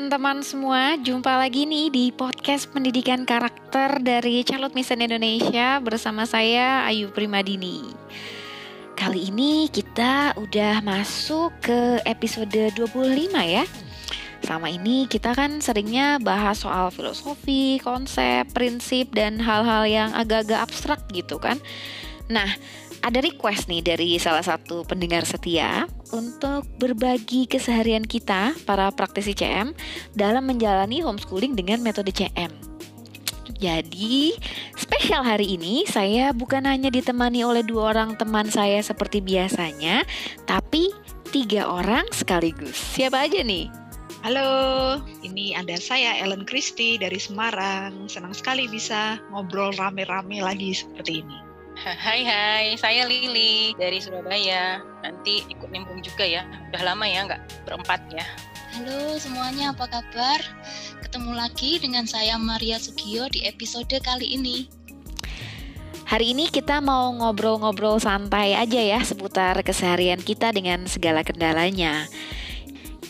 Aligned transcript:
teman-teman 0.00 0.40
semua, 0.40 0.96
jumpa 0.96 1.36
lagi 1.36 1.68
nih 1.68 1.92
di 1.92 2.08
podcast 2.08 2.72
pendidikan 2.72 3.28
karakter 3.28 4.00
dari 4.00 4.40
Charlotte 4.48 4.72
Mission 4.72 5.04
Indonesia 5.04 5.76
bersama 5.76 6.24
saya 6.24 6.88
Ayu 6.88 7.12
Primadini. 7.12 7.84
Kali 8.96 9.28
ini 9.28 9.68
kita 9.68 10.32
udah 10.40 10.80
masuk 10.80 11.52
ke 11.60 12.00
episode 12.08 12.72
25 12.72 13.28
ya. 13.44 13.68
Selama 14.40 14.72
ini 14.72 15.04
kita 15.04 15.36
kan 15.36 15.60
seringnya 15.60 16.16
bahas 16.16 16.64
soal 16.64 16.88
filosofi, 16.88 17.76
konsep, 17.84 18.48
prinsip, 18.56 19.12
dan 19.12 19.36
hal-hal 19.36 19.84
yang 19.84 20.16
agak-agak 20.16 20.64
abstrak 20.64 21.04
gitu 21.12 21.36
kan. 21.36 21.60
Nah, 22.32 22.48
ada 23.00 23.18
request 23.24 23.68
nih 23.68 23.80
dari 23.84 24.20
salah 24.20 24.44
satu 24.44 24.84
pendengar 24.84 25.24
setia 25.24 25.88
untuk 26.12 26.68
berbagi 26.76 27.48
keseharian 27.48 28.04
kita 28.04 28.52
para 28.68 28.92
praktisi 28.92 29.32
CM 29.32 29.72
dalam 30.12 30.44
menjalani 30.44 31.00
homeschooling 31.00 31.56
dengan 31.56 31.80
metode 31.80 32.12
CM. 32.12 32.52
Jadi, 33.60 34.32
spesial 34.72 35.20
hari 35.20 35.60
ini 35.60 35.84
saya 35.84 36.32
bukan 36.32 36.64
hanya 36.64 36.88
ditemani 36.88 37.44
oleh 37.44 37.60
dua 37.60 37.92
orang 37.92 38.16
teman 38.16 38.48
saya 38.48 38.80
seperti 38.80 39.20
biasanya, 39.20 40.00
tapi 40.48 40.88
tiga 41.28 41.68
orang 41.68 42.08
sekaligus. 42.08 42.76
Siapa 42.96 43.28
aja 43.28 43.44
nih? 43.44 43.68
Halo, 44.20 45.00
ini 45.24 45.56
ada 45.56 45.76
saya 45.80 46.20
Ellen 46.20 46.44
Christie 46.44 47.00
dari 47.00 47.16
Semarang. 47.16 48.08
Senang 48.08 48.36
sekali 48.36 48.68
bisa 48.68 49.16
ngobrol 49.32 49.72
rame-rame 49.76 50.44
lagi 50.44 50.76
seperti 50.76 51.24
ini. 51.24 51.49
Hai 51.80 52.20
hai, 52.28 52.76
saya 52.76 53.08
Lili 53.08 53.72
dari 53.80 54.04
Surabaya. 54.04 54.84
Nanti 55.00 55.48
ikut 55.48 55.72
nimbrung 55.72 56.04
juga 56.04 56.28
ya. 56.28 56.44
Udah 56.68 56.92
lama 56.92 57.08
ya 57.08 57.24
nggak 57.24 57.64
berempat 57.64 58.04
ya. 58.12 58.20
Halo 58.76 59.16
semuanya, 59.16 59.72
apa 59.72 59.88
kabar? 59.88 60.44
Ketemu 61.00 61.32
lagi 61.32 61.80
dengan 61.80 62.04
saya 62.04 62.36
Maria 62.36 62.76
Sugio 62.76 63.32
di 63.32 63.48
episode 63.48 63.96
kali 64.04 64.36
ini. 64.36 64.68
Hari 66.04 66.36
ini 66.36 66.52
kita 66.52 66.84
mau 66.84 67.16
ngobrol-ngobrol 67.16 67.96
santai 67.96 68.60
aja 68.60 68.76
ya 68.76 69.00
seputar 69.00 69.56
keseharian 69.64 70.20
kita 70.20 70.52
dengan 70.52 70.84
segala 70.84 71.24
kendalanya. 71.24 72.04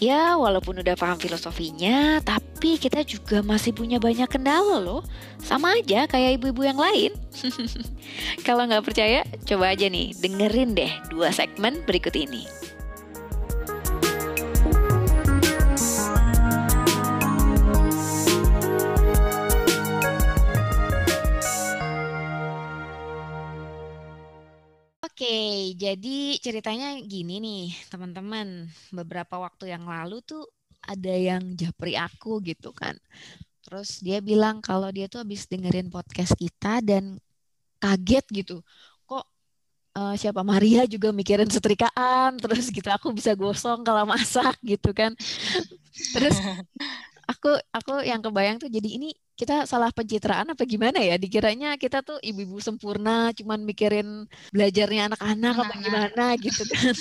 Ya, 0.00 0.32
walaupun 0.40 0.80
udah 0.80 0.96
paham 0.96 1.20
filosofinya, 1.20 2.24
tapi 2.24 2.80
kita 2.80 3.04
juga 3.04 3.44
masih 3.44 3.76
punya 3.76 4.00
banyak 4.00 4.32
kendala 4.32 4.80
loh. 4.80 5.04
Sama 5.36 5.76
aja 5.76 6.08
kayak 6.08 6.40
ibu-ibu 6.40 6.64
yang 6.64 6.80
lain. 6.80 7.12
Kalau 8.48 8.64
nggak 8.64 8.80
percaya, 8.80 9.28
coba 9.44 9.76
aja 9.76 9.92
nih 9.92 10.16
dengerin 10.16 10.72
deh 10.72 10.88
dua 11.12 11.28
segmen 11.36 11.84
berikut 11.84 12.16
ini. 12.16 12.48
Oke, 25.20 25.76
jadi 25.76 26.40
ceritanya 26.40 26.96
gini 27.04 27.44
nih, 27.44 27.76
teman-teman. 27.92 28.72
Beberapa 28.88 29.36
waktu 29.36 29.68
yang 29.68 29.84
lalu 29.84 30.24
tuh 30.24 30.48
ada 30.80 31.12
yang 31.12 31.44
japri 31.60 31.92
aku 31.92 32.40
gitu 32.40 32.72
kan. 32.72 32.96
Terus 33.60 34.00
dia 34.00 34.24
bilang 34.24 34.64
kalau 34.64 34.88
dia 34.88 35.12
tuh 35.12 35.20
habis 35.20 35.44
dengerin 35.44 35.92
podcast 35.92 36.32
kita 36.40 36.80
dan 36.80 37.20
kaget 37.76 38.24
gitu. 38.32 38.64
Kok 39.04 39.24
uh, 40.00 40.16
siapa 40.16 40.40
Maria 40.40 40.88
juga 40.88 41.12
mikirin 41.12 41.52
setrikaan, 41.52 42.40
terus 42.40 42.72
gitu 42.72 42.88
aku 42.88 43.12
bisa 43.12 43.36
gosong 43.36 43.84
kalau 43.84 44.08
masak 44.08 44.56
gitu 44.64 44.96
kan. 44.96 45.12
Terus 46.16 46.40
aku 47.30 47.50
aku 47.70 48.02
yang 48.02 48.18
kebayang 48.18 48.58
tuh 48.58 48.66
jadi 48.66 48.90
ini 48.98 49.14
kita 49.40 49.64
salah 49.64 49.88
pencitraan 49.88 50.52
apa 50.52 50.68
gimana 50.68 51.00
ya? 51.00 51.16
Dikiranya 51.16 51.80
kita 51.80 52.04
tuh 52.04 52.20
ibu-ibu 52.20 52.60
sempurna, 52.60 53.32
cuman 53.32 53.64
mikirin 53.64 54.28
belajarnya 54.52 55.08
anak-anak 55.08 55.54
apa 55.64 55.74
gimana 55.80 56.24
gitu 56.36 56.62
kan? 56.68 56.92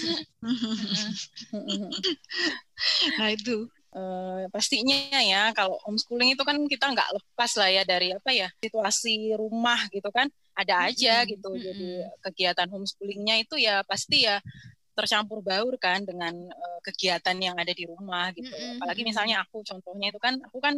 nah 3.20 3.30
itu. 3.36 3.68
Uh, 3.90 4.46
pastinya 4.54 5.18
ya 5.18 5.50
kalau 5.58 5.82
homeschooling 5.82 6.38
itu 6.38 6.46
kan 6.46 6.62
kita 6.70 6.94
nggak 6.94 7.10
lepas 7.10 7.58
lah 7.58 7.74
ya 7.74 7.82
dari 7.82 8.14
apa 8.14 8.30
ya 8.30 8.48
situasi 8.64 9.36
rumah 9.36 9.92
gitu 9.92 10.08
kan. 10.14 10.32
Ada 10.56 10.92
aja 10.92 11.28
gitu 11.28 11.56
jadi 11.60 12.08
kegiatan 12.24 12.68
homeschoolingnya 12.72 13.44
itu 13.44 13.60
ya 13.60 13.84
pasti 13.84 14.28
ya 14.28 14.40
tercampur 15.00 15.40
baur 15.40 15.80
kan 15.80 16.04
dengan 16.04 16.36
uh, 16.36 16.80
kegiatan 16.84 17.32
yang 17.40 17.56
ada 17.56 17.72
di 17.72 17.88
rumah 17.88 18.36
gitu. 18.36 18.52
Mm-hmm. 18.52 18.84
Apalagi 18.84 19.02
misalnya 19.08 19.40
aku 19.48 19.64
contohnya 19.64 20.12
itu 20.12 20.20
kan 20.20 20.36
aku 20.44 20.60
kan 20.60 20.76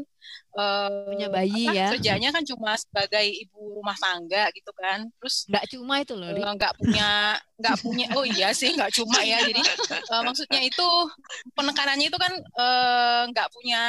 uh, 0.53 1.09
punya 1.09 1.27
bayi 1.33 1.65
apa, 1.65 1.73
ya. 1.73 1.87
Kerjanya 1.97 2.29
kan 2.29 2.45
cuma 2.45 2.77
sebagai 2.77 3.25
ibu 3.25 3.81
rumah 3.81 3.97
tangga 3.97 4.53
gitu 4.53 4.69
kan. 4.77 5.09
Terus 5.17 5.49
nggak 5.49 5.65
cuma 5.73 5.93
itu 6.05 6.13
loh. 6.13 6.29
Nggak 6.37 6.73
uh, 6.73 6.77
punya 6.77 7.09
nggak 7.61 7.77
punya 7.81 8.05
oh 8.17 8.25
iya 8.25 8.53
sih 8.53 8.69
nggak 8.77 8.93
cuma 8.93 9.25
ya. 9.25 9.41
Jadi 9.41 9.61
uh, 10.13 10.21
maksudnya 10.21 10.61
itu 10.61 10.87
penekanannya 11.57 12.05
itu 12.05 12.19
kan 12.21 12.33
nggak 13.33 13.47
uh, 13.49 13.53
punya 13.53 13.81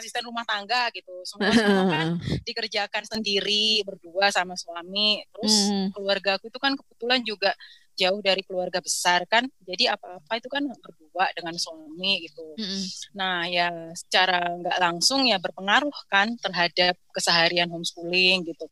asisten 0.00 0.24
rumah 0.24 0.48
tangga 0.48 0.88
gitu. 0.96 1.12
Semua, 1.28 1.52
semua 1.52 1.84
kan 1.92 2.06
dikerjakan 2.48 3.04
sendiri 3.04 3.84
berdua 3.84 4.32
sama 4.32 4.56
suami. 4.56 5.20
Terus 5.28 5.68
mm. 5.68 5.86
keluarga 5.92 6.40
aku 6.40 6.48
itu 6.48 6.56
kan 6.56 6.72
kebetulan 6.72 7.20
juga 7.20 7.52
jauh 7.94 8.20
dari 8.20 8.42
keluarga 8.42 8.82
besar 8.82 9.22
kan 9.30 9.46
jadi 9.62 9.94
apa-apa 9.94 10.42
itu 10.42 10.48
kan 10.50 10.66
berdua 10.66 11.26
dengan 11.32 11.54
suami 11.54 12.26
gitu 12.26 12.44
mm-hmm. 12.58 12.82
nah 13.14 13.46
ya 13.46 13.70
secara 13.94 14.42
nggak 14.58 14.78
langsung 14.82 15.24
ya 15.24 15.38
berpengaruh 15.38 15.94
kan 16.10 16.34
terhadap 16.42 16.98
keseharian 17.14 17.70
homeschooling 17.70 18.44
gitu 18.46 18.66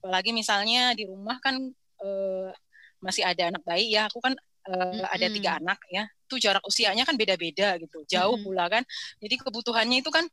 apalagi 0.00 0.30
misalnya 0.36 0.92
di 0.92 1.08
rumah 1.08 1.40
kan 1.40 1.56
uh, 2.04 2.48
masih 3.00 3.24
ada 3.24 3.52
anak 3.52 3.62
bayi 3.64 3.96
ya 3.96 4.08
aku 4.08 4.20
kan 4.20 4.36
uh, 4.68 4.72
mm-hmm. 4.72 5.14
ada 5.16 5.26
tiga 5.32 5.50
anak 5.56 5.78
ya 5.88 6.04
itu 6.26 6.36
jarak 6.42 6.64
usianya 6.68 7.08
kan 7.08 7.16
beda-beda 7.16 7.80
gitu 7.80 8.04
jauh 8.04 8.36
mm-hmm. 8.36 8.44
pula 8.44 8.64
kan 8.68 8.82
jadi 9.18 9.34
kebutuhannya 9.40 10.04
itu 10.04 10.12
kan 10.12 10.28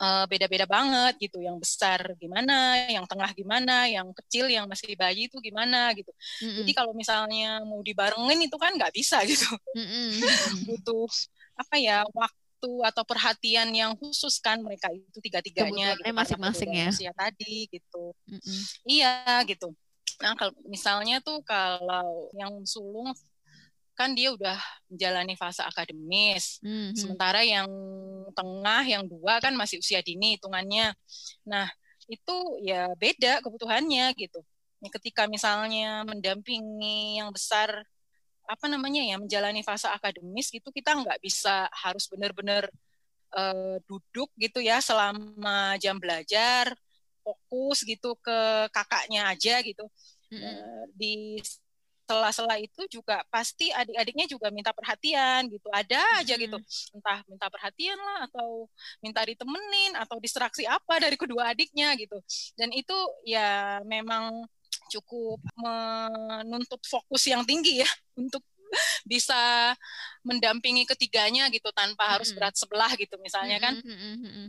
uh, 0.00 0.24
beda-beda 0.30 0.64
banget 0.64 1.18
gitu. 1.20 1.42
Yang 1.42 1.66
besar 1.66 2.00
gimana, 2.16 2.88
yang 2.88 3.04
tengah 3.04 3.30
gimana, 3.34 3.90
yang 3.90 4.08
kecil 4.16 4.48
yang 4.48 4.64
masih 4.70 4.94
bayi 4.96 5.26
itu 5.28 5.36
gimana 5.42 5.92
gitu. 5.92 6.12
Mm-hmm. 6.40 6.56
Jadi 6.62 6.72
kalau 6.72 6.92
misalnya 6.96 7.60
mau 7.66 7.80
dibarengin 7.82 8.46
itu 8.46 8.56
kan 8.56 8.72
nggak 8.76 8.94
bisa 8.94 9.20
gitu. 9.28 9.48
Mm-hmm. 9.76 10.10
Butuh 10.68 11.10
apa 11.58 11.76
ya 11.76 12.06
waktu 12.16 12.70
atau 12.86 13.02
perhatian 13.02 13.68
yang 13.74 13.92
khusus 13.98 14.38
kan 14.38 14.62
mereka 14.62 14.86
itu 14.94 15.18
tiga-tiganya 15.18 15.98
gitu, 15.98 16.14
masing-masing 16.14 16.70
ya. 16.72 16.88
Usia 16.94 17.12
tadi 17.12 17.68
gitu. 17.68 18.14
Mm-hmm. 18.30 18.60
Iya 18.86 19.14
gitu. 19.50 19.74
Nah 20.22 20.38
kalau 20.38 20.54
misalnya 20.70 21.18
tuh 21.18 21.42
kalau 21.42 22.30
yang 22.38 22.62
sulung 22.62 23.10
kan 23.92 24.16
dia 24.16 24.32
udah 24.32 24.56
menjalani 24.88 25.34
fase 25.36 25.60
akademis. 25.62 26.58
Mm-hmm. 26.64 26.96
Sementara 26.96 27.40
yang 27.44 27.68
tengah, 28.32 28.82
yang 28.88 29.04
dua 29.04 29.38
kan 29.38 29.52
masih 29.52 29.78
usia 29.78 30.00
dini 30.00 30.36
hitungannya. 30.36 30.96
Nah, 31.44 31.68
itu 32.08 32.36
ya 32.64 32.88
beda 32.96 33.44
kebutuhannya 33.44 34.12
gitu. 34.16 34.40
Ketika 34.82 35.30
misalnya 35.30 36.02
mendampingi 36.02 37.22
yang 37.22 37.30
besar 37.30 37.86
apa 38.42 38.66
namanya 38.66 39.06
ya 39.06 39.16
menjalani 39.22 39.62
fase 39.62 39.86
akademis 39.86 40.50
gitu 40.50 40.74
kita 40.74 40.98
nggak 40.98 41.22
bisa 41.22 41.70
harus 41.70 42.10
benar-benar 42.10 42.66
uh, 43.38 43.78
duduk 43.86 44.28
gitu 44.34 44.58
ya 44.58 44.82
selama 44.82 45.78
jam 45.78 45.96
belajar 45.96 46.74
fokus 47.22 47.86
gitu 47.86 48.18
ke 48.18 48.66
kakaknya 48.74 49.30
aja 49.30 49.62
gitu 49.62 49.86
mm 50.34 50.36
-hmm. 50.36 50.42
uh, 50.42 50.84
di 50.90 51.38
sela-sela 52.12 52.60
itu 52.60 52.84
juga 52.92 53.24
pasti 53.32 53.72
adik-adiknya 53.72 54.28
juga 54.28 54.52
minta 54.52 54.76
perhatian 54.76 55.48
gitu. 55.48 55.72
Ada 55.72 56.20
aja 56.20 56.34
gitu. 56.36 56.60
Entah 56.92 57.24
minta 57.24 57.48
perhatian 57.48 57.96
lah 57.96 58.28
atau 58.28 58.68
minta 59.00 59.24
ditemenin 59.24 59.96
atau 59.96 60.20
distraksi 60.20 60.68
apa 60.68 61.00
dari 61.00 61.16
kedua 61.16 61.56
adiknya 61.56 61.96
gitu. 61.96 62.20
Dan 62.52 62.68
itu 62.76 62.94
ya 63.24 63.80
memang 63.88 64.44
cukup 64.92 65.40
menuntut 65.56 66.84
fokus 66.84 67.24
yang 67.24 67.48
tinggi 67.48 67.80
ya 67.80 67.88
untuk 68.20 68.44
bisa 69.04 69.72
mendampingi 70.24 70.88
ketiganya 70.88 71.52
gitu 71.52 71.68
tanpa 71.76 72.16
harus 72.16 72.32
berat 72.32 72.56
sebelah 72.56 72.92
gitu 73.00 73.16
misalnya 73.24 73.56
kan. 73.56 73.80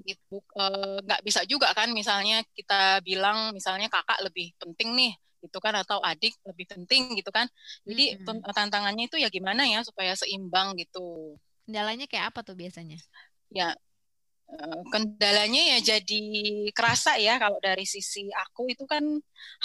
Itu 0.03 0.43
eh, 0.59 0.99
nggak 0.99 1.21
bisa 1.23 1.47
juga 1.47 1.71
kan 1.71 1.91
misalnya 1.95 2.43
kita 2.51 2.99
bilang 3.03 3.55
misalnya 3.55 3.87
kakak 3.87 4.19
lebih 4.23 4.51
penting 4.59 4.95
nih 4.95 5.13
gitu 5.43 5.59
kan 5.59 5.75
atau 5.75 5.99
adik 5.99 6.33
lebih 6.47 6.65
penting 6.71 7.19
gitu 7.19 7.29
kan. 7.29 7.51
Jadi 7.83 8.23
hmm. 8.23 8.47
tantangannya 8.55 9.11
itu 9.11 9.19
ya 9.19 9.27
gimana 9.27 9.67
ya 9.67 9.83
supaya 9.83 10.15
seimbang 10.15 10.79
gitu. 10.79 11.35
Kendalanya 11.67 12.07
kayak 12.07 12.31
apa 12.31 12.39
tuh 12.47 12.55
biasanya? 12.55 12.97
Ya 13.51 13.75
kendalanya 14.89 15.77
ya 15.77 15.95
jadi 15.95 16.25
kerasa 16.71 17.17
ya 17.17 17.41
kalau 17.41 17.57
dari 17.57 17.83
sisi 17.83 18.29
aku 18.29 18.69
itu 18.69 18.85
kan 18.85 19.03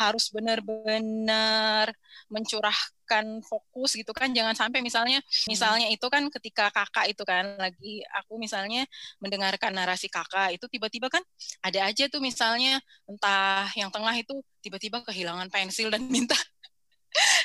harus 0.00 0.32
benar-benar 0.32 1.93
mencurahkan 2.32 3.26
fokus 3.44 3.96
gitu 3.96 4.12
kan. 4.17 4.32
Jangan 4.32 4.56
sampai 4.56 4.81
misalnya 4.81 5.20
misalnya 5.46 5.88
itu 5.93 6.06
kan 6.08 6.26
ketika 6.32 6.73
kakak 6.73 7.12
itu 7.12 7.23
kan 7.25 7.56
lagi 7.61 8.05
aku 8.17 8.40
misalnya 8.40 8.85
mendengarkan 9.20 9.73
narasi 9.76 10.08
kakak 10.08 10.56
itu 10.56 10.64
tiba-tiba 10.69 11.12
kan 11.12 11.23
ada 11.64 11.88
aja 11.88 12.08
tuh 12.08 12.20
misalnya 12.20 12.81
entah 13.08 13.69
yang 13.76 13.93
tengah 13.93 14.14
itu 14.17 14.40
tiba-tiba 14.64 15.05
kehilangan 15.05 15.49
pensil 15.52 15.93
dan 15.93 16.05
minta 16.14 16.37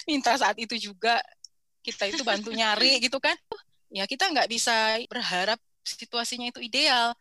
minta 0.08 0.36
saat 0.36 0.56
itu 0.60 0.76
juga 0.80 1.20
kita 1.84 2.08
itu 2.08 2.24
bantu 2.24 2.56
nyari 2.56 3.00
gitu 3.04 3.20
kan. 3.20 3.36
Ya 3.94 4.08
kita 4.08 4.32
nggak 4.32 4.50
bisa 4.50 4.98
berharap 5.12 5.60
situasinya 5.84 6.48
itu 6.50 6.64
ideal 6.64 7.12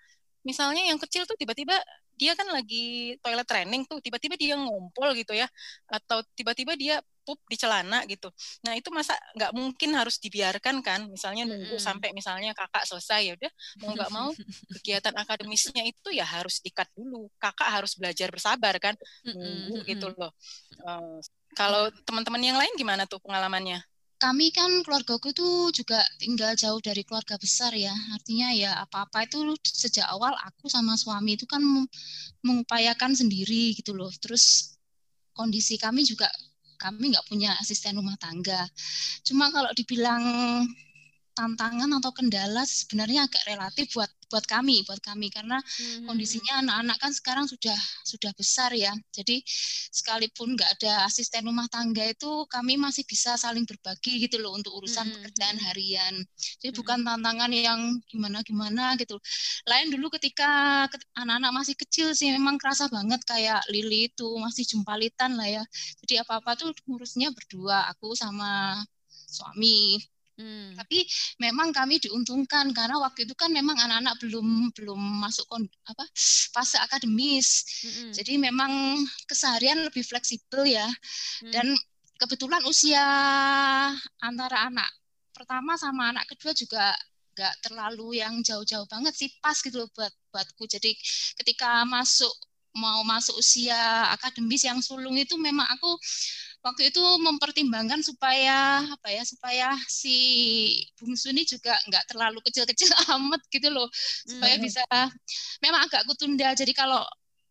misalnya 0.43 0.83
yang 0.91 0.99
kecil 0.99 1.27
tuh 1.27 1.39
tiba-tiba 1.39 1.79
dia 2.19 2.37
kan 2.39 2.47
lagi 2.53 3.17
toilet 3.19 3.49
training 3.49 3.83
tuh 3.89 3.99
tiba-tiba 3.99 4.39
dia 4.39 4.55
ngumpul 4.55 5.11
gitu 5.17 5.33
ya 5.35 5.49
atau 5.89 6.23
tiba-tiba 6.37 6.77
dia 6.79 7.01
pup 7.23 7.39
di 7.47 7.55
celana 7.55 8.03
gitu. 8.11 8.29
Nah 8.67 8.75
itu 8.75 8.91
masa 8.91 9.15
nggak 9.39 9.55
mungkin 9.55 9.95
harus 9.95 10.19
dibiarkan 10.19 10.83
kan? 10.83 11.07
Misalnya 11.07 11.47
nunggu 11.47 11.79
hmm. 11.79 11.83
sampai 11.83 12.11
misalnya 12.11 12.51
kakak 12.51 12.83
selesai 12.83 13.21
ya 13.31 13.33
udah 13.39 13.53
mau 13.79 13.91
nggak 13.95 14.11
mau 14.11 14.29
kegiatan 14.79 15.15
akademisnya 15.15 15.87
itu 15.87 16.09
ya 16.11 16.27
harus 16.27 16.59
dikat 16.59 16.91
dulu. 16.99 17.31
Kakak 17.39 17.71
harus 17.71 17.95
belajar 17.95 18.29
bersabar 18.31 18.75
kan? 18.83 18.95
Nunggu 19.23 19.87
gitu 19.87 20.11
loh. 20.19 20.35
Uh, 20.83 21.23
kalau 21.55 21.89
teman-teman 22.03 22.43
yang 22.43 22.59
lain 22.59 22.75
gimana 22.75 23.07
tuh 23.07 23.23
pengalamannya 23.23 23.83
kami 24.23 24.55
kan 24.55 24.71
keluargaku 24.87 25.35
itu 25.35 25.49
juga 25.83 25.99
tinggal 26.23 26.55
jauh 26.55 26.79
dari 26.79 27.03
keluarga 27.03 27.35
besar 27.35 27.75
ya. 27.75 27.91
Artinya 28.15 28.55
ya 28.55 28.71
apa-apa 28.87 29.27
itu 29.27 29.59
sejak 29.67 30.07
awal 30.15 30.31
aku 30.47 30.71
sama 30.71 30.95
suami 30.95 31.35
itu 31.35 31.43
kan 31.51 31.59
mengupayakan 32.47 33.19
sendiri 33.19 33.75
gitu 33.75 33.91
loh. 33.99 34.15
Terus 34.23 34.79
kondisi 35.35 35.75
kami 35.75 36.07
juga 36.07 36.31
kami 36.79 37.11
nggak 37.11 37.27
punya 37.27 37.51
asisten 37.59 37.99
rumah 37.99 38.15
tangga. 38.23 38.63
Cuma 39.27 39.51
kalau 39.51 39.75
dibilang 39.75 40.23
tantangan 41.35 41.91
atau 41.99 42.13
kendala 42.15 42.63
sebenarnya 42.63 43.27
agak 43.27 43.43
relatif 43.51 43.91
buat 43.99 44.11
buat 44.33 44.49
kami 44.49 44.81
buat 44.89 44.97
kami 45.05 45.29
karena 45.29 45.61
hmm. 45.61 46.09
kondisinya 46.09 46.65
anak-anak 46.65 46.97
kan 46.97 47.13
sekarang 47.13 47.45
sudah 47.45 47.77
sudah 48.09 48.33
besar 48.33 48.73
ya 48.73 48.97
jadi 49.13 49.45
sekalipun 49.93 50.57
nggak 50.57 50.81
ada 50.81 51.05
asisten 51.05 51.45
rumah 51.45 51.69
tangga 51.69 52.09
itu 52.09 52.49
kami 52.49 52.81
masih 52.81 53.05
bisa 53.05 53.37
saling 53.37 53.69
berbagi 53.69 54.25
gitu 54.25 54.41
loh 54.41 54.57
untuk 54.57 54.73
urusan 54.73 55.05
hmm. 55.05 55.15
pekerjaan 55.21 55.59
harian 55.61 56.15
jadi 56.65 56.73
hmm. 56.73 56.79
bukan 56.81 56.99
tantangan 57.05 57.53
yang 57.53 57.81
gimana 58.09 58.41
gimana 58.41 58.97
gitu 58.97 59.21
lain 59.69 59.93
dulu 59.93 60.09
ketika 60.17 60.89
anak-anak 61.13 61.53
masih 61.53 61.77
kecil 61.77 62.17
sih 62.17 62.33
memang 62.33 62.57
kerasa 62.57 62.89
banget 62.89 63.21
kayak 63.29 63.61
Lili 63.69 64.09
itu 64.09 64.29
masih 64.41 64.65
jumpalitan 64.65 65.37
lah 65.37 65.61
ya 65.61 65.65
jadi 66.01 66.25
apa 66.25 66.41
apa 66.41 66.57
tuh 66.57 66.73
ngurusnya 66.89 67.29
berdua 67.37 67.93
aku 67.93 68.17
sama 68.17 68.81
suami 69.29 70.01
Hmm. 70.43 70.75
Tapi 70.75 71.07
memang 71.39 71.71
kami 71.71 72.03
diuntungkan 72.03 72.75
karena 72.75 72.99
waktu 72.99 73.31
itu 73.31 73.35
kan 73.39 73.55
memang 73.55 73.79
anak-anak 73.79 74.19
belum 74.19 74.75
belum 74.75 75.01
masuk 75.23 75.47
kon, 75.47 75.63
apa 75.87 76.05
fase 76.51 76.83
akademis. 76.83 77.63
Hmm. 77.87 78.11
Jadi 78.11 78.43
memang 78.43 78.99
keseharian 79.31 79.87
lebih 79.87 80.03
fleksibel 80.03 80.67
ya. 80.67 80.87
Hmm. 81.47 81.53
Dan 81.55 81.67
kebetulan 82.19 82.67
usia 82.67 83.03
antara 84.19 84.67
anak 84.67 84.91
pertama 85.33 85.79
sama 85.79 86.11
anak 86.11 86.27
kedua 86.31 86.53
juga 86.55 86.95
nggak 87.33 87.55
terlalu 87.65 88.21
yang 88.21 88.45
jauh-jauh 88.45 88.85
banget 88.87 89.17
sih 89.17 89.33
pas 89.41 89.57
gitu 89.57 89.79
loh 89.79 89.89
buat 89.95 90.13
buatku. 90.35 90.69
Jadi 90.69 90.93
ketika 91.39 91.87
masuk 91.89 92.31
mau 92.73 93.05
masuk 93.05 93.37
usia 93.37 94.09
akademis 94.17 94.65
yang 94.65 94.81
sulung 94.81 95.17
itu 95.17 95.37
memang 95.37 95.69
aku 95.77 95.93
waktu 96.63 96.95
itu 96.95 97.03
mempertimbangkan 97.19 98.01
supaya 98.07 98.87
apa 98.87 99.09
ya 99.11 99.23
supaya 99.27 99.75
si 99.91 100.17
bungsu 100.95 101.35
ini 101.35 101.43
juga 101.43 101.75
nggak 101.91 102.07
terlalu 102.15 102.39
kecil-kecil 102.47 102.89
amat 103.19 103.43
gitu 103.51 103.69
loh 103.69 103.91
supaya 104.27 104.55
hmm. 104.57 104.63
bisa 104.63 104.83
memang 105.59 105.91
agak 105.91 106.07
kutunda 106.07 106.55
jadi 106.55 106.71
kalau 106.71 107.03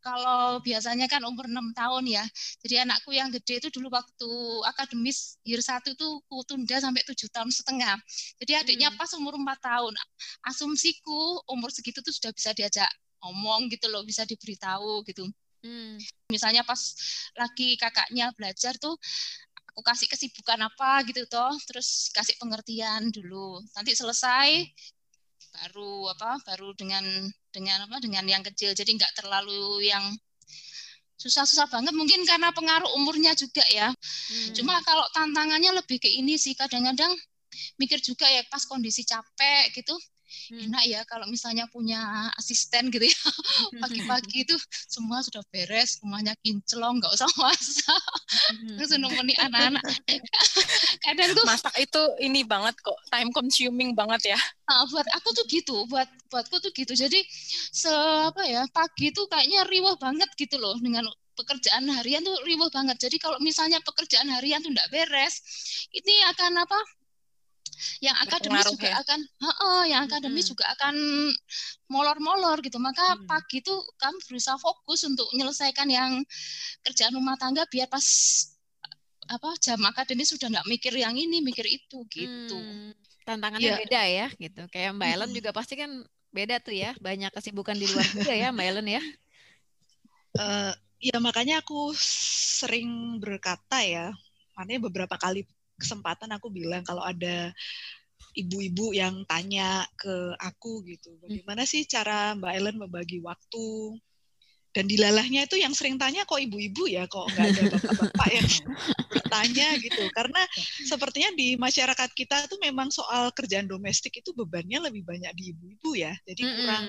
kalau 0.02 0.58
biasanya 0.66 1.06
kan 1.06 1.22
umur 1.22 1.46
enam 1.46 1.72
tahun 1.78 2.10
ya. 2.10 2.25
Jadi 2.66 2.81
anakku 2.81 3.13
yang 3.13 3.30
gede 3.30 3.62
itu 3.62 3.69
dulu 3.69 3.94
waktu 3.94 4.30
akademis 4.74 5.38
year 5.46 5.62
satu 5.62 5.94
itu 5.94 6.08
kutunda 6.25 6.81
sampai 6.81 7.06
tujuh 7.06 7.30
tahun 7.30 7.54
setengah. 7.54 8.02
Jadi 8.42 8.52
adiknya 8.58 8.90
hmm. 8.90 8.98
pas 8.98 9.13
umur 9.13 9.38
empat 9.38 9.62
tahun. 9.62 9.94
Asumsiku 10.50 11.46
umur 11.46 11.69
segitu 11.69 12.02
tuh 12.02 12.10
sudah 12.10 12.34
bisa 12.34 12.50
diajak 12.58 12.90
ngomong 13.22 13.69
gitu 13.69 13.88
loh, 13.94 14.02
bisa 14.02 14.25
diberitahu 14.25 15.06
gitu. 15.06 15.30
Hmm. 15.62 15.98
Misalnya 16.34 16.66
pas 16.66 16.80
lagi 17.38 17.78
kakaknya 17.78 18.34
belajar 18.34 18.74
tuh 18.81 18.98
aku 19.72 19.81
kasih 19.86 20.08
kesibukan 20.12 20.60
apa 20.68 21.06
gitu 21.08 21.24
toh, 21.31 21.54
terus 21.69 22.12
kasih 22.12 22.36
pengertian 22.42 23.13
dulu. 23.13 23.62
Nanti 23.78 23.96
selesai 23.96 24.68
baru 25.52 26.12
apa? 26.12 26.42
Baru 26.44 26.75
dengan 26.75 27.06
dengan 27.54 27.88
apa? 27.88 28.02
Dengan 28.04 28.25
yang 28.28 28.44
kecil. 28.44 28.75
Jadi 28.75 29.00
nggak 29.00 29.16
terlalu 29.22 29.88
yang 29.88 30.04
susah-susah 31.22 31.69
banget 31.69 31.94
mungkin 31.94 32.25
karena 32.25 32.50
pengaruh 32.50 32.90
umurnya 32.98 33.38
juga 33.38 33.62
ya. 33.69 33.94
Hmm. 33.94 34.52
Cuma 34.58 34.81
kalau 34.81 35.06
tantangannya 35.13 35.78
lebih 35.78 36.02
ke 36.02 36.10
ini 36.10 36.36
sih 36.36 36.58
kadang-kadang 36.58 37.13
mikir 37.78 38.00
juga 38.02 38.25
ya 38.25 38.42
pas 38.50 38.63
kondisi 38.66 39.04
capek 39.04 39.75
gitu 39.75 39.94
hmm. 40.51 40.68
enak 40.69 40.83
ya 40.88 41.01
kalau 41.07 41.25
misalnya 41.28 41.66
punya 41.69 42.30
asisten 42.39 42.89
gitu 42.89 43.06
ya 43.06 43.22
pagi-pagi 43.83 44.48
itu 44.48 44.56
semua 44.88 45.22
sudah 45.24 45.44
beres 45.51 46.00
rumahnya 46.01 46.36
kinclong 46.42 47.00
nggak 47.00 47.13
usah 47.13 47.30
masak 47.39 48.04
hmm. 48.56 48.78
terus 48.80 48.92
nemeni 48.95 49.33
anak-anak 49.38 49.83
kadang 51.06 51.30
tuh 51.36 51.45
masak 51.48 51.74
itu 51.80 52.01
ini 52.24 52.42
banget 52.44 52.75
kok 52.81 52.98
time 53.12 53.30
consuming 53.31 53.92
banget 53.95 54.36
ya 54.36 54.39
nah, 54.68 54.88
buat 54.89 55.07
aku 55.18 55.30
tuh 55.36 55.45
gitu 55.48 55.78
buat 55.88 56.07
buatku 56.31 56.57
tuh 56.63 56.72
gitu 56.72 56.94
jadi 56.95 57.19
se 57.72 57.92
apa 58.31 58.44
ya 58.48 58.63
pagi 58.72 59.12
tuh 59.12 59.27
kayaknya 59.27 59.68
riwah 59.68 59.95
banget 60.00 60.27
gitu 60.39 60.56
loh 60.56 60.75
dengan 60.80 61.04
pekerjaan 61.36 61.89
harian 61.89 62.22
tuh 62.22 62.38
riwah 62.45 62.69
banget. 62.69 63.01
Jadi 63.01 63.18
kalau 63.18 63.42
misalnya 63.42 63.81
pekerjaan 63.81 64.30
harian 64.30 64.62
tuh 64.62 64.69
enggak 64.69 64.92
beres, 64.92 65.42
ini 65.95 66.16
akan 66.36 66.62
apa? 66.62 66.80
Yang 68.02 68.18
akademis 68.18 68.66
juga 68.66 68.90
ya? 68.90 68.98
akan 69.02 69.19
uh, 69.42 69.86
yang 69.86 70.02
akademis 70.06 70.46
hmm. 70.50 70.52
juga 70.54 70.66
akan 70.78 70.96
molor-molor 71.90 72.62
gitu 72.66 72.78
maka 72.78 73.18
hmm. 73.18 73.25
pagi 73.30 73.62
itu 73.62 73.74
kami 73.98 74.18
berusaha 74.25 74.58
fokus 74.58 75.06
untuk 75.06 75.25
menyelesaikan 75.34 75.88
yang 75.90 76.12
kerjaan 76.86 77.13
rumah 77.13 77.38
tangga 77.38 77.66
biar 77.69 77.90
pas 77.90 78.06
apa 79.30 79.50
jam 79.62 79.80
akademis 79.86 80.34
sudah 80.34 80.52
nggak 80.52 80.68
mikir 80.68 80.94
yang 80.98 81.16
ini 81.16 81.40
mikir 81.40 81.63
itu 81.66 82.04
gitu 82.10 82.58
hmm. 82.58 82.91
tantangannya 83.24 83.70
yeah. 83.70 83.80
beda 83.80 84.01
ya 84.10 84.27
gitu 84.36 84.62
kayak 84.74 84.98
Mbak 84.98 85.10
Ellen 85.18 85.30
hmm. 85.32 85.38
juga 85.38 85.50
pasti 85.53 85.74
kan 85.77 85.91
beda 86.32 86.60
tuh 86.63 86.75
ya 86.75 86.91
banyak 87.00 87.32
kesibukan 87.32 87.77
di 87.77 87.86
luar 87.86 88.08
juga 88.18 88.34
ya 88.34 88.50
Mbak 88.50 88.65
Ellen 88.65 88.88
ya 88.91 89.03
uh, 90.41 90.74
ya 91.00 91.18
makanya 91.18 91.63
aku 91.63 91.94
sering 91.98 93.22
berkata 93.24 93.82
ya 93.86 94.12
makanya 94.58 94.89
beberapa 94.89 95.15
kali 95.15 95.48
kesempatan 95.82 96.30
aku 96.38 96.54
bilang 96.54 96.86
kalau 96.86 97.02
ada 97.02 97.50
ibu-ibu 98.38 98.96
yang 98.96 99.26
tanya 99.28 99.84
ke 99.98 100.38
aku 100.40 100.86
gitu, 100.88 101.12
hmm. 101.12 101.22
bagaimana 101.28 101.64
sih 101.68 101.84
cara 101.90 102.38
Mbak 102.38 102.54
Ellen 102.54 102.78
membagi 102.78 103.20
waktu? 103.20 103.98
Dan 104.72 104.88
dilalahnya 104.88 105.52
itu 105.52 105.60
yang 105.60 105.76
sering 105.76 106.00
tanya 106.00 106.24
kok 106.24 106.40
ibu-ibu 106.40 106.88
ya, 106.88 107.04
kok 107.04 107.28
nggak 107.28 107.44
ada 107.44 107.62
bapak-bapak 107.76 108.30
yang 108.32 108.50
bertanya 109.12 109.68
gitu. 109.84 110.04
Karena 110.16 110.42
sepertinya 110.88 111.36
di 111.36 111.60
masyarakat 111.60 112.10
kita 112.16 112.48
tuh 112.48 112.56
memang 112.64 112.88
soal 112.88 113.36
kerjaan 113.36 113.68
domestik 113.68 114.24
itu 114.24 114.32
bebannya 114.32 114.80
lebih 114.88 115.04
banyak 115.04 115.36
di 115.36 115.52
ibu-ibu 115.52 115.92
ya. 116.00 116.16
Jadi 116.24 116.42
kurang 116.48 116.86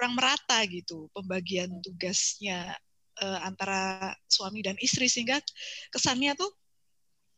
kurang 0.00 0.12
merata 0.16 0.64
gitu 0.64 1.08
pembagian 1.12 1.72
tugasnya 1.84 2.72
uh, 3.20 3.40
antara 3.44 4.16
suami 4.24 4.64
dan 4.64 4.76
istri 4.80 5.12
sehingga 5.12 5.40
kesannya 5.92 6.32
tuh 6.36 6.48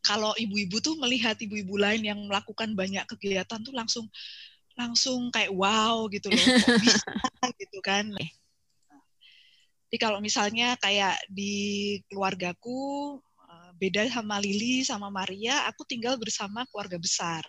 kalau 0.02 0.34
ibu-ibu 0.34 0.82
tuh 0.82 0.98
melihat 0.98 1.38
ibu-ibu 1.38 1.78
lain 1.78 2.02
yang 2.02 2.18
melakukan 2.26 2.74
banyak 2.74 3.06
kegiatan 3.06 3.62
tuh 3.62 3.72
langsung 3.72 4.06
langsung 4.74 5.30
kayak 5.30 5.52
wow 5.54 6.04
gitu 6.10 6.28
loh 6.28 6.42
kok 6.42 6.76
bisa 6.84 7.12
gitu 7.56 7.78
kan 7.80 8.10
jadi 9.88 9.96
kalau 10.00 10.18
misalnya 10.18 10.74
kayak 10.80 11.16
di 11.30 11.98
keluargaku 12.10 13.20
eh, 13.46 13.70
beda 13.78 14.08
sama 14.10 14.42
Lili 14.42 14.82
sama 14.82 15.08
Maria 15.08 15.68
aku 15.70 15.86
tinggal 15.86 16.18
bersama 16.18 16.66
keluarga 16.68 16.98
besar 16.98 17.44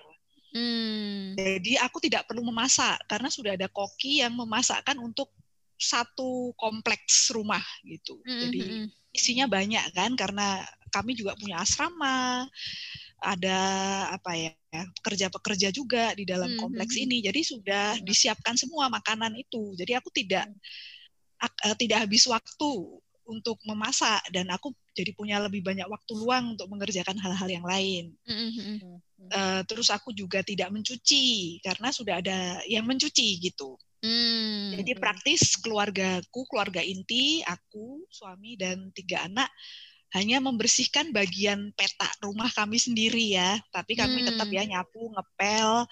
hmm. 0.54 1.40
jadi 1.40 1.84
aku 1.84 2.04
tidak 2.04 2.30
perlu 2.30 2.46
memasak 2.46 3.02
karena 3.10 3.32
sudah 3.32 3.56
ada 3.58 3.72
koki 3.72 4.22
yang 4.22 4.36
memasakkan 4.36 5.00
untuk 5.00 5.32
satu 5.80 6.54
kompleks 6.56 7.34
rumah 7.34 7.64
gitu 7.84 8.20
-hmm. 8.22 8.40
jadi 8.48 8.62
hmm, 8.62 8.78
hmm 8.86 9.04
isinya 9.14 9.46
banyak 9.46 9.94
kan 9.94 10.18
karena 10.18 10.66
kami 10.94 11.18
juga 11.18 11.34
punya 11.34 11.66
asrama 11.66 12.46
ada 13.24 13.60
apa 14.12 14.32
ya 14.36 14.54
pekerja-pekerja 15.00 15.72
juga 15.72 16.12
di 16.14 16.28
dalam 16.28 16.54
hmm. 16.54 16.60
kompleks 16.60 16.94
hmm, 17.00 17.04
ini. 17.08 17.18
Jadi 17.26 17.42
sudah 17.42 17.98
hmm. 17.98 18.06
disiapkan 18.06 18.54
semua 18.54 18.92
makanan 18.94 19.34
itu. 19.40 19.74
Jadi 19.74 19.98
aku 19.98 20.14
tidak 20.14 20.46
uh, 21.42 21.76
tidak 21.80 22.06
habis 22.06 22.28
waktu 22.30 22.72
untuk 23.24 23.56
memasak 23.64 24.20
dan 24.36 24.52
aku 24.52 24.76
jadi 24.94 25.16
punya 25.16 25.40
lebih 25.40 25.64
banyak 25.64 25.88
waktu 25.88 26.12
luang 26.14 26.54
untuk 26.54 26.68
mengerjakan 26.70 27.18
hal-hal 27.18 27.50
yang 27.50 27.66
lain. 27.66 28.14
Mm-hmm. 28.28 29.00
Uh, 29.32 29.62
terus 29.66 29.88
aku 29.90 30.12
juga 30.12 30.44
tidak 30.44 30.70
mencuci 30.70 31.58
karena 31.64 31.90
sudah 31.90 32.20
ada 32.20 32.60
yang 32.68 32.84
mencuci 32.84 33.42
gitu. 33.42 33.80
Mm-hmm. 34.04 34.84
Jadi 34.84 34.92
praktis 35.00 35.56
keluargaku, 35.58 36.44
keluarga 36.52 36.84
inti, 36.84 37.40
aku, 37.48 38.04
suami 38.12 38.60
dan 38.60 38.92
tiga 38.92 39.24
anak 39.24 39.48
hanya 40.14 40.38
membersihkan 40.38 41.10
bagian 41.10 41.74
petak 41.74 42.14
rumah 42.22 42.46
kami 42.54 42.78
sendiri 42.78 43.34
ya, 43.34 43.58
tapi 43.74 43.98
kami 43.98 44.22
hmm. 44.22 44.28
tetap 44.30 44.48
ya 44.54 44.62
nyapu, 44.62 45.10
ngepel, 45.10 45.90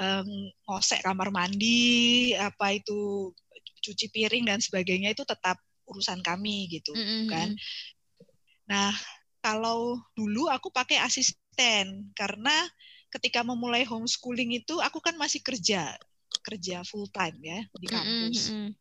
um, 0.00 0.28
ngosek 0.64 1.04
kamar 1.04 1.28
mandi, 1.28 2.32
apa 2.32 2.72
itu 2.72 3.28
cuci 3.84 4.08
piring 4.08 4.48
dan 4.48 4.58
sebagainya 4.64 5.12
itu 5.12 5.22
tetap 5.28 5.60
urusan 5.84 6.24
kami 6.24 6.68
gitu 6.72 6.96
hmm. 6.96 7.28
kan. 7.28 7.48
Nah, 8.68 8.92
kalau 9.44 10.00
dulu 10.16 10.48
aku 10.48 10.72
pakai 10.72 11.00
asisten 11.04 12.12
karena 12.16 12.52
ketika 13.08 13.44
memulai 13.44 13.84
homeschooling 13.84 14.64
itu 14.64 14.80
aku 14.80 15.00
kan 15.00 15.16
masih 15.20 15.44
kerja, 15.44 15.92
kerja 16.44 16.84
full 16.88 17.08
time 17.12 17.36
ya 17.44 17.60
di 17.76 17.86
kampus. 17.88 18.52
Hmm. 18.52 18.72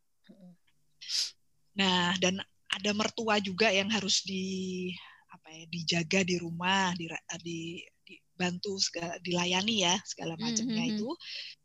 Nah, 1.76 2.16
dan 2.20 2.40
ada 2.78 2.94
mertua 2.94 3.42
juga 3.42 3.74
yang 3.74 3.90
harus 3.90 4.22
di 4.22 4.88
apa 5.34 5.50
ya 5.52 5.64
dijaga 5.68 6.22
di 6.24 6.40
rumah 6.40 6.94
di, 6.96 7.10
di 7.42 7.60
dibantu 8.08 8.78
segala, 8.78 9.18
dilayani 9.20 9.84
ya 9.84 9.98
segala 10.06 10.38
macamnya 10.38 10.86
mm 10.86 10.90
-hmm. 10.94 11.00
itu 11.02 11.10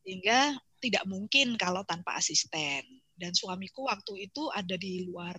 sehingga 0.02 0.56
tidak 0.82 1.04
mungkin 1.06 1.54
kalau 1.54 1.86
tanpa 1.86 2.18
asisten. 2.18 2.82
Dan 3.14 3.30
suamiku 3.36 3.86
waktu 3.86 4.26
itu 4.26 4.50
ada 4.50 4.74
di 4.74 5.06
luar 5.06 5.36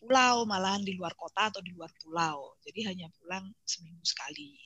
pulau 0.00 0.48
malahan 0.48 0.80
di 0.80 0.96
luar 0.96 1.12
kota 1.12 1.52
atau 1.52 1.60
di 1.60 1.76
luar 1.76 1.92
pulau. 2.00 2.56
Jadi 2.64 2.88
hanya 2.88 3.12
pulang 3.20 3.52
seminggu 3.68 4.00
sekali. 4.00 4.56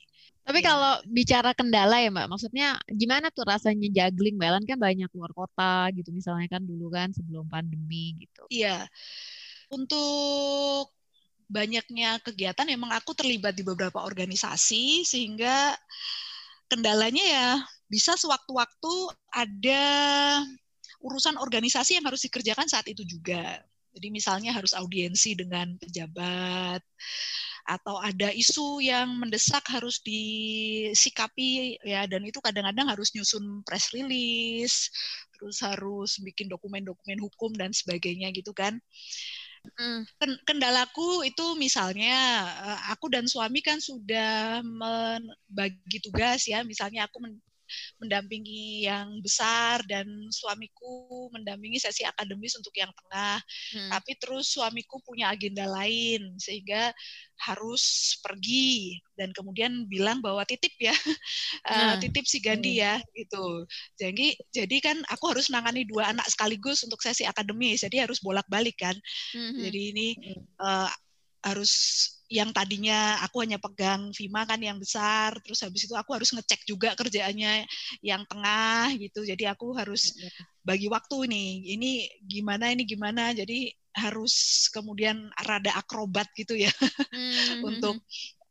Tapi 0.45 0.63
ya. 0.63 0.65
kalau 0.71 0.93
bicara 1.11 1.51
kendala 1.57 1.99
ya 1.99 2.13
mbak 2.13 2.29
maksudnya 2.31 2.79
gimana 2.87 3.33
tuh 3.35 3.43
rasanya 3.43 3.89
juggling? 3.91 4.39
Mbak 4.39 4.63
kan 4.69 4.79
banyak 4.79 5.09
luar 5.11 5.33
kota 5.35 5.91
gitu 5.91 6.13
misalnya 6.15 6.47
kan 6.47 6.63
dulu 6.63 6.87
kan 6.87 7.11
sebelum 7.11 7.51
pandemi 7.51 8.15
gitu. 8.21 8.47
Iya 8.47 8.87
untuk 9.71 10.91
banyaknya 11.45 12.17
kegiatan 12.25 12.65
memang 12.65 12.89
aku 12.97 13.13
terlibat 13.13 13.53
di 13.53 13.61
beberapa 13.61 14.01
organisasi 14.01 15.05
sehingga 15.05 15.77
kendalanya 16.65 17.21
ya 17.21 17.49
bisa 17.85 18.17
sewaktu-waktu 18.17 18.93
ada 19.29 19.85
urusan 21.05 21.37
organisasi 21.37 22.01
yang 22.01 22.05
harus 22.09 22.25
dikerjakan 22.25 22.65
saat 22.65 22.89
itu 22.89 23.05
juga. 23.05 23.61
Jadi 23.95 24.11
misalnya 24.11 24.51
harus 24.51 24.75
audiensi 24.75 25.39
dengan 25.39 25.79
pejabat 25.79 26.83
atau 27.65 27.97
ada 27.97 28.29
isu 28.29 28.83
yang 28.83 29.09
mendesak 29.17 29.63
harus 29.71 30.03
disikapi 30.03 31.79
ya 31.81 32.03
dan 32.05 32.21
itu 32.27 32.37
kadang-kadang 32.43 32.91
harus 32.91 33.15
nyusun 33.15 33.63
press 33.63 33.95
release, 33.95 34.91
terus 35.31 35.63
harus 35.63 36.19
bikin 36.19 36.51
dokumen-dokumen 36.51 37.23
hukum 37.23 37.55
dan 37.55 37.71
sebagainya 37.71 38.35
gitu 38.35 38.51
kan. 38.51 38.75
Kendalaku 40.47 41.25
itu 41.27 41.57
misalnya 41.59 42.17
eh, 42.65 42.79
aku 42.93 43.09
dan 43.11 43.25
suami 43.25 43.59
kan 43.59 43.77
sudah 43.81 44.61
membagi 44.63 45.97
tugas 46.01 46.45
ya, 46.47 46.61
misalnya 46.63 47.05
aku 47.09 47.23
mendampingi 47.99 48.87
yang 48.87 49.19
besar 49.21 49.81
dan 49.85 50.05
suamiku 50.31 51.29
mendampingi 51.33 51.81
sesi 51.81 52.03
akademis 52.05 52.55
untuk 52.59 52.73
yang 52.75 52.91
tengah. 52.91 53.39
Hmm. 53.75 53.89
Tapi 53.95 54.11
terus 54.19 54.53
suamiku 54.55 55.01
punya 55.03 55.31
agenda 55.31 55.65
lain 55.67 56.37
sehingga 56.39 56.93
harus 57.35 58.15
pergi 58.23 58.95
dan 59.19 59.35
kemudian 59.35 59.87
bilang 59.91 60.23
bahwa 60.23 60.43
titip 60.47 60.71
ya, 60.79 60.95
uh, 61.67 61.95
titip 62.03 62.23
si 62.27 62.39
Gandhi 62.39 62.79
hmm. 62.79 62.83
ya 62.83 62.95
gitu. 63.15 63.45
Jadi 63.99 64.27
jadi 64.51 64.77
kan 64.79 64.97
aku 65.11 65.35
harus 65.35 65.51
menangani 65.51 65.83
dua 65.87 66.11
anak 66.15 66.27
sekaligus 66.31 66.83
untuk 66.87 66.99
sesi 67.03 67.27
akademis, 67.27 67.83
jadi 67.83 68.07
harus 68.07 68.19
bolak-balik 68.23 68.75
kan. 68.79 68.95
Hmm. 69.35 69.59
Jadi 69.59 69.81
ini 69.95 70.07
uh, 70.59 70.89
harus 71.45 71.73
yang 72.25 72.49
tadinya 72.49 73.21
aku 73.21 73.45
hanya 73.45 73.61
pegang 73.61 74.09
Vima 74.17 74.49
kan 74.49 74.57
yang 74.57 74.81
besar, 74.81 75.37
terus 75.45 75.61
habis 75.61 75.85
itu 75.85 75.93
aku 75.93 76.17
harus 76.17 76.33
ngecek 76.33 76.65
juga 76.65 76.97
kerjaannya 76.97 77.69
yang 78.01 78.25
tengah 78.25 78.89
gitu. 78.97 79.21
Jadi 79.21 79.45
aku 79.45 79.77
harus 79.77 80.09
bagi 80.65 80.89
waktu 80.89 81.29
nih. 81.29 81.77
Ini 81.77 81.91
gimana 82.25 82.73
ini 82.73 82.81
gimana. 82.89 83.29
Jadi 83.29 83.69
harus 83.95 84.67
kemudian 84.75 85.31
rada 85.39 85.71
akrobat 85.79 86.27
gitu 86.35 86.51
ya 86.59 86.67
hmm. 87.15 87.63
untuk 87.63 87.95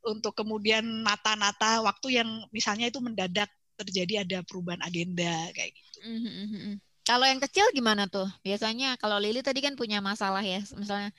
untuk 0.04 0.32
kemudian 0.32 1.04
nata-nata 1.04 1.84
waktu 1.84 2.16
yang 2.16 2.28
misalnya 2.48 2.88
itu 2.88 2.96
mendadak 3.04 3.52
terjadi 3.76 4.24
ada 4.24 4.40
perubahan 4.46 4.80
agenda 4.80 5.52
kayak 5.52 5.74
gitu. 5.74 5.98
Hmm. 6.00 6.76
Kalau 7.04 7.28
yang 7.28 7.40
kecil 7.42 7.68
gimana 7.76 8.08
tuh? 8.08 8.24
Biasanya 8.40 8.96
kalau 8.96 9.20
Lili 9.20 9.44
tadi 9.44 9.60
kan 9.60 9.76
punya 9.76 10.00
masalah 10.00 10.40
ya, 10.40 10.64
misalnya 10.72 11.12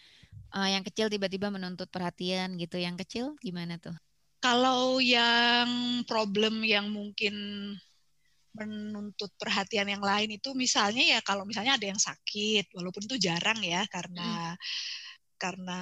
uh, 0.56 0.70
yang 0.72 0.84
kecil 0.88 1.12
tiba-tiba 1.12 1.52
menuntut 1.52 1.92
perhatian 1.92 2.56
gitu. 2.56 2.80
Yang 2.80 3.06
kecil 3.06 3.26
gimana 3.44 3.76
tuh? 3.76 3.94
Kalau 4.40 5.04
yang 5.04 6.02
problem 6.08 6.64
yang 6.64 6.88
mungkin 6.90 7.36
menuntut 8.56 9.36
perhatian 9.36 9.92
yang 9.92 10.00
lain 10.00 10.40
itu 10.40 10.56
misalnya 10.56 11.04
ya 11.04 11.20
kalau 11.20 11.44
misalnya 11.44 11.76
ada 11.76 11.92
yang 11.92 12.00
sakit 12.00 12.72
walaupun 12.72 13.04
itu 13.04 13.20
jarang 13.20 13.60
ya 13.60 13.84
karena 13.92 14.56
hmm. 14.56 14.62
karena 15.36 15.80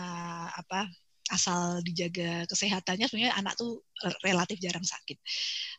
apa 0.58 0.90
asal 1.32 1.80
dijaga 1.82 2.44
kesehatannya 2.52 3.08
sebenarnya 3.08 3.36
anak 3.40 3.56
tuh 3.56 3.80
relatif 4.22 4.60
jarang 4.60 4.84
sakit. 4.84 5.18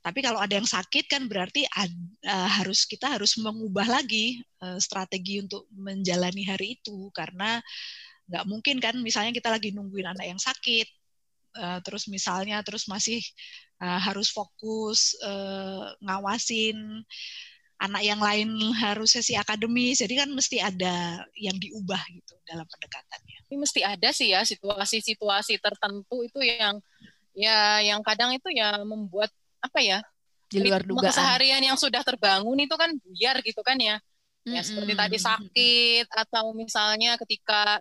Tapi 0.00 0.18
kalau 0.24 0.40
ada 0.40 0.56
yang 0.56 0.64
sakit 0.64 1.04
kan 1.04 1.28
berarti 1.28 1.68
ad, 1.68 1.92
uh, 2.24 2.48
harus 2.58 2.88
kita 2.88 3.12
harus 3.12 3.36
mengubah 3.36 3.84
lagi 3.84 4.40
uh, 4.64 4.80
strategi 4.80 5.44
untuk 5.44 5.68
menjalani 5.76 6.48
hari 6.48 6.80
itu 6.80 7.12
karena 7.12 7.60
nggak 8.24 8.44
mungkin 8.48 8.76
kan 8.80 8.96
misalnya 9.04 9.32
kita 9.36 9.52
lagi 9.52 9.72
nungguin 9.76 10.08
anak 10.08 10.24
yang 10.24 10.40
sakit 10.40 10.88
uh, 11.60 11.78
terus 11.84 12.08
misalnya 12.08 12.64
terus 12.64 12.88
masih 12.88 13.20
uh, 13.84 14.00
harus 14.00 14.32
fokus 14.32 15.14
uh, 15.22 15.92
ngawasin 16.02 17.04
anak 17.82 18.02
yang 18.06 18.20
lain 18.22 18.48
harus 18.78 19.12
sesi 19.12 19.34
akademis. 19.34 20.00
Jadi 20.00 20.14
kan 20.16 20.30
mesti 20.30 20.62
ada 20.62 21.26
yang 21.36 21.56
diubah 21.58 22.00
gitu 22.08 22.34
dalam 22.46 22.64
pendekatannya. 22.64 23.38
Ini 23.50 23.56
mesti 23.58 23.80
ada 23.82 24.08
sih 24.14 24.32
ya 24.32 24.40
situasi-situasi 24.46 25.58
tertentu 25.58 26.24
itu 26.24 26.38
yang 26.40 26.78
ya 27.34 27.82
yang 27.82 28.00
kadang 28.06 28.30
itu 28.32 28.46
ya 28.54 28.78
membuat 28.86 29.28
apa 29.58 29.82
ya 29.82 29.98
di 30.46 30.62
luar 30.62 30.86
dugaan. 30.86 31.10
keseharian 31.10 31.62
yang 31.66 31.74
sudah 31.74 32.06
terbangun 32.06 32.56
itu 32.62 32.74
kan 32.78 32.94
buyar 32.94 33.42
gitu 33.42 33.60
kan 33.60 33.76
ya. 33.76 33.98
Ya 34.44 34.50
mm 34.50 34.54
-hmm. 34.60 34.64
seperti 34.64 34.92
tadi 34.94 35.18
sakit 35.18 36.06
atau 36.08 36.52
misalnya 36.52 37.16
ketika 37.16 37.80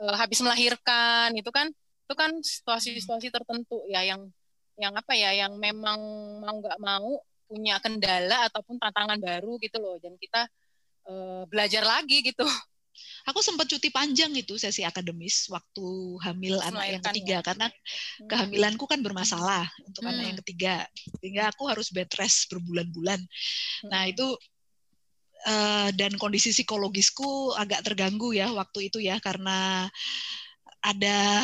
uh, 0.00 0.16
habis 0.18 0.40
melahirkan 0.42 1.34
itu 1.36 1.50
kan 1.52 1.70
itu 2.04 2.14
kan 2.14 2.30
situasi-situasi 2.36 3.32
tertentu 3.32 3.80
ya 3.88 4.04
yang 4.04 4.28
yang 4.76 4.92
apa 4.92 5.14
ya 5.14 5.30
yang 5.32 5.54
memang 5.56 5.98
mau 6.42 6.54
nggak 6.58 6.78
mau 6.82 7.22
punya 7.46 7.78
kendala 7.78 8.50
ataupun 8.50 8.76
tantangan 8.80 9.20
baru 9.20 9.56
gitu 9.62 9.78
loh 9.78 9.96
dan 10.02 10.18
kita 10.18 10.48
uh, 11.08 11.44
belajar 11.46 11.84
lagi 11.84 12.24
gitu. 12.24 12.44
Aku 13.26 13.42
sempat 13.42 13.66
cuti 13.66 13.90
panjang 13.90 14.30
itu 14.38 14.54
sesi 14.54 14.86
akademis 14.86 15.50
waktu 15.50 15.86
hamil 16.22 16.62
Terus 16.62 16.68
anak 16.70 16.84
yang 16.86 17.02
ketiga 17.02 17.36
ya. 17.40 17.46
karena 17.46 17.66
hmm. 17.66 18.28
kehamilanku 18.30 18.84
kan 18.86 19.00
bermasalah 19.02 19.66
untuk 19.82 20.06
hmm. 20.06 20.10
anak 20.14 20.24
yang 20.30 20.38
ketiga 20.44 20.74
sehingga 21.18 21.42
aku 21.50 21.66
harus 21.66 21.90
bed 21.90 22.10
rest 22.14 22.46
berbulan-bulan. 22.54 23.18
Hmm. 23.18 23.90
Nah 23.90 24.02
itu 24.06 24.38
uh, 25.46 25.88
dan 25.94 26.12
kondisi 26.16 26.50
psikologisku 26.50 27.54
agak 27.56 27.84
terganggu 27.86 28.32
ya 28.36 28.50
waktu 28.52 28.88
itu 28.92 28.98
ya 29.00 29.20
karena 29.20 29.88
ada 30.84 31.40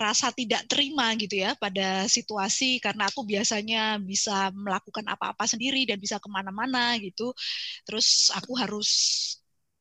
rasa 0.00 0.32
tidak 0.34 0.66
terima 0.66 1.12
gitu 1.20 1.38
ya 1.44 1.54
pada 1.56 2.08
situasi 2.08 2.80
karena 2.82 3.06
aku 3.08 3.22
biasanya 3.22 4.00
bisa 4.02 4.50
melakukan 4.54 5.04
apa-apa 5.06 5.44
sendiri 5.46 5.84
dan 5.86 6.00
bisa 6.00 6.18
ke 6.18 6.28
mana-mana 6.32 6.96
gitu. 6.98 7.30
Terus 7.86 8.32
aku 8.34 8.56
harus 8.58 8.90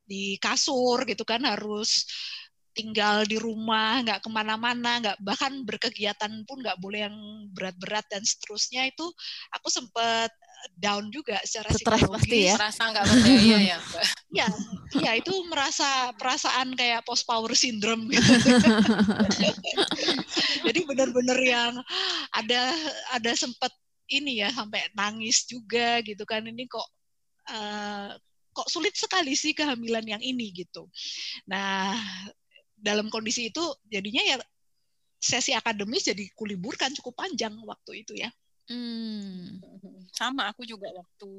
di 0.06 0.36
kasur 0.38 1.08
gitu 1.08 1.24
kan 1.24 1.42
harus 1.48 2.06
tinggal 2.72 3.28
di 3.28 3.36
rumah, 3.36 4.00
nggak 4.04 4.24
ke 4.24 4.30
mana-mana, 4.32 5.00
nggak 5.04 5.18
bahkan 5.20 5.52
berkegiatan 5.68 6.32
pun 6.48 6.64
nggak 6.64 6.80
boleh 6.80 7.08
yang 7.08 7.18
berat-berat 7.52 8.08
dan 8.08 8.24
seterusnya 8.24 8.88
itu 8.88 9.04
aku 9.52 9.68
sempet 9.68 10.32
down 10.78 11.10
juga 11.14 11.38
secara 11.46 11.70
Stres 11.74 12.02
pasti 12.06 12.50
ya. 12.50 12.56
Merasa 12.58 12.82
nggak 12.90 13.06
berdaya 13.06 13.58
ya. 13.60 13.78
Iya, 14.32 14.48
iya 14.96 15.12
itu 15.20 15.34
merasa 15.52 16.16
perasaan 16.16 16.72
kayak 16.72 17.04
post 17.04 17.28
power 17.28 17.52
syndrome 17.52 18.08
gitu. 18.08 18.32
Jadi 20.72 20.80
benar-benar 20.88 21.40
yang 21.44 21.76
ada 22.32 22.72
ada 23.12 23.32
sempat 23.36 23.76
ini 24.08 24.40
ya 24.40 24.48
sampai 24.56 24.88
nangis 24.96 25.44
juga 25.44 26.00
gitu 26.00 26.24
kan 26.24 26.48
ini 26.48 26.64
kok 26.64 26.88
uh, 27.52 28.16
kok 28.52 28.68
sulit 28.72 28.96
sekali 28.96 29.36
sih 29.36 29.52
kehamilan 29.52 30.04
yang 30.04 30.24
ini 30.24 30.52
gitu. 30.52 30.88
Nah, 31.48 31.96
dalam 32.76 33.08
kondisi 33.08 33.52
itu 33.52 33.64
jadinya 33.88 34.24
ya 34.24 34.36
sesi 35.22 35.54
akademis 35.54 36.12
jadi 36.12 36.24
kuliburkan 36.34 36.92
cukup 36.98 37.20
panjang 37.20 37.54
waktu 37.64 38.04
itu 38.04 38.16
ya. 38.16 38.32
Hmm. 38.72 39.60
Sama 40.16 40.48
aku 40.48 40.64
juga 40.64 40.88
waktu 40.96 41.32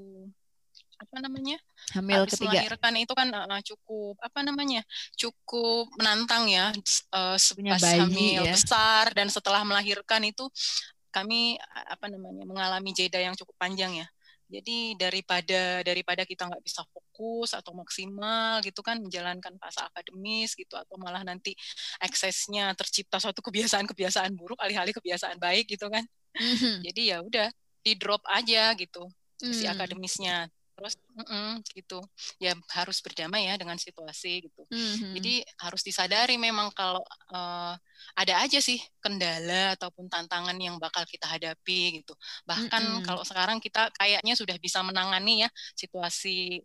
apa 1.02 1.18
namanya 1.18 1.58
hamil 1.98 2.22
Habis 2.22 2.38
ketiga 2.38 2.62
melahirkan 2.62 2.94
itu 2.94 3.12
kan 3.12 3.28
uh, 3.34 3.62
cukup 3.66 4.14
apa 4.22 4.40
namanya 4.46 4.86
cukup 5.18 5.90
menantang 5.98 6.46
ya 6.46 6.70
uh, 7.10 7.34
pas 7.34 7.82
hamil 8.06 8.46
ya. 8.46 8.54
besar 8.54 9.10
dan 9.10 9.26
setelah 9.26 9.66
melahirkan 9.66 10.22
itu 10.22 10.46
kami 11.10 11.58
apa 11.90 12.06
namanya 12.06 12.46
mengalami 12.46 12.94
jeda 12.94 13.18
yang 13.18 13.34
cukup 13.34 13.52
panjang 13.58 13.98
ya 13.98 14.06
jadi 14.52 14.78
daripada 15.00 15.80
daripada 15.80 16.22
kita 16.28 16.44
nggak 16.44 16.60
bisa 16.60 16.84
fokus 16.92 17.56
atau 17.56 17.72
maksimal 17.72 18.60
gitu 18.60 18.84
kan 18.84 19.00
menjalankan 19.00 19.56
fase 19.56 19.80
akademis 19.80 20.52
gitu 20.52 20.76
atau 20.76 21.00
malah 21.00 21.24
nanti 21.24 21.56
eksesnya 22.04 22.76
tercipta 22.76 23.16
suatu 23.16 23.40
kebiasaan-kebiasaan 23.40 24.36
buruk 24.36 24.60
alih-alih 24.60 24.92
kebiasaan 24.92 25.40
baik 25.40 25.72
gitu 25.72 25.88
kan. 25.88 26.04
Mm-hmm. 26.32 26.74
Jadi 26.88 27.02
ya 27.04 27.18
udah 27.20 27.48
di 27.82 27.92
drop 27.98 28.22
aja 28.30 28.72
gitu 28.78 29.04
mm. 29.42 29.52
si 29.52 29.64
akademisnya 29.66 30.46
terus 30.72 30.96
gitu 31.76 32.00
ya 32.40 32.56
harus 32.74 32.98
berdamai 33.04 33.46
ya 33.46 33.54
dengan 33.60 33.76
situasi 33.76 34.48
gitu 34.50 34.66
mm-hmm. 34.66 35.12
jadi 35.20 35.34
harus 35.62 35.84
disadari 35.84 36.40
memang 36.40 36.72
kalau 36.72 37.04
uh, 37.30 37.76
ada 38.18 38.34
aja 38.42 38.58
sih 38.58 38.80
kendala 38.98 39.76
ataupun 39.78 40.08
tantangan 40.08 40.56
yang 40.58 40.80
bakal 40.80 41.04
kita 41.06 41.28
hadapi 41.28 42.02
gitu 42.02 42.16
bahkan 42.48 42.82
mm-hmm. 42.82 43.04
kalau 43.06 43.22
sekarang 43.22 43.62
kita 43.62 43.92
kayaknya 43.94 44.34
sudah 44.34 44.56
bisa 44.58 44.80
menangani 44.82 45.46
ya 45.46 45.48
situasi 45.76 46.64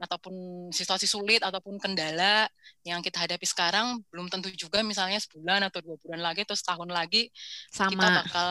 ataupun 0.00 0.34
situasi 0.72 1.04
sulit 1.04 1.44
ataupun 1.44 1.76
kendala 1.76 2.48
yang 2.82 3.04
kita 3.04 3.20
hadapi 3.20 3.44
sekarang 3.44 4.00
belum 4.08 4.32
tentu 4.32 4.48
juga 4.56 4.80
misalnya 4.80 5.20
sebulan 5.20 5.68
atau 5.68 5.84
dua 5.84 5.96
bulan 6.00 6.20
lagi 6.24 6.48
atau 6.48 6.56
setahun 6.56 6.88
lagi 6.88 7.28
Sama. 7.68 7.92
kita 7.92 8.08
bakal 8.24 8.50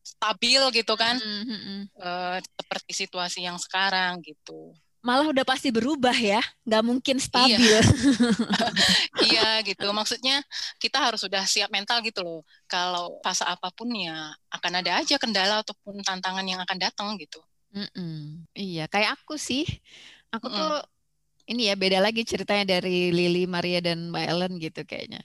stabil 0.00 0.62
gitu 0.72 0.94
kan 0.96 1.20
mm 1.20 1.42
-hmm. 1.44 1.80
uh, 2.00 2.38
seperti 2.40 2.92
situasi 3.06 3.44
yang 3.44 3.60
sekarang 3.60 4.24
gitu 4.24 4.72
malah 5.06 5.30
udah 5.30 5.46
pasti 5.46 5.70
berubah 5.70 6.18
ya, 6.18 6.42
nggak 6.66 6.82
mungkin 6.82 7.22
stabil. 7.22 7.62
Iya. 7.62 7.80
iya 9.30 9.48
gitu, 9.62 9.86
maksudnya 9.94 10.42
kita 10.82 10.98
harus 10.98 11.22
sudah 11.22 11.46
siap 11.46 11.70
mental 11.70 12.02
gitu 12.02 12.26
loh. 12.26 12.42
Kalau 12.66 13.22
fase 13.22 13.46
apa 13.46 13.70
pun 13.70 13.86
ya 13.94 14.34
akan 14.50 14.82
ada 14.82 14.98
aja 14.98 15.14
kendala 15.14 15.62
ataupun 15.62 16.02
tantangan 16.02 16.42
yang 16.42 16.58
akan 16.58 16.78
datang 16.82 17.14
gitu. 17.22 17.38
Mm 17.70 17.86
-mm. 17.94 18.18
Iya, 18.58 18.90
kayak 18.90 19.22
aku 19.22 19.38
sih, 19.38 19.62
Aku 20.36 20.46
tuh 20.52 20.84
ini 21.46 21.70
ya 21.70 21.74
beda 21.78 22.02
lagi 22.02 22.26
ceritanya 22.26 22.78
dari 22.78 23.14
Lily, 23.14 23.46
Maria 23.46 23.78
dan 23.78 24.10
Mbak 24.10 24.24
Ellen 24.26 24.52
gitu 24.58 24.82
kayaknya. 24.82 25.22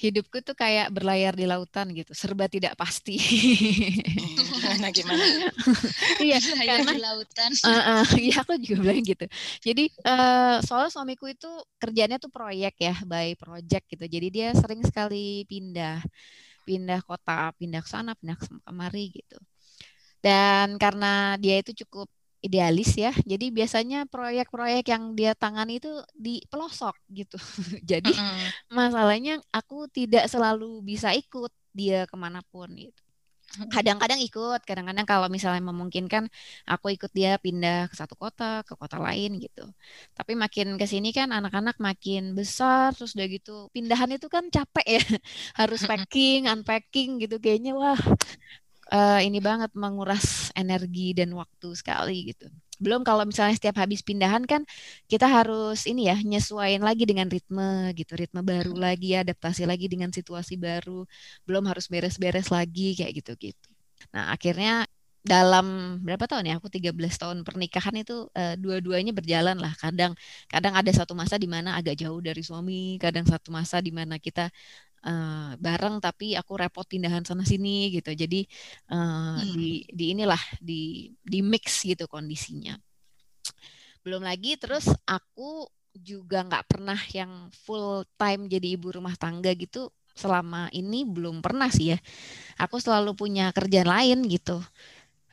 Hidupku 0.00 0.40
tuh 0.40 0.56
kayak 0.56 0.88
berlayar 0.96 1.36
di 1.36 1.44
lautan 1.44 1.92
gitu, 1.92 2.16
serba 2.16 2.48
tidak 2.48 2.72
pasti. 2.72 3.20
Gimana 4.40 4.88
gimana? 4.96 5.24
iya, 6.24 6.40
karena 6.40 6.96
di 6.96 7.02
lautan. 7.04 7.50
Uh, 7.60 8.00
uh, 8.00 8.04
iya 8.16 8.40
aku 8.40 8.56
juga 8.64 8.80
bilang 8.80 9.04
gitu. 9.04 9.26
Jadi 9.60 9.92
uh, 10.08 10.64
soal 10.64 10.88
suamiku 10.88 11.28
itu 11.28 11.50
kerjanya 11.76 12.16
tuh 12.16 12.32
proyek 12.32 12.80
ya, 12.80 12.96
by 13.04 13.36
project 13.36 13.92
gitu. 13.92 14.08
Jadi 14.08 14.26
dia 14.32 14.48
sering 14.56 14.80
sekali 14.88 15.44
pindah, 15.44 16.00
pindah 16.64 17.04
kota, 17.04 17.52
pindah 17.60 17.84
ke 17.84 17.88
sana, 17.92 18.16
pindah 18.16 18.40
ke 18.40 18.48
kemari 18.64 19.12
gitu. 19.12 19.36
Dan 20.24 20.80
karena 20.80 21.36
dia 21.36 21.60
itu 21.60 21.76
cukup 21.84 22.08
idealis 22.40 22.96
ya. 22.96 23.12
Jadi 23.24 23.52
biasanya 23.52 24.08
proyek-proyek 24.08 24.84
yang 24.88 25.12
dia 25.12 25.36
tangani 25.36 25.78
itu 25.78 25.92
di 26.16 26.40
pelosok 26.48 26.96
gitu. 27.12 27.36
Jadi 27.90 28.12
mm. 28.12 28.72
masalahnya 28.72 29.38
aku 29.52 29.86
tidak 29.92 30.26
selalu 30.26 30.80
bisa 30.84 31.12
ikut 31.12 31.52
dia 31.70 32.08
ke 32.08 32.16
mana 32.16 32.40
pun 32.50 32.68
gitu. 32.72 33.02
Kadang-kadang 33.50 34.22
ikut, 34.22 34.62
kadang-kadang 34.62 35.02
kalau 35.02 35.26
misalnya 35.26 35.58
memungkinkan 35.58 36.30
aku 36.70 36.94
ikut 36.94 37.10
dia 37.10 37.34
pindah 37.34 37.90
ke 37.90 37.98
satu 37.98 38.14
kota, 38.14 38.62
ke 38.62 38.78
kota 38.78 38.94
lain 39.02 39.42
gitu. 39.42 39.66
Tapi 40.14 40.38
makin 40.38 40.78
ke 40.78 40.86
sini 40.86 41.10
kan 41.10 41.34
anak-anak 41.34 41.74
makin 41.82 42.38
besar, 42.38 42.94
terus 42.94 43.18
udah 43.18 43.26
gitu 43.26 43.66
pindahan 43.74 44.06
itu 44.14 44.30
kan 44.30 44.46
capek 44.54 44.86
ya, 44.86 45.02
harus 45.66 45.82
packing, 45.82 46.46
unpacking 46.46 47.18
gitu 47.26 47.42
kayaknya 47.42 47.74
wah 47.74 47.98
uh, 48.92 49.20
ini 49.22 49.38
banget 49.38 49.70
menguras 49.74 50.50
energi 50.58 51.14
dan 51.16 51.30
waktu 51.34 51.68
sekali 51.78 52.34
gitu. 52.34 52.50
Belum 52.80 53.04
kalau 53.04 53.28
misalnya 53.28 53.54
setiap 53.56 53.76
habis 53.76 54.00
pindahan 54.00 54.42
kan 54.48 54.64
kita 55.04 55.28
harus 55.28 55.84
ini 55.84 56.08
ya 56.08 56.16
nyesuaiin 56.16 56.80
lagi 56.80 57.04
dengan 57.04 57.28
ritme 57.28 57.92
gitu, 57.92 58.16
ritme 58.16 58.40
baru 58.40 58.72
lagi, 58.72 59.14
adaptasi 59.16 59.68
lagi 59.68 59.86
dengan 59.86 60.08
situasi 60.10 60.56
baru. 60.56 61.04
Belum 61.44 61.64
harus 61.68 61.86
beres-beres 61.92 62.48
lagi 62.48 62.96
kayak 62.96 63.12
gitu-gitu. 63.20 63.68
Nah, 64.16 64.32
akhirnya 64.32 64.88
dalam 65.20 66.00
berapa 66.00 66.24
tahun 66.24 66.48
ya 66.48 66.54
aku 66.56 66.72
13 66.72 66.96
tahun 66.96 67.38
pernikahan 67.44 67.92
itu 68.00 68.32
uh, 68.32 68.56
dua-duanya 68.56 69.12
berjalan 69.12 69.60
lah. 69.60 69.76
Kadang 69.76 70.16
kadang 70.48 70.72
ada 70.72 70.88
satu 70.88 71.12
masa 71.12 71.36
di 71.36 71.44
mana 71.44 71.76
agak 71.76 72.00
jauh 72.00 72.20
dari 72.24 72.40
suami 72.40 72.96
kadang 72.96 73.28
satu 73.28 73.52
masa 73.52 73.84
di 73.84 73.92
mana 73.92 74.16
kita 74.16 74.48
uh, 75.04 75.52
bareng 75.60 76.00
tapi 76.00 76.32
aku 76.40 76.56
repot 76.56 76.88
pindahan 76.88 77.20
sana 77.28 77.44
sini 77.44 77.92
gitu. 77.92 78.16
Jadi 78.16 78.48
uh, 78.88 79.44
hmm. 79.44 79.52
di 79.52 79.84
di 79.92 80.04
inilah 80.16 80.40
di 80.56 81.12
di 81.20 81.44
mix 81.44 81.84
gitu 81.84 82.08
kondisinya. 82.08 82.80
Belum 84.00 84.24
lagi 84.24 84.56
terus 84.56 84.88
aku 85.04 85.68
juga 85.92 86.48
nggak 86.48 86.64
pernah 86.64 87.00
yang 87.12 87.52
full 87.52 88.08
time 88.16 88.48
jadi 88.48 88.78
ibu 88.78 88.88
rumah 88.88 89.12
tangga 89.20 89.52
gitu 89.52 89.92
selama 90.16 90.72
ini 90.72 91.04
belum 91.04 91.44
pernah 91.44 91.68
sih 91.68 91.92
ya. 91.92 91.98
Aku 92.56 92.80
selalu 92.80 93.12
punya 93.12 93.52
kerjaan 93.52 93.84
lain 93.88 94.24
gitu 94.32 94.64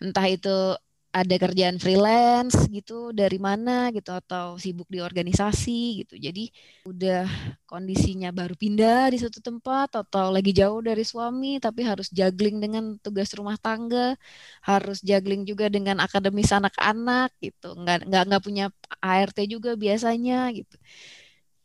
entah 0.01 0.27
itu 0.29 0.77
ada 1.17 1.35
kerjaan 1.39 1.81
freelance 1.81 2.69
gitu 2.69 3.09
dari 3.15 3.41
mana 3.41 3.89
gitu 3.89 4.13
atau 4.13 4.59
sibuk 4.61 4.85
di 4.91 5.01
organisasi 5.01 6.05
gitu. 6.05 6.13
Jadi 6.19 6.53
udah 6.85 7.25
kondisinya 7.65 8.29
baru 8.29 8.53
pindah 8.53 9.09
di 9.09 9.17
satu 9.17 9.41
tempat 9.41 9.97
atau 9.97 10.29
lagi 10.29 10.53
jauh 10.53 10.77
dari 10.83 11.01
suami 11.01 11.57
tapi 11.57 11.81
harus 11.87 12.13
juggling 12.13 12.61
dengan 12.61 12.83
tugas 13.01 13.33
rumah 13.33 13.57
tangga, 13.57 14.13
harus 14.61 15.01
juggling 15.01 15.41
juga 15.47 15.71
dengan 15.73 15.97
akademis 16.05 16.53
anak-anak 16.53 17.33
gitu. 17.41 17.73
Nggak 17.73 18.05
nggak 18.05 18.23
nggak 18.29 18.43
punya 18.45 18.65
ART 19.01 19.37
juga 19.49 19.73
biasanya 19.73 20.53
gitu. 20.53 20.75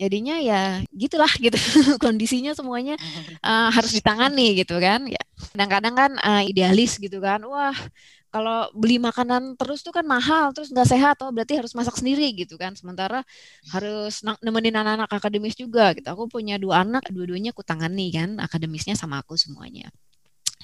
Jadinya 0.00 0.34
ya 0.42 0.82
gitulah 0.90 1.30
gitu 1.38 1.54
kondisinya 2.04 2.56
semuanya 2.58 2.98
uh, 3.44 3.70
harus 3.70 3.92
ditangani 3.94 4.58
gitu 4.64 4.80
kan 4.80 5.04
ya. 5.06 5.20
Kadang-kadang 5.52 5.94
kan 5.94 6.12
uh, 6.24 6.42
idealis 6.42 6.96
gitu 6.98 7.20
kan. 7.22 7.38
Wah, 7.46 7.76
kalau 8.32 8.72
beli 8.72 8.96
makanan 8.96 9.60
terus 9.60 9.84
tuh 9.84 9.92
kan 9.92 10.08
mahal 10.08 10.56
terus 10.56 10.72
nggak 10.72 10.88
sehat 10.88 11.16
oh 11.20 11.28
berarti 11.28 11.60
harus 11.60 11.76
masak 11.76 12.00
sendiri 12.00 12.32
gitu 12.32 12.56
kan. 12.56 12.72
Sementara 12.72 13.20
harus 13.68 14.24
nemenin 14.40 14.72
anak-anak 14.72 15.12
akademis 15.12 15.52
juga 15.52 15.92
gitu. 15.92 16.08
Aku 16.08 16.32
punya 16.32 16.56
dua 16.56 16.80
anak 16.80 17.04
dua-duanya 17.12 17.52
aku 17.52 17.60
tangani 17.60 18.08
kan 18.08 18.40
akademisnya 18.40 18.96
sama 18.96 19.20
aku 19.20 19.36
semuanya. 19.36 19.92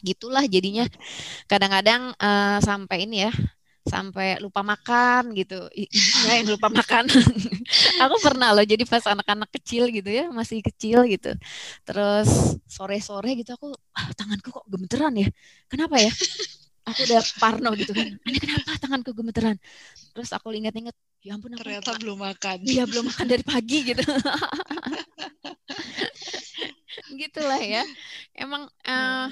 Gitulah 0.01 0.49
jadinya. 0.49 0.89
Kadang-kadang 1.45 2.17
uh, 2.17 2.59
sampai 2.65 3.05
ini 3.05 3.29
ya 3.29 3.33
sampai 3.89 4.41
lupa 4.41 4.61
makan 4.65 5.33
gitu. 5.37 5.69
Ibunya 5.77 6.35
yang 6.41 6.49
lupa 6.57 6.69
makan. 6.73 7.05
Aku 8.05 8.17
pernah 8.21 8.53
loh 8.53 8.65
jadi 8.65 8.85
pas 8.85 9.05
anak-anak 9.09 9.49
kecil 9.61 9.89
gitu 9.93 10.13
ya 10.13 10.29
masih 10.33 10.61
kecil 10.61 11.09
gitu. 11.09 11.33
Terus 11.89 12.61
sore-sore 12.69 13.33
gitu 13.41 13.57
aku 13.57 13.73
ah, 13.97 14.09
tanganku 14.13 14.53
kok 14.53 14.65
gemeteran 14.69 15.17
ya? 15.17 15.29
Kenapa 15.73 15.97
ya 16.01 16.13
aku 16.91 17.01
udah 17.05 17.21
parno 17.39 17.71
gitu. 17.77 17.93
Kan 17.97 18.09
ini 18.25 18.39
kenapa? 18.39 18.71
Tanganku 18.81 19.13
gemeteran. 19.13 19.57
Terus 20.17 20.31
aku 20.33 20.55
ingat-ingat 20.57 20.95
ya 21.23 21.35
ampun 21.35 21.55
aku 21.55 21.63
ternyata 21.67 21.93
belum 21.99 22.19
makan. 22.23 22.57
Iya 22.65 22.83
belum 22.89 23.05
makan 23.13 23.27
dari 23.29 23.45
pagi 23.45 23.79
gitu. 23.93 24.03
Gitulah 27.21 27.63
ya. 27.63 27.83
Emang 28.35 28.67
uh, 28.87 29.29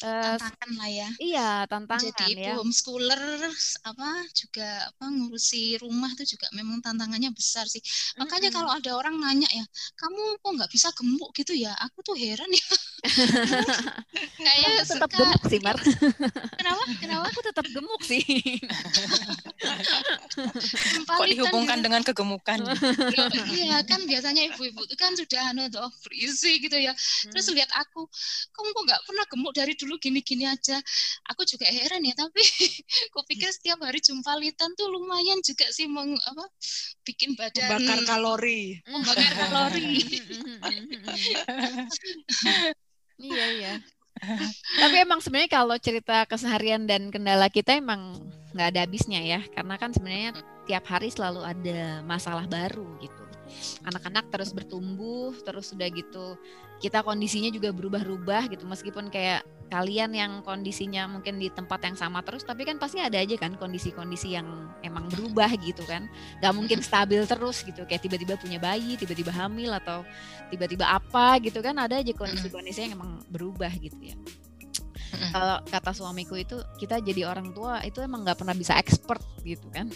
tantangan 0.00 0.70
lah 0.80 0.90
ya. 0.90 1.08
Iya, 1.20 1.50
tantangan 1.68 2.04
Jadi 2.08 2.24
ya. 2.32 2.56
ibu 2.56 2.64
homeschooler 2.64 3.22
apa 3.84 4.08
juga 4.32 4.68
apa 4.88 5.04
ngurusi 5.12 5.80
rumah 5.80 6.10
itu 6.16 6.36
juga 6.36 6.48
memang 6.56 6.80
tantangannya 6.80 7.30
besar 7.36 7.68
sih. 7.68 7.80
Makanya 8.16 8.48
mm 8.48 8.52
-hmm. 8.52 8.56
kalau 8.56 8.70
ada 8.72 8.90
orang 8.96 9.16
nanya 9.20 9.48
ya, 9.52 9.64
kamu 9.96 10.40
kok 10.40 10.50
nggak 10.56 10.70
bisa 10.72 10.88
gemuk 10.96 11.30
gitu 11.36 11.52
ya? 11.54 11.72
Aku 11.84 12.00
tuh 12.00 12.16
heran 12.16 12.48
ya. 12.48 12.66
Kayak 14.44 14.84
tetap 14.88 15.10
gemuk 15.12 15.42
sih, 15.48 15.60
Mar. 15.64 15.76
Kenapa? 16.60 16.82
Kenapa? 17.00 17.24
Aku 17.32 17.40
tetap 17.44 17.66
gemuk 17.68 18.02
sih. 18.04 18.22
kok 21.04 21.26
dihubungkan 21.28 21.78
gitu. 21.80 21.86
dengan 21.86 22.02
kegemukan? 22.04 22.58
Iya 23.50 23.84
kan 23.84 24.04
biasanya 24.04 24.52
ibu-ibu 24.52 24.84
itu 24.84 24.96
kan 24.96 25.12
sudah 25.16 25.52
anu 25.52 25.68
tuh 25.72 25.88
berisi 26.04 26.60
gitu 26.60 26.76
ya. 26.76 26.92
Terus 27.32 27.46
hmm. 27.50 27.56
lihat 27.56 27.70
aku, 27.76 28.04
kamu 28.52 28.68
kok 28.72 28.82
nggak 28.88 29.00
pernah 29.08 29.24
gemuk 29.28 29.52
dari 29.56 29.72
dulu 29.76 29.89
gini-gini 29.98 30.44
aja. 30.46 30.78
Aku 31.32 31.42
juga 31.48 31.66
heran 31.66 32.04
ya, 32.04 32.14
tapi 32.14 32.38
aku 33.10 33.24
pikir 33.26 33.50
setiap 33.50 33.80
hari 33.82 33.98
jumpa 34.04 34.36
litan 34.38 34.70
tuh 34.76 34.92
lumayan 34.92 35.40
juga 35.42 35.66
sih 35.72 35.88
meng, 35.88 36.14
apa, 36.14 36.44
bikin 37.02 37.34
badan. 37.34 37.80
Membakar 37.80 38.00
kalori. 38.06 38.78
Membakar 38.86 39.32
kalori. 39.34 39.88
iya, 43.18 43.44
iya. 43.56 43.74
Tapi 44.76 44.96
emang 45.00 45.24
sebenarnya 45.24 45.50
kalau 45.50 45.76
cerita 45.80 46.28
keseharian 46.28 46.84
dan 46.84 47.08
kendala 47.08 47.48
kita 47.48 47.80
emang 47.80 48.20
nggak 48.52 48.68
ada 48.76 48.80
habisnya 48.84 49.22
ya, 49.24 49.40
karena 49.54 49.78
kan 49.80 49.94
sebenarnya 49.94 50.36
tiap 50.68 50.84
hari 50.90 51.08
selalu 51.08 51.40
ada 51.46 52.04
masalah 52.04 52.44
baru 52.44 52.84
gitu 53.00 53.29
anak-anak 53.84 54.28
terus 54.30 54.50
bertumbuh 54.52 55.34
terus 55.44 55.72
sudah 55.72 55.88
gitu 55.90 56.36
kita 56.80 57.04
kondisinya 57.04 57.52
juga 57.52 57.70
berubah-ubah 57.76 58.48
gitu. 58.56 58.64
Meskipun 58.64 59.12
kayak 59.12 59.44
kalian 59.70 60.10
yang 60.16 60.32
kondisinya 60.42 61.06
mungkin 61.06 61.38
di 61.38 61.46
tempat 61.46 61.78
yang 61.86 61.94
sama 61.94 62.26
terus 62.26 62.42
tapi 62.42 62.66
kan 62.66 62.80
pasti 62.80 62.98
ada 62.98 63.22
aja 63.22 63.38
kan 63.38 63.54
kondisi-kondisi 63.54 64.34
yang 64.34 64.48
emang 64.82 65.06
berubah 65.12 65.52
gitu 65.60 65.84
kan. 65.84 66.08
Gak 66.40 66.56
mungkin 66.56 66.80
stabil 66.80 67.22
terus 67.28 67.62
gitu 67.62 67.84
kayak 67.84 68.02
tiba-tiba 68.02 68.34
punya 68.40 68.58
bayi 68.58 68.96
tiba-tiba 68.96 69.30
hamil 69.30 69.70
atau 69.76 70.02
tiba-tiba 70.48 70.88
apa 70.88 71.38
gitu 71.44 71.60
kan. 71.60 71.76
Ada 71.76 72.00
aja 72.00 72.12
kondisi-kondisi 72.16 72.88
yang 72.88 72.98
emang 72.98 73.20
berubah 73.28 73.70
gitu 73.76 74.00
ya 74.00 74.16
kalau 75.34 75.58
kata 75.66 75.90
suamiku 75.90 76.38
itu 76.38 76.56
kita 76.78 77.02
jadi 77.02 77.26
orang 77.26 77.50
tua 77.50 77.82
itu 77.82 77.98
emang 78.02 78.22
nggak 78.22 78.38
pernah 78.40 78.54
bisa 78.54 78.78
expert 78.78 79.22
gitu 79.42 79.66
kan. 79.70 79.90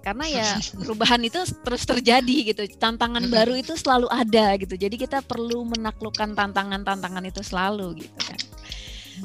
Karena 0.00 0.24
ya 0.30 0.46
perubahan 0.82 1.20
itu 1.22 1.40
terus 1.66 1.82
terjadi 1.84 2.36
gitu. 2.54 2.62
Tantangan 2.78 3.26
baru 3.28 3.58
itu 3.58 3.74
selalu 3.74 4.06
ada 4.10 4.54
gitu. 4.58 4.74
Jadi 4.78 4.96
kita 4.96 5.20
perlu 5.22 5.66
menaklukkan 5.68 6.34
tantangan-tantangan 6.34 7.24
itu 7.26 7.42
selalu 7.42 8.06
gitu 8.06 8.18
kan. 8.22 8.40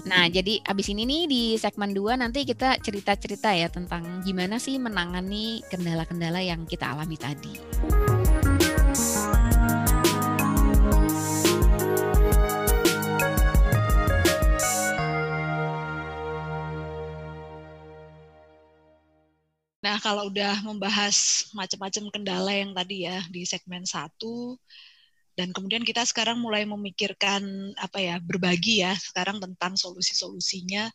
Nah, 0.03 0.27
jadi 0.27 0.59
abis 0.67 0.91
ini 0.91 1.07
nih 1.07 1.23
di 1.23 1.43
segmen 1.55 1.95
2 1.95 2.19
nanti 2.19 2.43
kita 2.43 2.75
cerita-cerita 2.83 3.55
ya 3.55 3.71
tentang 3.71 4.19
gimana 4.27 4.59
sih 4.59 4.75
menangani 4.75 5.63
kendala-kendala 5.71 6.43
yang 6.43 6.67
kita 6.67 6.91
alami 6.91 7.15
tadi. 7.15 7.55
Nah, 19.95 20.03
kalau 20.03 20.27
udah 20.27 20.59
membahas 20.59 21.47
macam-macam 21.55 22.11
kendala 22.11 22.51
yang 22.51 22.75
tadi 22.75 23.07
ya 23.07 23.23
di 23.31 23.47
segmen 23.47 23.87
satu, 23.87 24.59
dan 25.39 25.55
kemudian 25.55 25.87
kita 25.87 26.03
sekarang 26.03 26.35
mulai 26.35 26.67
memikirkan 26.67 27.71
apa 27.79 28.03
ya 28.03 28.19
berbagi 28.19 28.83
ya 28.83 28.91
sekarang 28.91 29.39
tentang 29.39 29.79
solusi-solusinya. 29.79 30.91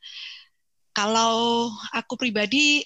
Kalau 0.93 1.73
aku 1.97 2.21
pribadi 2.21 2.85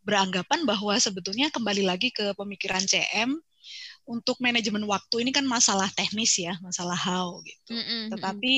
beranggapan 0.00 0.64
bahwa 0.64 0.96
sebetulnya 0.96 1.52
kembali 1.52 1.84
lagi 1.84 2.08
ke 2.16 2.32
pemikiran 2.32 2.80
CM 2.88 3.36
untuk 4.08 4.40
manajemen 4.40 4.88
waktu 4.88 5.20
ini 5.20 5.36
kan 5.36 5.44
masalah 5.44 5.92
teknis 5.92 6.32
ya, 6.40 6.56
masalah 6.64 6.96
how 6.96 7.44
gitu. 7.44 7.76
Mm 7.76 7.84
-hmm. 7.84 8.04
Tetapi 8.16 8.54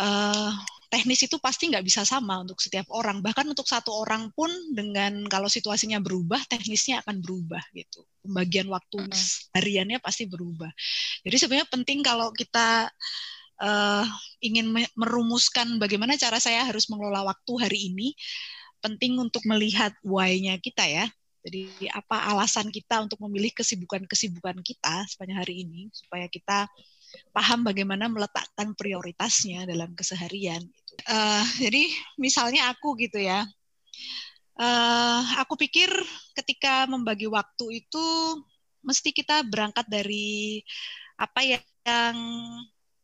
uh, 0.00 0.56
teknis 0.90 1.22
itu 1.22 1.38
pasti 1.38 1.70
nggak 1.70 1.86
bisa 1.86 2.02
sama 2.02 2.42
untuk 2.42 2.58
setiap 2.58 2.90
orang. 2.90 3.22
Bahkan 3.22 3.46
untuk 3.46 3.64
satu 3.64 3.94
orang 3.94 4.34
pun 4.34 4.50
dengan 4.74 5.22
kalau 5.30 5.46
situasinya 5.46 6.02
berubah, 6.02 6.42
teknisnya 6.50 7.06
akan 7.06 7.22
berubah 7.22 7.62
gitu. 7.72 8.02
Pembagian 8.26 8.66
waktu 8.66 9.06
hariannya 9.54 10.02
pasti 10.02 10.26
berubah. 10.26 10.68
Jadi 11.22 11.36
sebenarnya 11.38 11.68
penting 11.70 12.02
kalau 12.02 12.34
kita 12.34 12.90
uh, 13.62 14.04
ingin 14.42 14.74
merumuskan 14.98 15.78
bagaimana 15.78 16.18
cara 16.18 16.42
saya 16.42 16.66
harus 16.66 16.90
mengelola 16.90 17.22
waktu 17.22 17.52
hari 17.62 17.94
ini, 17.94 18.18
penting 18.82 19.14
untuk 19.22 19.46
melihat 19.46 19.94
why-nya 20.02 20.58
kita 20.58 20.82
ya. 20.90 21.06
Jadi 21.40 21.88
apa 21.94 22.34
alasan 22.34 22.68
kita 22.68 23.00
untuk 23.00 23.16
memilih 23.24 23.54
kesibukan-kesibukan 23.56 24.60
kita 24.60 25.08
sepanjang 25.08 25.40
hari 25.40 25.64
ini 25.64 25.88
supaya 25.88 26.28
kita 26.28 26.68
paham 27.34 27.66
bagaimana 27.66 28.06
meletakkan 28.10 28.74
prioritasnya 28.74 29.66
dalam 29.66 29.94
keseharian. 29.94 30.62
Uh, 31.06 31.44
jadi 31.62 31.90
misalnya 32.18 32.70
aku 32.70 32.94
gitu 32.98 33.18
ya, 33.18 33.46
uh, 34.60 35.22
aku 35.40 35.56
pikir 35.56 35.88
ketika 36.36 36.86
membagi 36.90 37.26
waktu 37.26 37.84
itu 37.84 38.06
mesti 38.80 39.12
kita 39.12 39.44
berangkat 39.44 39.84
dari 39.88 40.64
apa 41.20 41.44
yang 41.44 42.16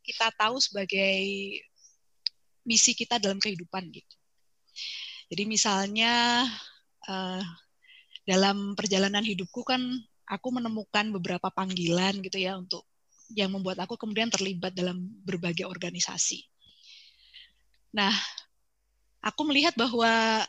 kita 0.01 0.33
tahu 0.33 0.57
sebagai 0.57 1.21
misi 2.67 2.91
kita 2.97 3.21
dalam 3.21 3.37
kehidupan 3.37 3.87
gitu. 3.93 4.15
Jadi 5.27 5.43
misalnya 5.43 6.43
uh, 7.07 7.43
dalam 8.27 8.75
perjalanan 8.75 9.23
hidupku 9.23 9.63
kan 9.63 9.79
aku 10.27 10.47
menemukan 10.51 11.11
beberapa 11.15 11.47
panggilan 11.47 12.19
gitu 12.19 12.39
ya 12.39 12.59
untuk 12.59 12.83
yang 13.33 13.51
membuat 13.51 13.83
aku 13.83 13.99
kemudian 13.99 14.31
terlibat 14.31 14.71
dalam 14.71 15.03
berbagai 15.23 15.67
organisasi. 15.67 16.43
Nah, 17.95 18.13
aku 19.23 19.41
melihat 19.47 19.75
bahwa 19.75 20.43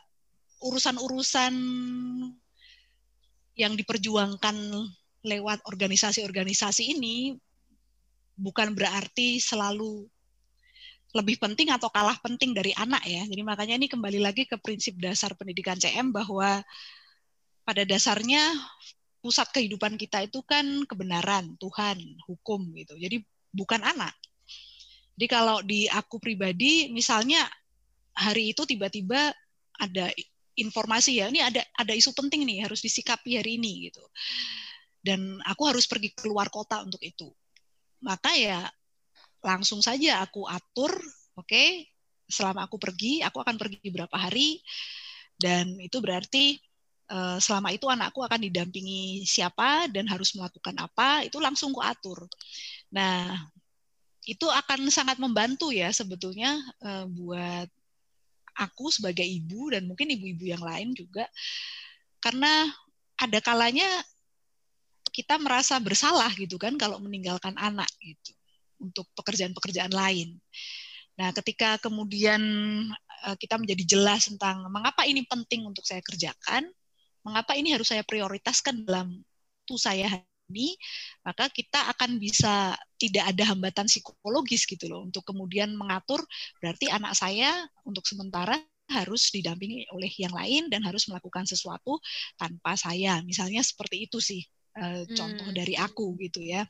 urusan-urusan 0.63 1.53
yang 3.59 3.73
diperjuangkan 3.75 4.55
lewat 5.23 5.59
organisasi-organisasi 5.67 6.95
ini 6.95 7.35
bukan 8.39 8.71
berarti 8.71 9.43
selalu 9.43 10.07
lebih 11.11 11.41
penting 11.41 11.73
atau 11.73 11.89
kalah 11.89 12.15
penting 12.21 12.55
dari 12.55 12.71
anak 12.77 13.01
ya. 13.03 13.25
Jadi 13.25 13.41
makanya 13.41 13.75
ini 13.75 13.89
kembali 13.89 14.19
lagi 14.21 14.45
ke 14.45 14.55
prinsip 14.61 14.95
dasar 15.01 15.33
pendidikan 15.35 15.75
CM 15.75 16.13
bahwa 16.13 16.61
pada 17.65 17.83
dasarnya 17.83 18.39
pusat 19.19 19.51
kehidupan 19.51 19.99
kita 19.99 20.23
itu 20.23 20.39
kan 20.43 20.87
kebenaran, 20.87 21.55
Tuhan, 21.59 21.99
hukum 22.27 22.71
gitu. 22.75 22.95
Jadi 22.95 23.19
bukan 23.51 23.83
anak. 23.83 24.15
Jadi 25.19 25.27
kalau 25.27 25.59
di 25.59 25.85
aku 25.91 26.15
pribadi 26.17 26.87
misalnya 26.95 27.43
hari 28.15 28.55
itu 28.55 28.63
tiba-tiba 28.63 29.35
ada 29.79 30.07
informasi 30.55 31.19
ya, 31.19 31.27
ini 31.27 31.43
ada 31.43 31.63
ada 31.75 31.91
isu 31.91 32.15
penting 32.15 32.47
nih 32.47 32.63
harus 32.63 32.79
disikapi 32.79 33.35
hari 33.35 33.59
ini 33.59 33.91
gitu. 33.91 34.03
Dan 34.99 35.39
aku 35.43 35.67
harus 35.67 35.87
pergi 35.87 36.15
keluar 36.15 36.47
kota 36.47 36.83
untuk 36.83 36.99
itu. 37.03 37.27
Maka 37.99 38.31
ya 38.35 38.63
langsung 39.43 39.83
saja 39.83 40.23
aku 40.23 40.47
atur, 40.47 40.91
oke, 41.35 41.47
okay, 41.47 41.87
selama 42.27 42.67
aku 42.67 42.79
pergi, 42.79 43.23
aku 43.23 43.43
akan 43.43 43.55
pergi 43.55 43.87
berapa 43.91 44.15
hari 44.15 44.59
dan 45.39 45.79
itu 45.79 46.03
berarti 46.03 46.59
selama 47.41 47.73
itu 47.73 47.89
anakku 47.89 48.21
akan 48.21 48.37
didampingi 48.45 49.25
siapa 49.25 49.89
dan 49.89 50.05
harus 50.05 50.37
melakukan 50.37 50.77
apa 50.77 51.25
itu 51.25 51.41
langsung 51.41 51.73
ku 51.73 51.81
atur. 51.81 52.29
Nah 52.93 53.33
itu 54.29 54.45
akan 54.45 54.93
sangat 54.93 55.17
membantu 55.17 55.73
ya 55.73 55.89
sebetulnya 55.89 56.53
uh, 56.85 57.09
buat 57.09 57.65
aku 58.53 58.93
sebagai 58.93 59.25
ibu 59.25 59.73
dan 59.73 59.89
mungkin 59.89 60.11
ibu-ibu 60.13 60.53
yang 60.53 60.61
lain 60.61 60.93
juga 60.93 61.25
karena 62.21 62.67
ada 63.17 63.39
kalanya 63.39 63.87
kita 65.09 65.41
merasa 65.41 65.81
bersalah 65.81 66.29
gitu 66.37 66.61
kan 66.61 66.77
kalau 66.77 67.01
meninggalkan 67.01 67.57
anak 67.57 67.89
gitu 68.03 68.31
untuk 68.79 69.09
pekerjaan-pekerjaan 69.17 69.91
lain. 69.91 70.39
Nah, 71.19 71.35
ketika 71.35 71.75
kemudian 71.83 72.39
eh, 73.27 73.35
kita 73.35 73.59
menjadi 73.59 73.97
jelas 73.97 74.31
tentang 74.31 74.63
mengapa 74.71 75.03
ini 75.03 75.27
penting 75.27 75.67
untuk 75.67 75.83
saya 75.83 75.99
kerjakan, 75.99 76.71
mengapa 77.23 77.55
ini 77.55 77.75
harus 77.75 77.91
saya 77.91 78.03
prioritaskan 78.03 78.83
dalam 78.87 79.19
tuh 79.67 79.77
saya 79.77 80.09
ini, 80.49 80.73
maka 81.21 81.47
kita 81.53 81.93
akan 81.93 82.17
bisa 82.17 82.73
tidak 82.97 83.29
ada 83.29 83.53
hambatan 83.53 83.85
psikologis 83.85 84.65
gitu 84.65 84.89
loh 84.89 85.05
untuk 85.05 85.21
kemudian 85.21 85.77
mengatur 85.77 86.19
berarti 86.57 86.89
anak 86.89 87.13
saya 87.13 87.53
untuk 87.85 88.03
sementara 88.09 88.57
harus 88.89 89.29
didampingi 89.29 89.85
oleh 89.93 90.09
yang 90.17 90.33
lain 90.33 90.65
dan 90.73 90.81
harus 90.81 91.05
melakukan 91.05 91.45
sesuatu 91.45 92.01
tanpa 92.35 92.73
saya. 92.73 93.21
Misalnya 93.21 93.61
seperti 93.61 94.09
itu 94.09 94.17
sih 94.17 94.41
uh, 94.81 95.05
hmm. 95.05 95.13
contoh 95.13 95.49
dari 95.53 95.77
aku 95.77 96.17
gitu 96.17 96.41
ya. 96.41 96.65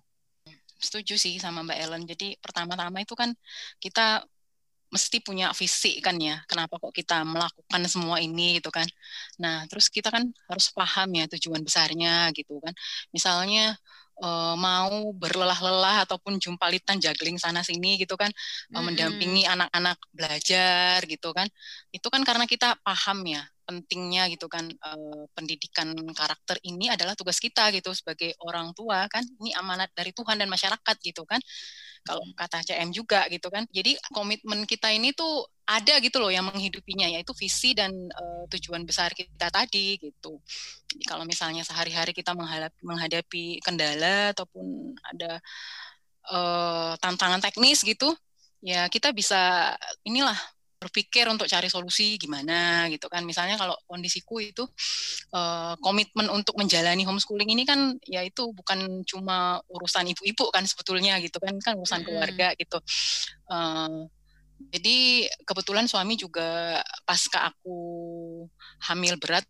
Setuju 0.80 1.16
sih 1.16 1.40
sama 1.40 1.64
Mbak 1.64 1.80
Ellen. 1.80 2.04
Jadi 2.04 2.36
pertama-tama 2.40 3.00
itu 3.04 3.16
kan 3.16 3.32
kita 3.80 4.24
mesti 4.90 5.22
punya 5.22 5.54
visi 5.54 6.02
kan 6.02 6.18
ya 6.18 6.42
kenapa 6.50 6.82
kok 6.82 6.94
kita 6.94 7.22
melakukan 7.22 7.82
semua 7.86 8.18
ini 8.22 8.58
gitu 8.58 8.74
kan. 8.74 8.86
Nah 9.42 9.66
terus 9.70 9.88
kita 9.90 10.10
kan 10.10 10.26
harus 10.50 10.74
paham 10.74 11.10
ya 11.14 11.26
tujuan 11.38 11.62
besarnya 11.62 12.34
gitu 12.34 12.58
kan. 12.62 12.74
Misalnya 13.14 13.78
uh, 14.24 14.56
mau 14.60 15.14
berlelah-lelah 15.16 16.06
ataupun 16.08 16.38
jumpalitan 16.42 17.00
juggling 17.00 17.40
sana 17.40 17.62
sini 17.64 18.02
gitu 18.02 18.16
kan 18.20 18.30
mm-hmm. 18.30 18.82
mendampingi 18.84 19.44
anak-anak 19.48 19.98
belajar 20.12 20.98
gitu 21.08 21.30
kan. 21.32 21.48
Itu 21.94 22.08
kan 22.12 22.22
karena 22.28 22.46
kita 22.50 22.78
paham 22.84 23.26
ya 23.30 23.44
pentingnya 23.70 24.26
gitu 24.34 24.50
kan 24.50 24.66
uh, 24.66 25.30
pendidikan 25.38 25.94
karakter 26.18 26.58
ini 26.66 26.90
adalah 26.90 27.14
tugas 27.14 27.38
kita 27.38 27.70
gitu 27.70 27.94
sebagai 27.94 28.34
orang 28.42 28.74
tua 28.74 29.06
kan 29.06 29.22
ini 29.38 29.54
amanat 29.54 29.94
dari 29.94 30.10
Tuhan 30.10 30.42
dan 30.42 30.50
masyarakat 30.50 30.96
gitu 31.06 31.22
kan 31.30 31.38
kalau 32.04 32.24
kata 32.36 32.64
CM 32.64 32.90
juga 32.96 33.28
gitu 33.28 33.48
kan. 33.52 33.68
Jadi 33.70 33.94
komitmen 34.16 34.64
kita 34.64 34.92
ini 34.94 35.12
tuh 35.12 35.46
ada 35.68 36.02
gitu 36.02 36.18
loh 36.18 36.34
yang 36.34 36.48
menghidupinya 36.48 37.06
yaitu 37.06 37.36
visi 37.38 37.78
dan 37.78 37.92
uh, 37.94 38.44
tujuan 38.50 38.88
besar 38.88 39.14
kita 39.14 39.52
tadi 39.52 40.00
gitu. 40.00 40.40
Jadi 40.90 41.04
kalau 41.06 41.24
misalnya 41.28 41.62
sehari-hari 41.62 42.16
kita 42.16 42.34
menghadapi, 42.82 43.62
kendala 43.62 44.34
ataupun 44.34 44.98
ada 45.06 45.38
uh, 46.34 46.94
tantangan 46.98 47.44
teknis 47.44 47.86
gitu, 47.86 48.10
ya 48.66 48.90
kita 48.90 49.14
bisa 49.14 49.76
inilah 50.02 50.38
berpikir 50.80 51.28
untuk 51.28 51.46
cari 51.46 51.68
solusi 51.68 52.16
gimana 52.16 52.88
gitu 52.88 53.12
kan. 53.12 53.28
Misalnya 53.28 53.60
kalau 53.60 53.76
kondisiku 53.86 54.40
itu 54.40 54.64
uh, 55.36 55.76
komitmen 55.84 56.32
untuk 56.32 56.56
menjalani 56.56 57.04
homeschooling 57.04 57.52
ini 57.52 57.68
kan 57.68 58.00
ya 58.08 58.24
itu 58.24 58.50
bukan 58.56 59.04
cuma 59.04 59.60
urusan 59.68 60.08
ibu-ibu 60.16 60.48
kan 60.56 60.64
sebetulnya 60.64 61.20
gitu 61.20 61.38
kan 61.44 61.60
kan 61.60 61.76
urusan 61.76 62.02
keluarga 62.08 62.56
gitu. 62.56 62.80
Uh, 63.52 64.08
jadi 64.72 65.28
kebetulan 65.48 65.88
suami 65.88 66.20
juga 66.20 66.80
pasca 67.08 67.48
aku 67.48 67.80
hamil 68.92 69.16
berat 69.16 69.48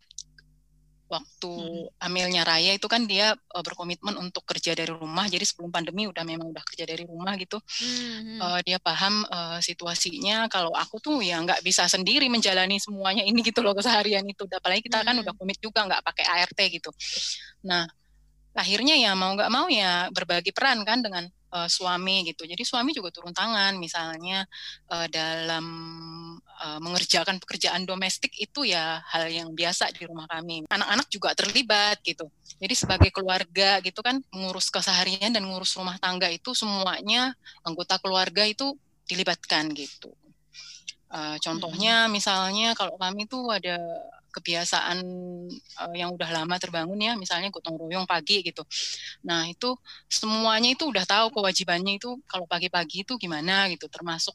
waktu 1.10 1.50
hmm. 1.50 1.98
hamilnya 1.98 2.46
Raya 2.46 2.78
itu 2.78 2.86
kan 2.86 3.02
dia 3.04 3.34
uh, 3.34 3.64
berkomitmen 3.66 4.14
untuk 4.14 4.46
kerja 4.46 4.78
dari 4.78 4.94
rumah 4.94 5.26
jadi 5.26 5.42
sebelum 5.42 5.74
pandemi 5.74 6.06
udah 6.06 6.22
memang 6.22 6.54
udah 6.54 6.62
kerja 6.62 6.86
dari 6.86 7.02
rumah 7.02 7.34
gitu 7.34 7.58
hmm. 7.58 8.38
uh, 8.38 8.60
dia 8.62 8.78
paham 8.78 9.26
uh, 9.26 9.58
situasinya 9.58 10.46
kalau 10.46 10.70
aku 10.70 11.02
tuh 11.02 11.18
ya 11.18 11.42
nggak 11.42 11.66
bisa 11.66 11.90
sendiri 11.90 12.30
menjalani 12.30 12.78
semuanya 12.78 13.26
ini 13.26 13.42
gitu 13.42 13.58
loh 13.60 13.74
keseharian 13.74 14.22
itu 14.22 14.46
apalagi 14.46 14.86
kita 14.86 15.02
hmm. 15.02 15.06
kan 15.10 15.14
udah 15.18 15.32
komit 15.34 15.58
juga 15.58 15.82
nggak 15.82 16.02
pakai 16.06 16.24
ART 16.30 16.60
gitu 16.70 16.94
nah 17.66 17.84
akhirnya 18.54 18.98
ya 18.98 19.14
mau 19.14 19.34
nggak 19.34 19.50
mau 19.52 19.66
ya 19.70 20.10
berbagi 20.10 20.50
peran 20.50 20.82
kan 20.82 21.02
dengan 21.02 21.26
uh, 21.54 21.68
suami 21.70 22.26
gitu. 22.30 22.46
Jadi 22.46 22.62
suami 22.62 22.94
juga 22.94 23.10
turun 23.14 23.34
tangan 23.34 23.76
misalnya 23.78 24.46
uh, 24.90 25.06
dalam 25.10 25.66
uh, 26.38 26.78
mengerjakan 26.82 27.38
pekerjaan 27.42 27.82
domestik 27.86 28.34
itu 28.38 28.66
ya 28.66 29.02
hal 29.10 29.30
yang 29.30 29.50
biasa 29.54 29.90
di 29.94 30.06
rumah 30.06 30.26
kami. 30.30 30.66
Anak-anak 30.70 31.06
juga 31.10 31.34
terlibat 31.34 31.98
gitu. 32.02 32.30
Jadi 32.58 32.74
sebagai 32.74 33.10
keluarga 33.14 33.82
gitu 33.82 34.00
kan 34.00 34.22
mengurus 34.34 34.70
keseharian 34.70 35.34
dan 35.34 35.42
mengurus 35.46 35.74
rumah 35.74 35.98
tangga 35.98 36.30
itu 36.30 36.54
semuanya 36.54 37.34
anggota 37.66 37.98
keluarga 37.98 38.46
itu 38.46 38.74
dilibatkan 39.06 39.74
gitu. 39.74 40.14
Uh, 41.10 41.34
contohnya 41.42 42.06
misalnya 42.06 42.70
kalau 42.78 42.94
kami 42.94 43.26
tuh 43.26 43.50
ada 43.50 43.74
kebiasaan 44.30 44.98
uh, 45.82 45.94
yang 45.94 46.14
udah 46.14 46.30
lama 46.30 46.56
terbangun 46.56 46.98
ya, 46.98 47.12
misalnya 47.18 47.50
gotong 47.50 47.76
royong 47.76 48.06
pagi 48.06 48.40
gitu. 48.46 48.62
Nah 49.26 49.46
itu 49.50 49.74
semuanya 50.06 50.72
itu 50.72 50.86
udah 50.86 51.04
tahu 51.04 51.34
kewajibannya 51.34 51.98
itu 51.98 52.16
kalau 52.30 52.46
pagi-pagi 52.46 53.02
itu 53.04 53.18
gimana 53.18 53.68
gitu, 53.68 53.90
termasuk 53.90 54.32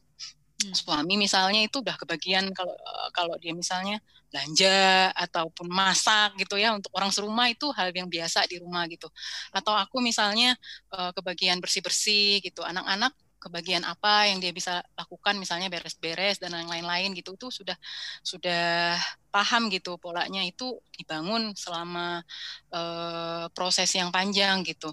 hmm. 0.62 0.76
suami 0.76 1.16
misalnya 1.16 1.64
itu 1.64 1.80
udah 1.82 1.96
kebagian 1.96 2.52
kalau 2.52 2.76
uh, 2.76 3.10
kalau 3.16 3.36
dia 3.40 3.56
misalnya 3.56 3.98
belanja 4.30 5.16
ataupun 5.16 5.72
masak 5.72 6.36
gitu 6.36 6.60
ya 6.60 6.76
untuk 6.76 6.92
orang 6.92 7.08
serumah 7.08 7.48
itu 7.48 7.72
hal 7.72 7.96
yang 7.96 8.12
biasa 8.12 8.44
di 8.52 8.60
rumah 8.60 8.84
gitu. 8.92 9.08
Atau 9.56 9.72
aku 9.72 10.04
misalnya 10.04 10.60
uh, 10.92 11.16
kebagian 11.16 11.64
bersih-bersih 11.64 12.44
gitu, 12.44 12.60
anak-anak 12.60 13.16
kebagian 13.46 13.86
apa 13.86 14.26
yang 14.26 14.42
dia 14.42 14.50
bisa 14.50 14.82
lakukan 14.98 15.38
misalnya 15.38 15.70
beres-beres 15.70 16.42
dan 16.42 16.58
lain-lain 16.58 17.14
gitu 17.14 17.38
itu 17.38 17.54
sudah 17.54 17.78
sudah 18.26 18.98
paham 19.30 19.70
gitu 19.70 20.02
polanya 20.02 20.42
itu 20.42 20.82
dibangun 20.98 21.54
selama 21.54 22.26
uh, 22.74 23.46
proses 23.54 23.94
yang 23.94 24.10
panjang 24.10 24.66
gitu 24.66 24.90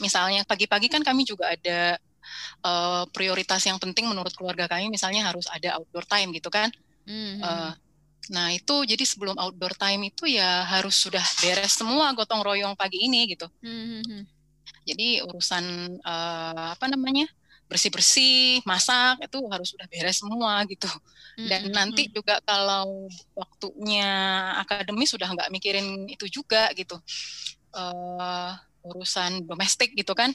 misalnya 0.00 0.48
pagi-pagi 0.48 0.88
kan 0.88 1.04
kami 1.04 1.28
juga 1.28 1.52
ada 1.52 2.00
uh, 2.64 3.04
prioritas 3.12 3.60
yang 3.68 3.76
penting 3.76 4.08
menurut 4.08 4.32
keluarga 4.32 4.64
kami 4.70 4.88
misalnya 4.88 5.28
harus 5.28 5.44
ada 5.52 5.76
outdoor 5.76 6.08
time 6.08 6.32
gitu 6.32 6.48
kan 6.48 6.72
mm-hmm. 7.04 7.42
uh, 7.44 7.72
nah 8.30 8.48
itu 8.54 8.86
jadi 8.86 9.02
sebelum 9.02 9.34
outdoor 9.36 9.74
time 9.74 10.08
itu 10.08 10.30
ya 10.30 10.64
harus 10.64 10.94
sudah 10.94 11.22
beres 11.42 11.74
semua 11.76 12.14
gotong 12.16 12.40
royong 12.40 12.78
pagi 12.78 13.02
ini 13.04 13.34
gitu 13.34 13.50
mm-hmm. 13.60 14.22
jadi 14.88 15.26
urusan 15.26 15.64
uh, 16.00 16.78
apa 16.78 16.86
namanya 16.86 17.26
bersih-bersih, 17.70 18.66
masak 18.66 19.22
itu 19.22 19.38
harus 19.46 19.70
sudah 19.70 19.86
beres 19.86 20.18
semua 20.18 20.66
gitu. 20.66 20.90
Dan 21.38 21.62
mm 21.62 21.68
-hmm. 21.70 21.76
nanti 21.78 22.02
juga 22.10 22.42
kalau 22.42 23.06
waktunya 23.38 24.10
akademis 24.58 25.14
sudah 25.14 25.30
nggak 25.30 25.54
mikirin 25.54 26.10
itu 26.10 26.26
juga 26.26 26.66
gitu. 26.74 26.98
Uh, 27.70 28.50
urusan 28.82 29.46
domestik 29.46 29.94
gitu 29.94 30.10
kan. 30.18 30.34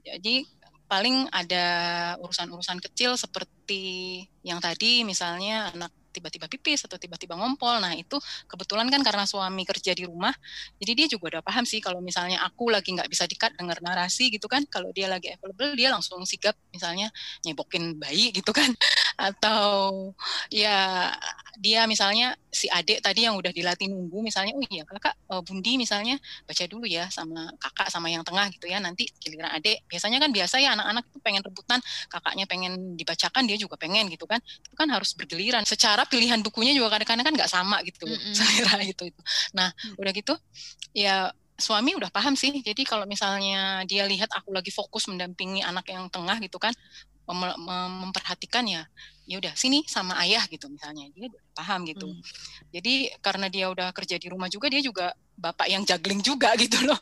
Jadi 0.00 0.48
paling 0.90 1.28
ada 1.30 1.66
urusan-urusan 2.18 2.82
kecil 2.90 3.14
seperti 3.14 4.24
yang 4.42 4.58
tadi 4.58 5.06
misalnya 5.06 5.70
anak 5.70 5.92
tiba-tiba 6.10 6.46
pipis 6.50 6.84
atau 6.86 6.98
tiba-tiba 6.98 7.38
ngompol. 7.38 7.80
Nah, 7.80 7.94
itu 7.94 8.18
kebetulan 8.50 8.90
kan 8.90 9.00
karena 9.00 9.24
suami 9.24 9.62
kerja 9.64 9.94
di 9.94 10.04
rumah, 10.04 10.34
jadi 10.82 10.92
dia 10.94 11.06
juga 11.06 11.38
udah 11.38 11.42
paham 11.46 11.64
sih 11.64 11.78
kalau 11.78 12.02
misalnya 12.02 12.42
aku 12.44 12.68
lagi 12.68 12.92
nggak 12.92 13.08
bisa 13.08 13.24
dikat 13.30 13.54
dengar 13.56 13.78
narasi 13.80 14.28
gitu 14.34 14.46
kan, 14.50 14.66
kalau 14.66 14.90
dia 14.90 15.06
lagi 15.06 15.30
available 15.32 15.72
dia 15.78 15.88
langsung 15.94 16.22
sigap 16.26 16.58
misalnya 16.74 17.08
nyebokin 17.46 17.96
bayi 17.96 18.34
gitu 18.34 18.50
kan. 18.50 18.70
Atau 19.30 20.12
ya 20.50 21.10
dia 21.60 21.84
misalnya 21.84 22.34
si 22.50 22.66
adik 22.66 23.04
tadi 23.04 23.28
yang 23.28 23.36
udah 23.36 23.52
dilatih 23.52 23.92
nunggu 23.92 24.24
misalnya 24.24 24.56
oh 24.56 24.64
iya 24.72 24.82
kakak 24.82 25.14
uh, 25.28 25.44
bundi 25.44 25.76
misalnya 25.76 26.16
baca 26.48 26.64
dulu 26.66 26.88
ya 26.88 27.06
sama 27.12 27.52
kakak 27.60 27.92
sama 27.92 28.08
yang 28.08 28.24
tengah 28.24 28.48
gitu 28.50 28.66
ya. 28.66 28.80
Nanti 28.80 29.06
giliran 29.20 29.52
adik 29.54 29.84
biasanya 29.86 30.18
kan 30.18 30.30
biasa 30.32 30.56
ya 30.62 30.72
anak-anak 30.74 31.04
itu 31.10 31.18
pengen 31.20 31.42
rebutan 31.44 31.78
kakaknya 32.08 32.44
pengen 32.48 32.72
dibacakan 32.96 33.42
dia 33.44 33.56
juga 33.60 33.76
pengen 33.76 34.08
gitu 34.08 34.24
kan. 34.24 34.40
Itu 34.40 34.74
kan 34.74 34.88
harus 34.90 35.12
bergiliran. 35.14 35.62
Secara 35.68 35.99
pilihan 36.06 36.40
bukunya 36.40 36.72
juga 36.72 36.96
kadang-kadang 36.96 37.26
kan 37.26 37.34
nggak 37.34 37.50
sama 37.50 37.82
gitu 37.84 38.06
mm 38.06 38.16
-hmm. 38.16 38.34
selera 38.38 38.80
itu 38.84 39.10
itu 39.10 39.20
nah 39.52 39.72
mm. 39.72 40.00
udah 40.00 40.12
gitu 40.14 40.34
ya 40.96 41.32
suami 41.60 41.92
udah 41.92 42.08
paham 42.08 42.32
sih. 42.40 42.56
Jadi 42.64 42.88
kalau 42.88 43.04
misalnya 43.04 43.84
dia 43.84 44.08
lihat 44.08 44.32
aku 44.32 44.48
lagi 44.48 44.72
fokus 44.72 45.04
mendampingi 45.12 45.60
anak 45.60 45.92
yang 45.92 46.08
tengah 46.08 46.40
gitu 46.40 46.56
kan, 46.56 46.72
mem 47.30 47.52
memperhatikan 48.08 48.64
ya 48.66 48.82
ya 49.30 49.38
udah 49.38 49.54
sini 49.54 49.86
sama 49.86 50.18
ayah 50.26 50.42
gitu 50.50 50.66
misalnya 50.66 51.06
dia 51.14 51.30
udah 51.30 51.42
paham 51.54 51.86
gitu 51.86 52.10
hmm. 52.10 52.22
jadi 52.74 53.14
karena 53.22 53.46
dia 53.46 53.70
udah 53.70 53.94
kerja 53.94 54.18
di 54.18 54.26
rumah 54.26 54.50
juga 54.50 54.66
dia 54.66 54.82
juga 54.82 55.14
bapak 55.38 55.70
yang 55.70 55.86
juggling 55.86 56.18
juga 56.18 56.50
gitu 56.62 56.82
loh 56.82 56.98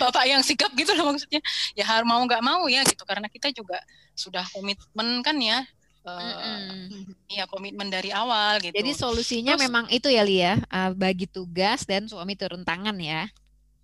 bapak 0.00 0.24
yang 0.24 0.40
sikap 0.40 0.72
gitu 0.72 0.96
loh 0.96 1.12
maksudnya 1.12 1.44
ya 1.76 1.84
harus 1.84 2.08
mau 2.08 2.24
nggak 2.24 2.40
mau 2.40 2.64
ya 2.72 2.80
gitu 2.88 3.04
karena 3.04 3.28
kita 3.28 3.52
juga 3.52 3.76
sudah 4.16 4.48
komitmen 4.48 5.20
kan 5.20 5.36
ya 5.36 5.60
Uh, 6.00 6.88
Iya 7.30 7.44
komitmen 7.46 7.92
dari 7.92 8.10
awal 8.10 8.58
gitu. 8.58 8.74
Jadi 8.74 8.90
solusinya 8.96 9.54
Terus, 9.54 9.64
memang 9.68 9.84
itu 9.92 10.08
ya 10.10 10.24
Lia, 10.26 10.58
uh, 10.66 10.90
bagi 10.96 11.30
tugas 11.30 11.86
dan 11.86 12.10
suami 12.10 12.34
turun 12.34 12.66
tangan 12.66 12.96
ya. 12.98 13.28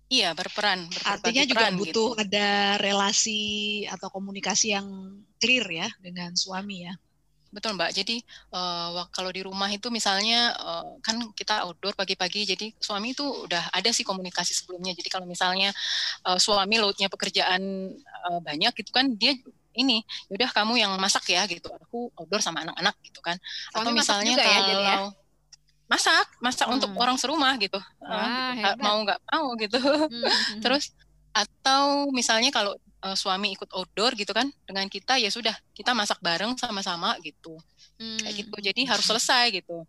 Iya 0.07 0.35
berperan. 0.35 0.87
Artinya 1.03 1.43
juga 1.43 1.67
butuh 1.71 2.15
gitu. 2.15 2.23
ada 2.27 2.79
relasi 2.79 3.43
atau 3.87 4.07
komunikasi 4.07 4.75
yang 4.75 4.87
clear 5.39 5.67
ya 5.67 5.87
dengan 5.99 6.35
suami 6.35 6.87
ya. 6.87 6.93
Betul 7.51 7.79
Mbak. 7.79 7.91
Jadi 7.95 8.19
uh, 8.51 9.07
kalau 9.15 9.31
di 9.31 9.43
rumah 9.43 9.71
itu 9.71 9.87
misalnya 9.87 10.51
uh, 10.59 10.99
kan 10.99 11.19
kita 11.31 11.63
outdoor 11.63 11.95
pagi-pagi, 11.95 12.43
jadi 12.43 12.71
suami 12.75 13.15
itu 13.15 13.23
udah 13.23 13.71
ada 13.71 13.91
sih 13.95 14.03
komunikasi 14.03 14.51
sebelumnya. 14.51 14.91
Jadi 14.91 15.07
kalau 15.07 15.23
misalnya 15.23 15.71
uh, 16.27 16.39
suami 16.39 16.75
loadnya 16.79 17.07
pekerjaan 17.07 17.95
uh, 18.27 18.39
banyak 18.43 18.75
gitu 18.75 18.91
kan, 18.91 19.15
dia 19.15 19.39
ini, 19.77 20.01
yaudah 20.27 20.49
kamu 20.51 20.81
yang 20.81 20.91
masak 20.97 21.29
ya 21.29 21.45
gitu. 21.45 21.69
Aku 21.87 22.09
outdoor 22.17 22.41
sama 22.41 22.65
anak-anak 22.65 22.95
gitu 23.05 23.21
kan. 23.21 23.37
Suami 23.71 23.93
Atau 23.93 23.93
misalnya 23.93 24.33
ya, 24.35 24.43
kalau 24.43 24.81
ya, 24.83 24.97
masak 25.87 26.27
masak 26.43 26.67
hmm. 26.67 26.75
untuk 26.75 26.91
orang 26.99 27.15
serumah 27.15 27.55
gitu, 27.61 27.79
Wah, 28.03 28.51
gitu. 28.51 28.83
mau 28.83 28.97
nggak 29.07 29.19
mau 29.31 29.47
gitu 29.55 29.79
hmm. 29.79 30.11
hmm, 30.11 30.27
hmm. 30.27 30.59
terus 30.59 30.91
atau 31.31 32.11
misalnya 32.11 32.51
kalau 32.51 32.75
uh, 33.07 33.15
suami 33.15 33.55
ikut 33.55 33.71
outdoor 33.71 34.11
gitu 34.19 34.35
kan 34.35 34.51
dengan 34.67 34.91
kita 34.91 35.15
ya 35.15 35.31
sudah 35.31 35.55
kita 35.71 35.95
masak 35.95 36.19
bareng 36.19 36.59
sama-sama 36.59 37.15
gitu 37.23 37.55
hmm. 38.03 38.19
kayak 38.19 38.35
gitu 38.35 38.55
jadi 38.59 38.81
harus 38.83 39.05
selesai 39.07 39.63
gitu 39.63 39.87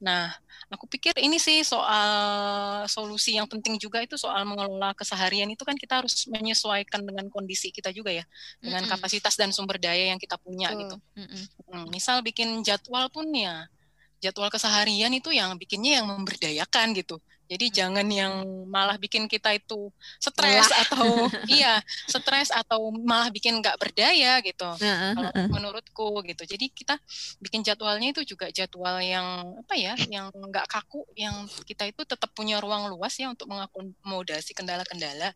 Nah, 0.00 0.28
aku 0.66 0.90
pikir 0.90 1.14
ini 1.22 1.38
sih 1.38 1.62
soal 1.62 2.82
solusi 2.90 3.38
yang 3.38 3.46
penting 3.46 3.78
juga 3.78 4.02
itu 4.02 4.18
soal 4.18 4.42
mengelola 4.42 4.90
keseharian 4.98 5.46
itu 5.46 5.62
kan 5.62 5.78
kita 5.78 6.02
harus 6.02 6.26
menyesuaikan 6.26 7.06
dengan 7.06 7.30
kondisi 7.30 7.70
kita 7.70 7.94
juga 7.94 8.10
ya, 8.10 8.24
dengan 8.58 8.82
mm 8.82 8.90
-hmm. 8.90 8.98
kapasitas 8.98 9.34
dan 9.38 9.54
sumber 9.54 9.78
daya 9.78 10.10
yang 10.10 10.18
kita 10.18 10.34
punya 10.42 10.74
gitu. 10.74 10.96
Mm 11.14 11.26
-hmm. 11.30 11.84
Misal 11.94 12.18
bikin 12.26 12.66
jadwal 12.66 13.06
pun 13.14 13.30
ya, 13.30 13.70
jadwal 14.18 14.50
keseharian 14.50 15.14
itu 15.14 15.30
yang 15.30 15.54
bikinnya 15.54 16.02
yang 16.02 16.06
memberdayakan 16.10 16.98
gitu. 16.98 17.22
Jadi 17.46 17.66
hmm. 17.70 17.74
jangan 17.74 18.06
yang 18.10 18.34
malah 18.66 18.98
bikin 18.98 19.30
kita 19.30 19.54
itu 19.54 19.90
stres 20.18 20.68
atau 20.86 21.06
iya 21.50 21.78
stres 22.10 22.50
atau 22.50 22.90
malah 22.92 23.30
bikin 23.30 23.62
nggak 23.62 23.78
berdaya 23.78 24.42
gitu. 24.42 24.68
Kalau 24.78 25.32
menurutku 25.50 26.22
gitu. 26.26 26.42
Jadi 26.42 26.70
kita 26.74 26.98
bikin 27.38 27.62
jadwalnya 27.62 28.10
itu 28.10 28.22
juga 28.26 28.50
jadwal 28.50 28.98
yang 28.98 29.56
apa 29.62 29.74
ya, 29.78 29.94
yang 30.10 30.28
nggak 30.34 30.66
kaku, 30.66 31.06
yang 31.14 31.46
kita 31.62 31.86
itu 31.86 32.02
tetap 32.02 32.30
punya 32.34 32.58
ruang 32.58 32.90
luas 32.90 33.14
ya 33.16 33.30
untuk 33.30 33.46
mengakomodasi 33.48 34.52
kendala-kendala 34.52 35.30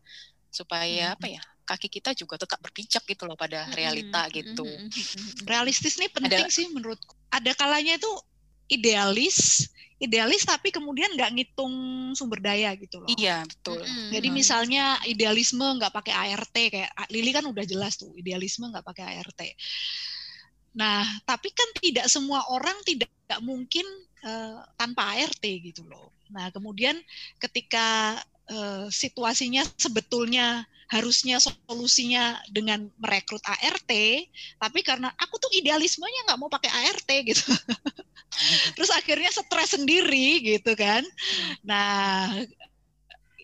supaya 0.51 1.15
apa 1.15 1.31
ya 1.31 1.39
kaki 1.63 1.87
kita 1.87 2.11
juga 2.11 2.35
tetap 2.35 2.59
berpijak 2.59 3.07
gitu 3.07 3.23
loh 3.23 3.39
pada 3.39 3.63
realita 3.71 4.27
gitu. 4.35 4.67
Realistis 5.47 5.95
nih 5.95 6.11
penting 6.11 6.43
Ada, 6.43 6.51
sih 6.51 6.67
menurutku. 6.67 7.15
Ada 7.31 7.55
kalanya 7.55 7.95
itu 7.95 8.11
idealis 8.67 9.71
idealis 10.01 10.49
tapi 10.49 10.73
kemudian 10.73 11.13
nggak 11.13 11.31
ngitung 11.37 11.73
sumber 12.17 12.41
daya 12.41 12.73
gitu 12.73 13.05
loh. 13.05 13.07
Iya 13.13 13.45
betul. 13.45 13.85
Mm-hmm. 13.85 14.09
Jadi 14.17 14.27
misalnya 14.33 14.83
idealisme 15.05 15.61
nggak 15.61 15.93
pakai 15.93 16.13
ART 16.33 16.55
kayak 16.57 16.89
Lili 17.13 17.29
kan 17.29 17.45
udah 17.45 17.61
jelas 17.61 18.01
tuh 18.01 18.09
idealisme 18.17 18.65
nggak 18.65 18.81
pakai 18.81 19.21
ART. 19.21 19.41
Nah 20.73 21.05
tapi 21.23 21.53
kan 21.53 21.69
tidak 21.77 22.09
semua 22.09 22.41
orang 22.49 22.75
tidak 22.81 23.13
mungkin 23.45 23.85
uh, 24.25 24.65
tanpa 24.73 25.21
ART 25.21 25.45
gitu 25.45 25.85
loh. 25.85 26.17
Nah 26.33 26.49
kemudian 26.49 26.97
ketika 27.37 28.17
uh, 28.49 28.89
situasinya 28.89 29.61
sebetulnya 29.77 30.65
harusnya 30.91 31.39
solusinya 31.39 32.35
dengan 32.51 32.91
merekrut 32.99 33.39
ART, 33.47 33.91
tapi 34.59 34.79
karena 34.83 35.07
aku 35.15 35.39
tuh 35.39 35.51
idealismenya 35.55 36.27
nggak 36.27 36.39
mau 36.39 36.51
pakai 36.51 36.67
ART 36.67 37.09
gitu. 37.23 37.47
terus 38.75 38.91
akhirnya 38.91 39.29
stres 39.31 39.75
sendiri 39.75 40.39
gitu 40.43 40.71
kan 40.75 41.03
nah 41.61 42.31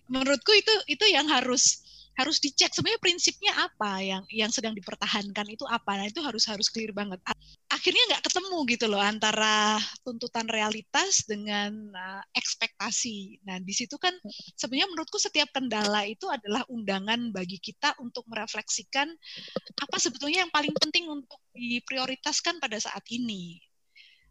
menurutku 0.08 0.56
itu 0.56 0.74
itu 0.88 1.06
yang 1.12 1.28
harus 1.28 1.84
harus 2.18 2.42
dicek 2.42 2.74
sebenarnya 2.74 2.98
prinsipnya 2.98 3.54
apa 3.54 4.02
yang 4.02 4.24
yang 4.34 4.50
sedang 4.50 4.74
dipertahankan 4.74 5.46
itu 5.54 5.64
apa. 5.70 6.02
Nah 6.02 6.10
itu 6.10 6.18
harus 6.26 6.50
harus 6.50 6.68
clear 6.74 6.90
banget. 6.90 7.22
Akhirnya 7.70 8.04
nggak 8.10 8.26
ketemu 8.26 8.58
gitu 8.74 8.86
loh 8.90 8.98
antara 8.98 9.78
tuntutan 10.02 10.50
realitas 10.50 11.22
dengan 11.30 11.70
uh, 11.94 12.24
ekspektasi. 12.34 13.46
Nah 13.46 13.62
di 13.62 13.70
situ 13.70 14.02
kan 14.02 14.18
sebenarnya 14.58 14.90
menurutku 14.90 15.22
setiap 15.22 15.54
kendala 15.54 16.10
itu 16.10 16.26
adalah 16.26 16.66
undangan 16.74 17.30
bagi 17.30 17.62
kita 17.62 17.94
untuk 18.02 18.26
merefleksikan 18.26 19.08
apa 19.78 19.98
sebetulnya 20.02 20.50
yang 20.50 20.52
paling 20.52 20.74
penting 20.74 21.06
untuk 21.06 21.38
diprioritaskan 21.54 22.58
pada 22.58 22.82
saat 22.82 23.06
ini. 23.14 23.62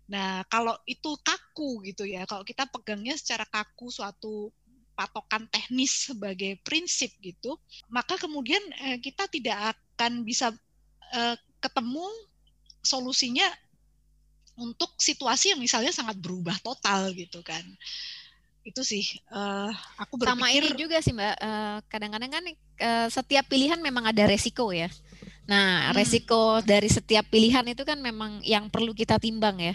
Nah, 0.07 0.47
kalau 0.47 0.75
itu 0.87 1.19
kaku 1.19 1.83
gitu 1.83 2.07
ya, 2.07 2.23
kalau 2.31 2.47
kita 2.47 2.71
pegangnya 2.71 3.19
secara 3.19 3.43
kaku 3.43 3.91
suatu 3.91 4.55
patokan 4.97 5.45
teknis 5.53 6.09
sebagai 6.11 6.57
prinsip 6.65 7.13
gitu, 7.21 7.61
maka 7.93 8.17
kemudian 8.17 8.61
eh, 8.89 8.99
kita 8.99 9.29
tidak 9.29 9.77
akan 9.77 10.25
bisa 10.25 10.51
eh, 11.13 11.37
ketemu 11.61 12.09
solusinya 12.81 13.47
untuk 14.57 14.97
situasi 14.97 15.53
yang 15.53 15.61
misalnya 15.61 15.93
sangat 15.93 16.17
berubah 16.17 16.57
total 16.65 17.13
gitu 17.13 17.45
kan. 17.45 17.63
Itu 18.67 18.83
sih 18.83 19.05
uh, 19.31 19.71
aku 20.01 20.19
berpikir 20.19 20.33
sama 20.33 20.49
ini 20.51 20.71
juga 20.75 20.99
sih 20.99 21.15
Mbak. 21.15 21.37
Uh, 21.39 21.79
kadang-kadang 21.87 22.31
kan 22.33 22.45
uh, 22.83 23.09
setiap 23.13 23.47
pilihan 23.47 23.79
memang 23.79 24.11
ada 24.11 24.27
resiko 24.27 24.75
ya. 24.75 24.91
Nah, 25.47 25.93
hmm. 25.93 25.95
resiko 25.95 26.59
dari 26.67 26.91
setiap 26.91 27.31
pilihan 27.31 27.63
itu 27.71 27.87
kan 27.87 28.01
memang 28.03 28.43
yang 28.43 28.67
perlu 28.67 28.91
kita 28.91 29.23
timbang 29.23 29.61
ya. 29.63 29.75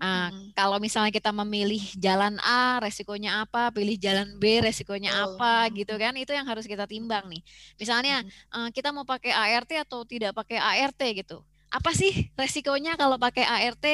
Uh, 0.00 0.32
hmm. 0.32 0.56
Kalau 0.56 0.80
misalnya 0.80 1.12
kita 1.12 1.28
memilih 1.28 1.84
jalan 2.00 2.40
A, 2.40 2.80
resikonya 2.80 3.44
apa? 3.44 3.68
Pilih 3.68 4.00
jalan 4.00 4.40
B, 4.40 4.64
resikonya 4.64 5.12
oh. 5.12 5.36
apa? 5.36 5.68
Gitu 5.76 5.92
kan? 6.00 6.16
Itu 6.16 6.32
yang 6.32 6.48
harus 6.48 6.64
kita 6.64 6.88
timbang 6.88 7.28
nih. 7.28 7.44
Misalnya 7.76 8.24
uh, 8.48 8.72
kita 8.72 8.96
mau 8.96 9.04
pakai 9.04 9.36
ART 9.36 9.68
atau 9.76 10.08
tidak 10.08 10.32
pakai 10.32 10.56
ART 10.56 11.00
gitu 11.12 11.44
apa 11.70 11.94
sih 11.94 12.34
resikonya 12.34 12.98
kalau 12.98 13.16
pakai 13.16 13.46
ART? 13.46 13.86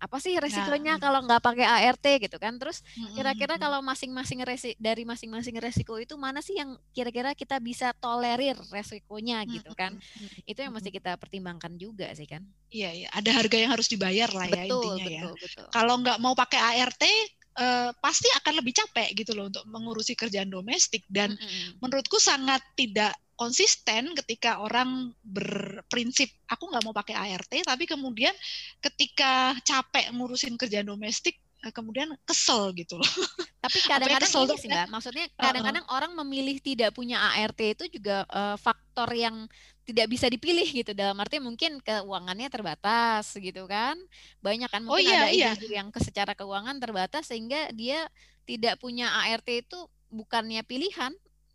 Apa 0.00 0.16
sih 0.16 0.32
resikonya 0.40 0.96
nah. 0.96 1.00
kalau 1.00 1.20
nggak 1.28 1.44
pakai 1.44 1.66
ART 1.68 2.06
gitu 2.24 2.40
kan? 2.40 2.56
Terus 2.56 2.80
kira-kira 3.12 3.60
kalau 3.60 3.84
masing-masing 3.84 4.40
resi 4.48 4.72
dari 4.80 5.04
masing-masing 5.04 5.60
resiko 5.60 6.00
itu 6.00 6.16
mana 6.16 6.40
sih 6.40 6.56
yang 6.56 6.80
kira-kira 6.96 7.36
kita 7.36 7.60
bisa 7.60 7.92
tolerir 8.00 8.56
resikonya 8.72 9.44
gitu 9.44 9.76
kan? 9.76 10.00
Itu 10.48 10.64
yang 10.64 10.72
mesti 10.72 10.88
kita 10.88 11.20
pertimbangkan 11.20 11.76
juga 11.76 12.08
sih 12.16 12.24
kan? 12.24 12.40
Iya, 12.72 12.90
iya. 13.04 13.08
ada 13.12 13.30
harga 13.34 13.56
yang 13.58 13.70
harus 13.74 13.90
dibayar 13.90 14.30
lah 14.30 14.46
ya 14.48 14.64
betul, 14.64 14.78
intinya 14.78 15.04
betul, 15.04 15.12
ya. 15.12 15.22
Betul, 15.22 15.34
betul. 15.44 15.66
Kalau 15.68 15.94
nggak 16.00 16.18
mau 16.22 16.34
pakai 16.38 16.60
ART, 16.80 17.04
Uh, 17.50 17.90
pasti 17.98 18.30
akan 18.40 18.62
lebih 18.62 18.70
capek 18.70 19.10
gitu 19.10 19.34
loh 19.34 19.50
untuk 19.50 19.66
mengurusi 19.66 20.14
kerjaan 20.14 20.46
domestik 20.46 21.02
dan 21.10 21.34
mm 21.34 21.42
-hmm. 21.42 21.70
menurutku 21.82 22.16
sangat 22.22 22.62
tidak 22.78 23.10
konsisten 23.34 24.12
ketika 24.12 24.60
orang 24.60 25.16
berprinsip 25.24 26.28
aku 26.46 26.68
nggak 26.68 26.84
mau 26.84 26.92
pakai 26.92 27.16
ART 27.16 27.48
tapi 27.48 27.88
kemudian 27.88 28.36
ketika 28.84 29.56
capek 29.64 30.12
ngurusin 30.12 30.60
kerjaan 30.60 30.92
domestik 30.92 31.40
kemudian 31.68 32.16
kesel 32.24 32.72
gitu 32.72 32.96
loh. 32.96 33.04
Tapi 33.64 33.78
kadang-kadang 33.84 34.30
ini 34.32 34.56
sih 34.56 34.68
mbak, 34.72 34.88
maksudnya 34.88 35.26
kadang-kadang 35.36 35.84
uh, 35.84 35.92
orang 35.92 36.12
memilih 36.24 36.56
tidak 36.64 36.96
punya 36.96 37.20
ART 37.20 37.60
itu 37.60 37.84
juga 37.92 38.24
uh, 38.32 38.56
faktor 38.56 39.12
yang 39.12 39.44
tidak 39.84 40.06
bisa 40.06 40.30
dipilih 40.30 40.64
gitu 40.70 40.94
dalam 40.94 41.18
arti 41.18 41.42
mungkin 41.42 41.82
keuangannya 41.82 42.46
terbatas 42.46 43.34
gitu 43.34 43.66
kan 43.66 43.98
banyak 44.38 44.70
kan 44.70 44.86
oh 44.86 44.94
mungkin 44.94 45.10
oh, 45.10 45.26
iya, 45.26 45.26
ada 45.26 45.34
iya. 45.34 45.82
yang 45.82 45.90
secara 45.98 46.38
keuangan 46.38 46.78
terbatas 46.78 47.26
sehingga 47.26 47.74
dia 47.74 48.06
tidak 48.46 48.78
punya 48.78 49.10
ART 49.26 49.50
itu 49.50 49.78
bukannya 50.06 50.62
pilihan 50.62 51.10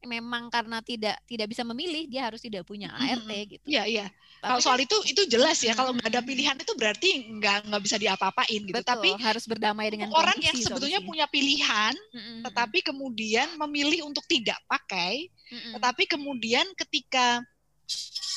memang 0.05 0.53
karena 0.53 0.83
tidak 0.85 1.17
tidak 1.25 1.47
bisa 1.49 1.65
memilih 1.65 2.05
dia 2.05 2.29
harus 2.29 2.43
tidak 2.43 2.67
punya 2.67 2.93
ART 2.93 3.31
gitu. 3.49 3.65
Iya 3.65 3.83
iya. 3.87 4.07
Kalau 4.45 4.61
soal 4.61 4.77
itu 4.77 4.93
itu 5.09 5.25
jelas 5.25 5.57
ya 5.65 5.73
kalau 5.73 5.89
nggak 5.97 6.05
ada 6.05 6.21
pilihan 6.21 6.53
itu 6.53 6.73
berarti 6.77 7.33
nggak 7.33 7.65
nggak 7.65 7.81
bisa 7.81 7.97
diapa-apain 7.97 8.61
gitu. 8.61 8.77
Betul, 8.77 8.93
Tapi 8.93 9.09
harus 9.17 9.45
berdamai 9.49 9.89
dengan 9.89 10.13
orang 10.13 10.37
yang 10.37 10.53
sebetulnya 10.53 11.01
solusinya. 11.01 11.09
punya 11.09 11.25
pilihan, 11.33 11.93
mm-hmm. 11.97 12.39
tetapi 12.45 12.79
kemudian 12.85 13.49
memilih 13.57 14.05
untuk 14.05 14.21
tidak 14.29 14.61
pakai, 14.69 15.33
mm-hmm. 15.33 15.71
tetapi 15.81 16.03
kemudian 16.05 16.65
ketika 16.77 17.41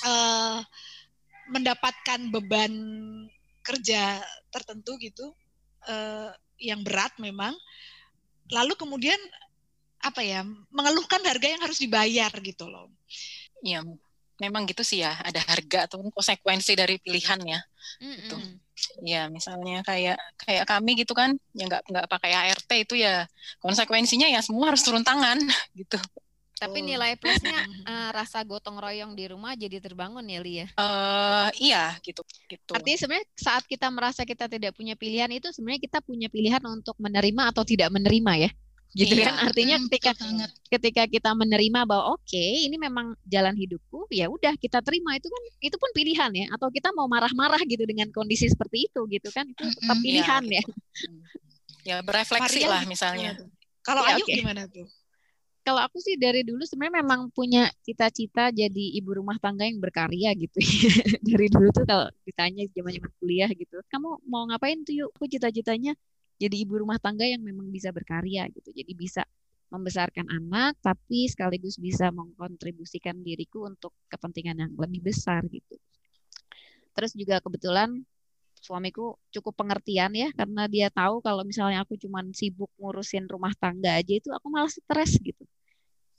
uh, 0.08 0.64
mendapatkan 1.52 2.20
beban 2.32 2.72
kerja 3.60 4.24
tertentu 4.48 4.96
gitu 4.96 5.28
uh, 5.92 6.32
yang 6.56 6.80
berat 6.80 7.12
memang, 7.20 7.52
lalu 8.48 8.72
kemudian 8.80 9.20
apa 10.00 10.24
ya 10.24 10.40
mengeluhkan 10.72 11.20
harga 11.20 11.46
yang 11.52 11.60
harus 11.60 11.84
dibayar 11.84 12.32
gitu 12.40 12.64
loh. 12.64 12.88
Iya, 13.60 13.84
memang 14.38 14.64
gitu 14.66 14.82
sih 14.86 15.02
ya. 15.04 15.14
Ada 15.22 15.42
harga 15.44 15.78
atau 15.90 16.02
konsekuensi 16.10 16.72
dari 16.78 16.96
pilihan 16.98 17.40
ya. 17.44 17.60
Mm 18.02 18.14
Gitu. 18.18 18.36
Ya 19.02 19.26
misalnya 19.26 19.82
kayak 19.82 20.18
kayak 20.38 20.64
kami 20.70 21.02
gitu 21.02 21.10
kan, 21.10 21.34
ya 21.50 21.66
nggak 21.66 21.82
nggak 21.90 22.06
pakai 22.06 22.30
ART 22.30 22.70
itu 22.78 22.94
ya 22.94 23.26
konsekuensinya 23.58 24.30
ya 24.30 24.38
semua 24.38 24.70
harus 24.70 24.86
turun 24.86 25.02
tangan 25.02 25.34
gitu. 25.78 25.98
Tapi 26.58 26.82
nilai 26.82 27.14
plusnya 27.14 27.66
uh, 27.86 28.10
rasa 28.18 28.42
gotong 28.42 28.78
royong 28.82 29.14
di 29.14 29.30
rumah 29.30 29.54
jadi 29.54 29.78
terbangun 29.82 30.26
ya 30.26 30.38
Lia. 30.42 30.66
Uh, 30.78 31.50
iya 31.58 31.94
gitu 32.02 32.22
gitu. 32.50 32.70
Artinya 32.74 32.98
sebenarnya 32.98 33.26
saat 33.34 33.64
kita 33.66 33.86
merasa 33.90 34.22
kita 34.22 34.46
tidak 34.46 34.74
punya 34.74 34.94
pilihan 34.98 35.30
itu 35.30 35.50
sebenarnya 35.54 35.82
kita 35.82 35.98
punya 36.02 36.26
pilihan 36.30 36.62
untuk 36.66 36.94
menerima 36.98 37.50
atau 37.50 37.62
tidak 37.62 37.90
menerima 37.90 38.46
ya 38.46 38.50
gitu 38.96 39.20
iya. 39.20 39.28
kan 39.28 39.34
artinya 39.44 39.76
hmm, 39.76 39.84
ketika 39.92 40.10
ketika 40.72 41.02
kita 41.04 41.30
menerima 41.36 41.84
bahwa 41.84 42.16
oke 42.16 42.24
okay, 42.24 42.64
ini 42.64 42.80
memang 42.80 43.12
jalan 43.28 43.52
hidupku 43.52 44.08
ya 44.08 44.32
udah 44.32 44.56
kita 44.56 44.80
terima 44.80 45.12
itu 45.20 45.28
kan 45.28 45.42
itu 45.60 45.76
pun 45.76 45.90
pilihan 45.92 46.32
ya 46.32 46.46
atau 46.56 46.72
kita 46.72 46.88
mau 46.96 47.04
marah-marah 47.04 47.60
gitu 47.68 47.84
dengan 47.84 48.08
kondisi 48.08 48.48
seperti 48.48 48.88
itu 48.88 49.04
gitu 49.12 49.28
kan 49.28 49.44
itu 49.44 49.60
tetap 49.60 49.96
iya, 50.00 50.04
pilihan 50.04 50.42
ya, 50.48 50.62
gitu. 50.64 50.72
ya 51.84 51.96
ya 51.96 51.96
berefleksi 52.00 52.64
lah 52.64 52.82
misalnya 52.88 53.36
kalau 53.84 54.00
ya, 54.08 54.16
Ayu 54.16 54.24
okay. 54.24 54.40
gimana 54.40 54.64
tuh 54.64 54.88
kalau 55.68 55.84
aku 55.84 56.00
sih 56.00 56.16
dari 56.16 56.48
dulu 56.48 56.64
sebenarnya 56.64 57.04
memang 57.04 57.28
punya 57.28 57.68
cita-cita 57.84 58.48
jadi 58.48 58.84
ibu 58.96 59.20
rumah 59.20 59.36
tangga 59.36 59.68
yang 59.68 59.76
berkarya 59.84 60.32
gitu. 60.32 60.56
dari 61.28 61.52
dulu 61.52 61.68
tuh 61.76 61.84
kalau 61.84 62.08
ditanya 62.24 62.64
zaman-zaman 62.72 63.12
kuliah 63.20 63.52
gitu, 63.52 63.76
kamu 63.92 64.16
mau 64.24 64.48
ngapain 64.48 64.80
tuh 64.80 64.96
yuk? 64.96 65.12
Aku 65.20 65.28
cita-citanya 65.28 65.92
jadi 66.38 66.56
ibu 66.62 66.78
rumah 66.78 67.02
tangga 67.02 67.26
yang 67.26 67.42
memang 67.42 67.66
bisa 67.68 67.90
berkarya 67.90 68.46
gitu. 68.54 68.70
Jadi 68.70 68.92
bisa 68.94 69.22
membesarkan 69.68 70.30
anak 70.32 70.80
tapi 70.80 71.28
sekaligus 71.28 71.76
bisa 71.76 72.08
mengkontribusikan 72.14 73.20
diriku 73.20 73.68
untuk 73.68 73.92
kepentingan 74.08 74.56
yang 74.56 74.72
lebih 74.78 75.10
besar 75.12 75.44
gitu. 75.50 75.76
Terus 76.96 77.12
juga 77.12 77.42
kebetulan 77.42 78.00
suamiku 78.58 79.14
cukup 79.30 79.54
pengertian 79.54 80.10
ya 80.14 80.28
karena 80.34 80.66
dia 80.66 80.88
tahu 80.90 81.22
kalau 81.22 81.46
misalnya 81.46 81.86
aku 81.86 81.94
cuman 81.94 82.34
sibuk 82.34 82.70
ngurusin 82.78 83.30
rumah 83.30 83.54
tangga 83.54 83.94
aja 83.94 84.18
itu 84.18 84.34
aku 84.34 84.50
malah 84.50 84.70
stres 84.70 85.14
gitu 85.22 85.46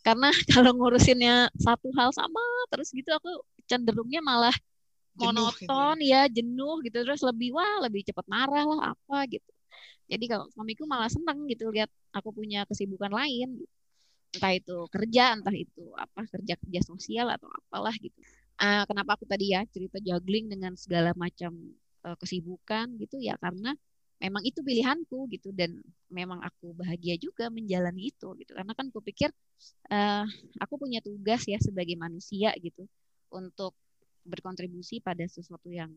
karena 0.08 0.32
kalau 0.56 0.72
ngurusinnya 0.72 1.52
satu 1.60 1.92
hal 2.00 2.16
sama 2.16 2.40
terus 2.72 2.96
gitu 2.96 3.12
aku 3.12 3.44
cenderungnya 3.68 4.24
malah 4.24 4.56
jenuh 5.20 5.52
gitu 5.60 5.68
ya. 5.68 5.68
monoton 5.68 5.96
gitu. 6.00 6.12
ya 6.16 6.22
jenuh 6.32 6.76
gitu 6.88 6.98
terus 7.04 7.22
lebih 7.28 7.60
wah 7.60 7.84
lebih 7.84 8.08
cepat 8.08 8.26
marah 8.32 8.64
lah 8.64 8.96
apa 8.96 9.18
gitu 9.28 9.52
jadi 10.10 10.26
kalau 10.26 10.46
suamiku 10.50 10.90
malah 10.90 11.08
seneng 11.08 11.46
gitu 11.46 11.70
lihat 11.70 11.90
aku 12.10 12.34
punya 12.34 12.66
kesibukan 12.66 13.14
lain 13.14 13.62
gitu. 13.62 13.76
entah 14.30 14.54
itu 14.54 14.78
kerja 14.94 15.24
entah 15.38 15.54
itu 15.54 15.90
apa 15.98 16.22
kerja 16.30 16.54
kerja 16.58 16.82
sosial 16.86 17.34
atau 17.34 17.50
apalah 17.50 17.94
gitu. 17.98 18.14
Uh, 18.60 18.84
kenapa 18.86 19.16
aku 19.18 19.26
tadi 19.26 19.56
ya 19.56 19.66
cerita 19.70 19.98
juggling 20.04 20.52
dengan 20.52 20.78
segala 20.78 21.16
macam 21.18 21.54
uh, 22.06 22.18
kesibukan 22.20 22.94
gitu? 23.02 23.18
Ya 23.18 23.38
karena 23.42 23.74
memang 24.20 24.44
itu 24.44 24.60
pilihanku 24.62 25.32
gitu 25.32 25.50
dan 25.56 25.80
memang 26.12 26.44
aku 26.44 26.76
bahagia 26.76 27.16
juga 27.18 27.50
menjalani 27.50 28.12
itu 28.14 28.28
gitu. 28.38 28.52
Karena 28.54 28.74
kan 28.78 28.92
aku 28.92 29.02
pikir 29.02 29.34
uh, 29.90 30.26
aku 30.62 30.76
punya 30.78 31.00
tugas 31.02 31.48
ya 31.50 31.58
sebagai 31.58 31.96
manusia 31.98 32.54
gitu 32.62 32.86
untuk 33.34 33.74
berkontribusi 34.28 35.02
pada 35.02 35.26
sesuatu 35.26 35.72
yang 35.74 35.90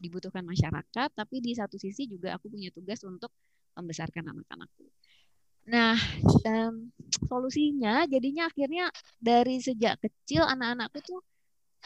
dibutuhkan 0.00 0.42
masyarakat. 0.42 1.08
Tapi 1.12 1.36
di 1.38 1.52
satu 1.54 1.76
sisi 1.76 2.08
juga 2.08 2.34
aku 2.34 2.50
punya 2.50 2.72
tugas 2.72 3.04
untuk 3.04 3.30
membesarkan 3.76 4.24
anak-anakku 4.32 4.84
nah 5.66 5.98
um, 6.46 6.88
solusinya 7.26 8.06
jadinya 8.06 8.46
akhirnya 8.46 8.86
dari 9.18 9.58
sejak 9.58 9.98
kecil 9.98 10.46
anak-anakku 10.46 10.98
tuh 11.02 11.20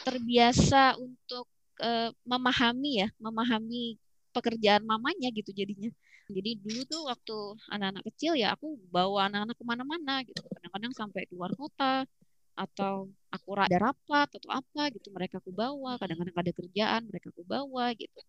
terbiasa 0.05 0.97
untuk 0.97 1.45
uh, 1.81 2.09
memahami 2.25 3.05
ya 3.05 3.07
memahami 3.17 3.97
pekerjaan 4.31 4.83
mamanya 4.87 5.29
gitu 5.35 5.51
jadinya. 5.51 5.91
Jadi 6.31 6.63
dulu 6.63 6.81
tuh 6.87 7.01
waktu 7.11 7.37
anak-anak 7.75 8.03
kecil 8.07 8.39
ya 8.39 8.55
aku 8.55 8.79
bawa 8.87 9.27
anak-anak 9.27 9.55
ke 9.59 9.65
mana-mana 9.67 10.15
gitu. 10.23 10.39
Kadang-kadang 10.47 10.93
sampai 10.95 11.27
keluar 11.27 11.51
kota 11.59 12.07
atau 12.55 13.11
aku 13.31 13.49
ada 13.59 13.91
rapat 13.91 14.27
atau 14.31 14.49
apa 14.51 14.87
gitu 14.95 15.11
mereka 15.11 15.43
aku 15.43 15.51
bawa. 15.51 15.99
Kadang-kadang 15.99 16.35
ada 16.39 16.51
kerjaan 16.55 17.01
mereka 17.11 17.27
aku 17.35 17.43
bawa 17.43 17.91
gitu. 17.99 18.19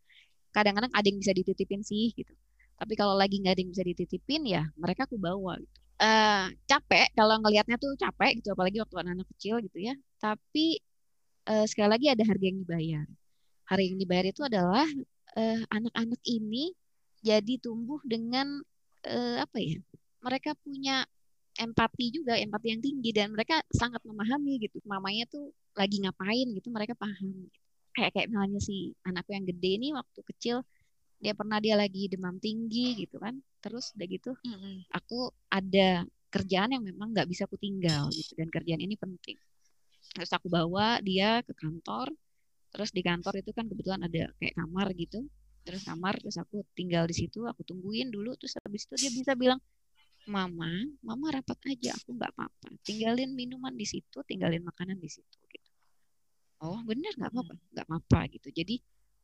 Kadang-kadang 0.50 0.90
ada 0.90 1.06
yang 1.06 1.18
bisa 1.22 1.30
dititipin 1.30 1.86
sih 1.86 2.10
gitu. 2.10 2.34
Tapi 2.78 2.94
kalau 2.98 3.14
lagi 3.14 3.38
nggak 3.38 3.54
ada 3.54 3.60
yang 3.62 3.72
bisa 3.72 3.84
dititipin 3.86 4.42
ya 4.48 4.62
mereka 4.74 5.06
aku 5.06 5.16
bawa 5.16 5.58
gitu. 5.60 5.78
Uh, 6.02 6.50
capek 6.66 7.14
kalau 7.14 7.38
ngelihatnya 7.38 7.78
tuh 7.78 7.94
capek 7.94 8.42
gitu 8.42 8.50
apalagi 8.50 8.82
waktu 8.82 8.96
anak-anak 8.98 9.28
kecil 9.36 9.62
gitu 9.62 9.78
ya. 9.78 9.94
Tapi 10.18 10.82
uh, 11.46 11.66
sekali 11.66 11.88
lagi 11.90 12.06
ada 12.10 12.24
harga 12.26 12.44
yang 12.44 12.58
dibayar. 12.62 13.06
Harga 13.70 13.84
yang 13.86 13.98
dibayar 14.02 14.26
itu 14.26 14.42
adalah 14.42 14.86
uh, 15.38 15.60
anak-anak 15.70 16.20
ini 16.26 16.74
jadi 17.22 17.54
tumbuh 17.62 18.02
dengan 18.02 18.60
uh, 19.06 19.36
apa 19.38 19.58
ya? 19.62 19.78
Mereka 20.22 20.58
punya 20.62 21.06
empati 21.58 22.14
juga, 22.14 22.38
empati 22.38 22.66
yang 22.72 22.82
tinggi 22.82 23.10
dan 23.12 23.30
mereka 23.34 23.60
sangat 23.70 24.02
memahami 24.02 24.58
gitu. 24.58 24.82
Mamanya 24.88 25.28
tuh 25.28 25.52
lagi 25.78 26.02
ngapain 26.02 26.46
gitu, 26.50 26.68
mereka 26.72 26.98
paham. 26.98 27.46
Gitu. 27.46 27.58
Kayak 27.92 28.10
kayak 28.16 28.26
misalnya 28.32 28.60
si 28.62 28.96
anakku 29.04 29.30
yang 29.36 29.44
gede 29.44 29.70
ini 29.76 29.88
waktu 29.92 30.20
kecil 30.34 30.56
dia 31.22 31.32
pernah 31.38 31.62
dia 31.62 31.78
lagi 31.78 32.10
demam 32.10 32.36
tinggi 32.42 32.98
gitu 32.98 33.22
kan. 33.22 33.38
Terus 33.62 33.94
udah 33.94 34.06
gitu, 34.10 34.34
mm 34.42 34.56
-hmm. 34.58 34.74
aku 34.90 35.30
ada 35.46 36.02
kerjaan 36.34 36.74
yang 36.74 36.82
memang 36.82 37.14
nggak 37.14 37.30
bisa 37.30 37.46
aku 37.46 37.54
tinggal 37.56 38.10
gitu 38.10 38.34
dan 38.34 38.50
kerjaan 38.50 38.82
ini 38.82 38.98
penting. 38.98 39.38
Terus 40.12 40.30
aku 40.34 40.50
bawa 40.50 40.98
dia 40.98 41.46
ke 41.46 41.54
kantor, 41.54 42.10
terus 42.72 42.90
di 42.90 43.04
kantor 43.04 43.38
itu 43.44 43.52
kan 43.52 43.68
kebetulan 43.68 44.02
ada 44.08 44.32
kayak 44.40 44.56
kamar 44.56 44.90
gitu 44.96 45.28
terus 45.62 45.86
kamar 45.86 46.18
terus 46.18 46.40
aku 46.40 46.66
tinggal 46.74 47.06
di 47.06 47.14
situ 47.14 47.46
aku 47.46 47.62
tungguin 47.62 48.10
dulu 48.10 48.34
terus 48.34 48.58
habis 48.58 48.88
itu 48.88 48.94
dia 48.98 49.10
bisa 49.14 49.32
bilang 49.38 49.60
mama 50.26 50.70
mama 51.04 51.38
rapat 51.38 51.58
aja 51.70 51.94
aku 51.98 52.18
nggak 52.18 52.32
apa-apa 52.34 52.68
tinggalin 52.82 53.30
minuman 53.34 53.74
di 53.74 53.86
situ 53.86 54.24
tinggalin 54.26 54.62
makanan 54.64 54.98
di 54.98 55.10
situ 55.10 55.38
gitu 55.50 55.70
oh 56.64 56.80
benar 56.82 57.14
nggak 57.14 57.30
apa-apa 57.30 57.54
hmm. 57.54 57.64
nggak 57.76 57.86
apa-apa 57.86 58.20
gitu 58.34 58.48
jadi 58.50 58.74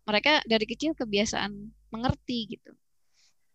mereka 0.09 0.41
dari 0.49 0.65
kecil 0.65 0.97
kebiasaan 0.97 1.53
mengerti 1.93 2.57
gitu. 2.57 2.73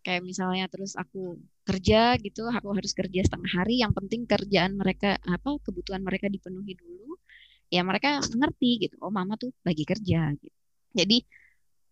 Kayak 0.06 0.22
misalnya 0.22 0.70
terus 0.70 0.94
aku 0.94 1.40
kerja 1.66 2.14
gitu 2.20 2.46
aku 2.46 2.68
harus 2.76 2.92
kerja 2.94 3.24
setengah 3.26 3.50
hari 3.50 3.82
yang 3.82 3.90
penting 3.90 4.28
kerjaan 4.28 4.76
mereka 4.78 5.16
apa 5.24 5.58
kebutuhan 5.64 6.04
mereka 6.04 6.28
dipenuhi 6.28 6.76
dulu 6.76 7.16
ya 7.72 7.80
mereka 7.80 8.20
ngerti 8.20 8.84
gitu 8.84 9.00
oh 9.00 9.08
mama 9.08 9.34
tuh 9.40 9.50
lagi 9.66 9.82
kerja 9.82 10.30
gitu. 10.38 10.58
Jadi 10.94 11.18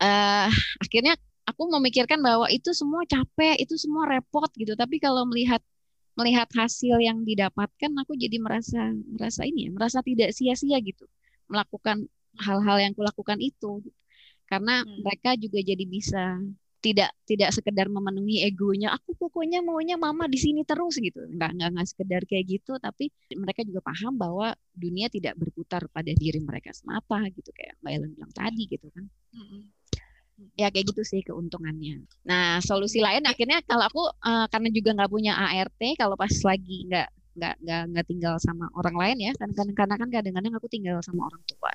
uh, 0.05 0.49
akhirnya 0.85 1.19
aku 1.49 1.63
memikirkan 1.73 2.21
bahwa 2.23 2.47
itu 2.53 2.71
semua 2.77 3.03
capek 3.09 3.59
itu 3.59 3.75
semua 3.81 4.07
repot 4.07 4.51
gitu. 4.55 4.79
Tapi 4.79 5.03
kalau 5.03 5.27
melihat 5.27 5.59
melihat 6.15 6.47
hasil 6.53 7.01
yang 7.01 7.25
didapatkan 7.25 7.91
aku 8.05 8.13
jadi 8.21 8.37
merasa 8.37 8.93
merasa 9.09 9.43
ini 9.49 9.67
ya 9.67 9.71
merasa 9.73 10.05
tidak 10.05 10.37
sia-sia 10.37 10.77
gitu 10.85 11.09
melakukan 11.49 12.05
hal-hal 12.41 12.77
yang 12.81 12.93
kulakukan 12.93 13.41
itu. 13.41 13.81
gitu. 13.85 14.02
Karena 14.49 14.84
hmm. 14.84 15.01
mereka 15.03 15.30
juga 15.38 15.59
jadi 15.62 15.84
bisa 15.86 16.38
tidak 16.82 17.14
tidak 17.22 17.55
sekedar 17.55 17.86
memenuhi 17.86 18.43
egonya 18.43 18.90
aku 18.90 19.14
pokoknya 19.14 19.62
maunya 19.62 19.95
mama 19.95 20.26
di 20.26 20.34
sini 20.34 20.66
terus 20.66 20.99
gitu. 20.99 21.22
Nggak 21.30 21.51
nggak 21.55 21.68
nggak 21.78 21.88
sekedar 21.88 22.22
kayak 22.26 22.45
gitu 22.59 22.74
tapi 22.82 23.09
mereka 23.38 23.62
juga 23.62 23.80
paham 23.86 24.18
bahwa 24.18 24.51
dunia 24.74 25.07
tidak 25.07 25.38
berputar 25.38 25.86
pada 25.95 26.11
diri 26.11 26.43
mereka 26.43 26.74
semata 26.74 27.22
gitu. 27.30 27.55
Kayak 27.55 27.78
mbak 27.80 27.93
Ellen 27.95 28.11
bilang 28.18 28.32
tadi 28.34 28.62
gitu 28.66 28.90
kan. 28.90 29.07
Ya 30.59 30.74
kayak 30.74 30.90
gitu 30.90 31.07
sih 31.07 31.22
keuntungannya. 31.22 32.03
Nah 32.26 32.59
solusi 32.59 32.99
lain 32.99 33.22
akhirnya 33.30 33.62
kalau 33.62 33.86
aku 33.86 34.03
uh, 34.26 34.51
karena 34.51 34.68
juga 34.74 34.90
nggak 34.99 35.11
punya 35.14 35.38
ART 35.38 35.82
kalau 35.95 36.18
pas 36.18 36.34
lagi 36.34 36.90
nggak 36.90 37.09
nggak 37.32 37.55
nggak 37.64 37.82
nggak 37.95 38.07
tinggal 38.11 38.34
sama 38.43 38.68
orang 38.76 38.93
lain 38.99 39.30
ya 39.30 39.32
kan 39.40 39.49
karena 39.57 39.97
kan 39.97 40.09
kadang-kadang 40.12 40.53
aku 40.53 40.68
tinggal 40.68 41.01
sama 41.01 41.32
orang 41.32 41.40
tua 41.49 41.72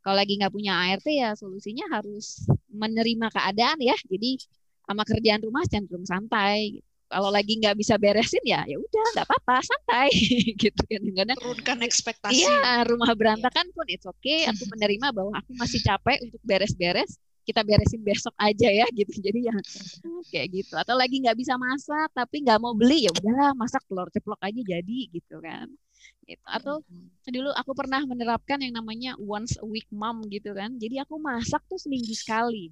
kalau 0.00 0.16
lagi 0.16 0.40
nggak 0.40 0.52
punya 0.52 0.72
ART 0.72 1.04
ya 1.06 1.36
solusinya 1.36 1.84
harus 1.92 2.48
menerima 2.72 3.28
keadaan 3.28 3.78
ya. 3.84 3.96
Jadi 4.08 4.40
sama 4.88 5.04
kerjaan 5.04 5.44
rumah 5.44 5.64
cenderung 5.68 6.08
santai. 6.08 6.80
Kalau 7.10 7.26
lagi 7.34 7.58
nggak 7.58 7.74
bisa 7.74 7.98
beresin 7.98 8.38
ya 8.46 8.62
ya 8.70 8.78
udah 8.78 9.06
nggak 9.18 9.26
apa-apa 9.26 9.66
santai 9.66 10.14
gitu 10.62 10.78
kan 10.86 11.02
kadang 11.02 11.38
turunkan 11.42 11.78
ekspektasi. 11.82 12.46
Iya 12.46 12.86
rumah 12.86 13.10
berantakan 13.18 13.66
pun 13.74 13.86
it's 13.90 14.06
okay. 14.06 14.46
Aku 14.46 14.62
menerima 14.70 15.10
bahwa 15.16 15.34
aku 15.34 15.52
masih 15.58 15.82
capek 15.82 16.22
untuk 16.22 16.38
beres-beres 16.46 17.18
kita 17.50 17.66
beresin 17.66 17.98
besok 18.04 18.30
aja 18.38 18.68
ya 18.70 18.86
gitu 18.94 19.10
jadi 19.18 19.50
ya 19.50 19.56
kayak 20.30 20.48
gitu 20.54 20.74
atau 20.78 20.94
lagi 20.94 21.18
nggak 21.18 21.34
bisa 21.34 21.58
masak 21.58 22.06
tapi 22.14 22.46
nggak 22.46 22.62
mau 22.62 22.76
beli 22.76 23.08
ya 23.08 23.12
udah 23.16 23.58
masak 23.58 23.82
telur 23.90 24.06
ceplok 24.12 24.38
aja 24.38 24.60
jadi 24.60 24.98
gitu 25.10 25.42
kan 25.42 25.66
gitu 26.24 26.44
atau 26.46 26.80
dulu 27.26 27.50
aku 27.56 27.72
pernah 27.74 28.02
menerapkan 28.06 28.60
yang 28.62 28.78
namanya 28.78 29.18
once 29.18 29.58
a 29.58 29.66
week 29.66 29.86
mom 29.90 30.22
gitu 30.30 30.54
kan 30.54 30.76
jadi 30.78 31.02
aku 31.02 31.18
masak 31.18 31.62
tuh 31.66 31.80
seminggu 31.80 32.14
sekali 32.14 32.70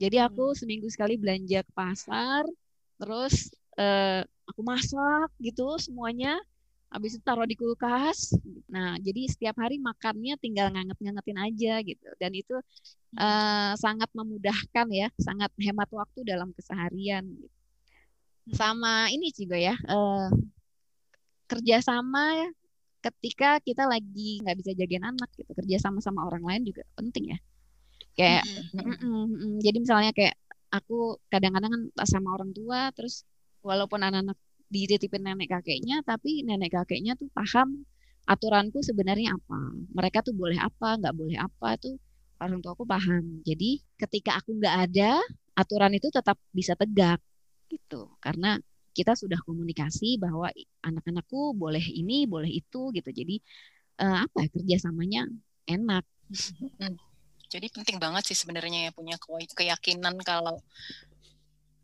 jadi 0.00 0.26
aku 0.26 0.52
hmm. 0.52 0.58
seminggu 0.58 0.88
sekali 0.90 1.14
belanja 1.20 1.62
ke 1.62 1.72
pasar 1.72 2.44
terus 3.00 3.52
uh, 3.78 4.26
aku 4.48 4.60
masak 4.66 5.28
gitu 5.38 5.78
semuanya 5.78 6.36
habis 6.90 7.14
itu 7.14 7.22
taruh 7.22 7.46
di 7.46 7.54
kulkas. 7.54 8.34
Nah, 8.66 8.98
jadi 8.98 9.30
setiap 9.30 9.62
hari 9.62 9.78
makannya 9.78 10.34
tinggal 10.42 10.74
nganget-ngangetin 10.74 11.38
aja 11.38 11.74
gitu. 11.86 12.08
Dan 12.18 12.34
itu 12.34 12.58
uh, 13.14 13.72
sangat 13.78 14.10
memudahkan 14.10 14.86
ya, 14.90 15.08
sangat 15.16 15.54
hemat 15.62 15.86
waktu 15.94 16.26
dalam 16.26 16.50
keseharian. 16.50 17.30
Gitu. 17.30 17.56
Sama 18.58 19.06
ini 19.14 19.30
juga 19.30 19.54
ya, 19.54 19.78
uh, 19.86 20.34
kerjasama 21.50 22.54
ketika 23.02 23.58
kita 23.64 23.88
lagi 23.88 24.38
nggak 24.44 24.56
bisa 24.60 24.70
jagain 24.76 25.02
anak 25.02 25.28
gitu, 25.34 25.50
kerja 25.56 25.76
sama 25.82 25.98
sama 25.98 26.22
orang 26.28 26.44
lain 26.46 26.62
juga 26.70 26.86
penting 26.94 27.34
ya. 27.34 27.38
Kayak, 28.14 28.44
mm 28.76 28.80
-mm, 28.80 28.96
mm 29.00 29.26
-mm, 29.34 29.52
jadi 29.64 29.78
misalnya 29.80 30.12
kayak 30.14 30.36
aku 30.70 31.18
kadang-kadang 31.32 31.70
kan 31.74 31.82
sama 32.06 32.36
orang 32.38 32.54
tua, 32.54 32.92
terus 32.94 33.24
walaupun 33.64 34.00
anak-anak 34.04 34.38
dititipin 34.70 35.26
nenek 35.26 35.50
kakeknya 35.50 36.06
tapi 36.06 36.46
nenek 36.46 36.70
kakeknya 36.70 37.18
tuh 37.18 37.26
paham 37.34 37.82
aturanku 38.30 38.78
sebenarnya 38.86 39.34
apa. 39.34 39.58
Mereka 39.90 40.22
tuh 40.22 40.36
boleh 40.36 40.56
apa 40.62 40.94
nggak 41.00 41.14
boleh 41.16 41.36
apa 41.40 41.74
tuh 41.82 41.98
orang 42.38 42.62
tua 42.62 42.72
aku 42.78 42.86
paham. 42.86 43.42
Jadi 43.42 43.82
ketika 43.98 44.38
aku 44.38 44.54
nggak 44.54 44.76
ada 44.90 45.18
aturan 45.58 45.92
itu 45.98 46.08
tetap 46.14 46.38
bisa 46.54 46.78
tegak 46.78 47.18
gitu. 47.66 48.14
Karena 48.22 48.56
kita 49.00 49.16
sudah 49.16 49.40
komunikasi 49.40 50.20
bahwa 50.20 50.52
anak-anakku 50.84 51.56
boleh 51.56 51.80
ini 51.80 52.28
boleh 52.28 52.52
itu 52.52 52.92
gitu 52.92 53.08
jadi 53.08 53.40
uh, 54.04 54.28
apa 54.28 54.44
ya 54.44 54.48
kerjasamanya 54.52 55.24
enak 55.64 56.04
jadi 57.50 57.66
penting 57.72 57.96
banget 57.96 58.28
sih 58.28 58.36
sebenarnya 58.38 58.88
ya 58.88 58.90
punya 58.92 59.16
keyakinan 59.56 60.20
kalau 60.22 60.60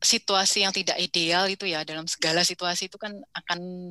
situasi 0.06 0.62
yang 0.62 0.70
tidak 0.70 0.94
ideal 1.00 1.48
itu 1.48 1.66
ya 1.66 1.82
dalam 1.82 2.06
segala 2.06 2.44
situasi 2.44 2.86
itu 2.86 3.00
kan 3.00 3.16
akan 3.32 3.90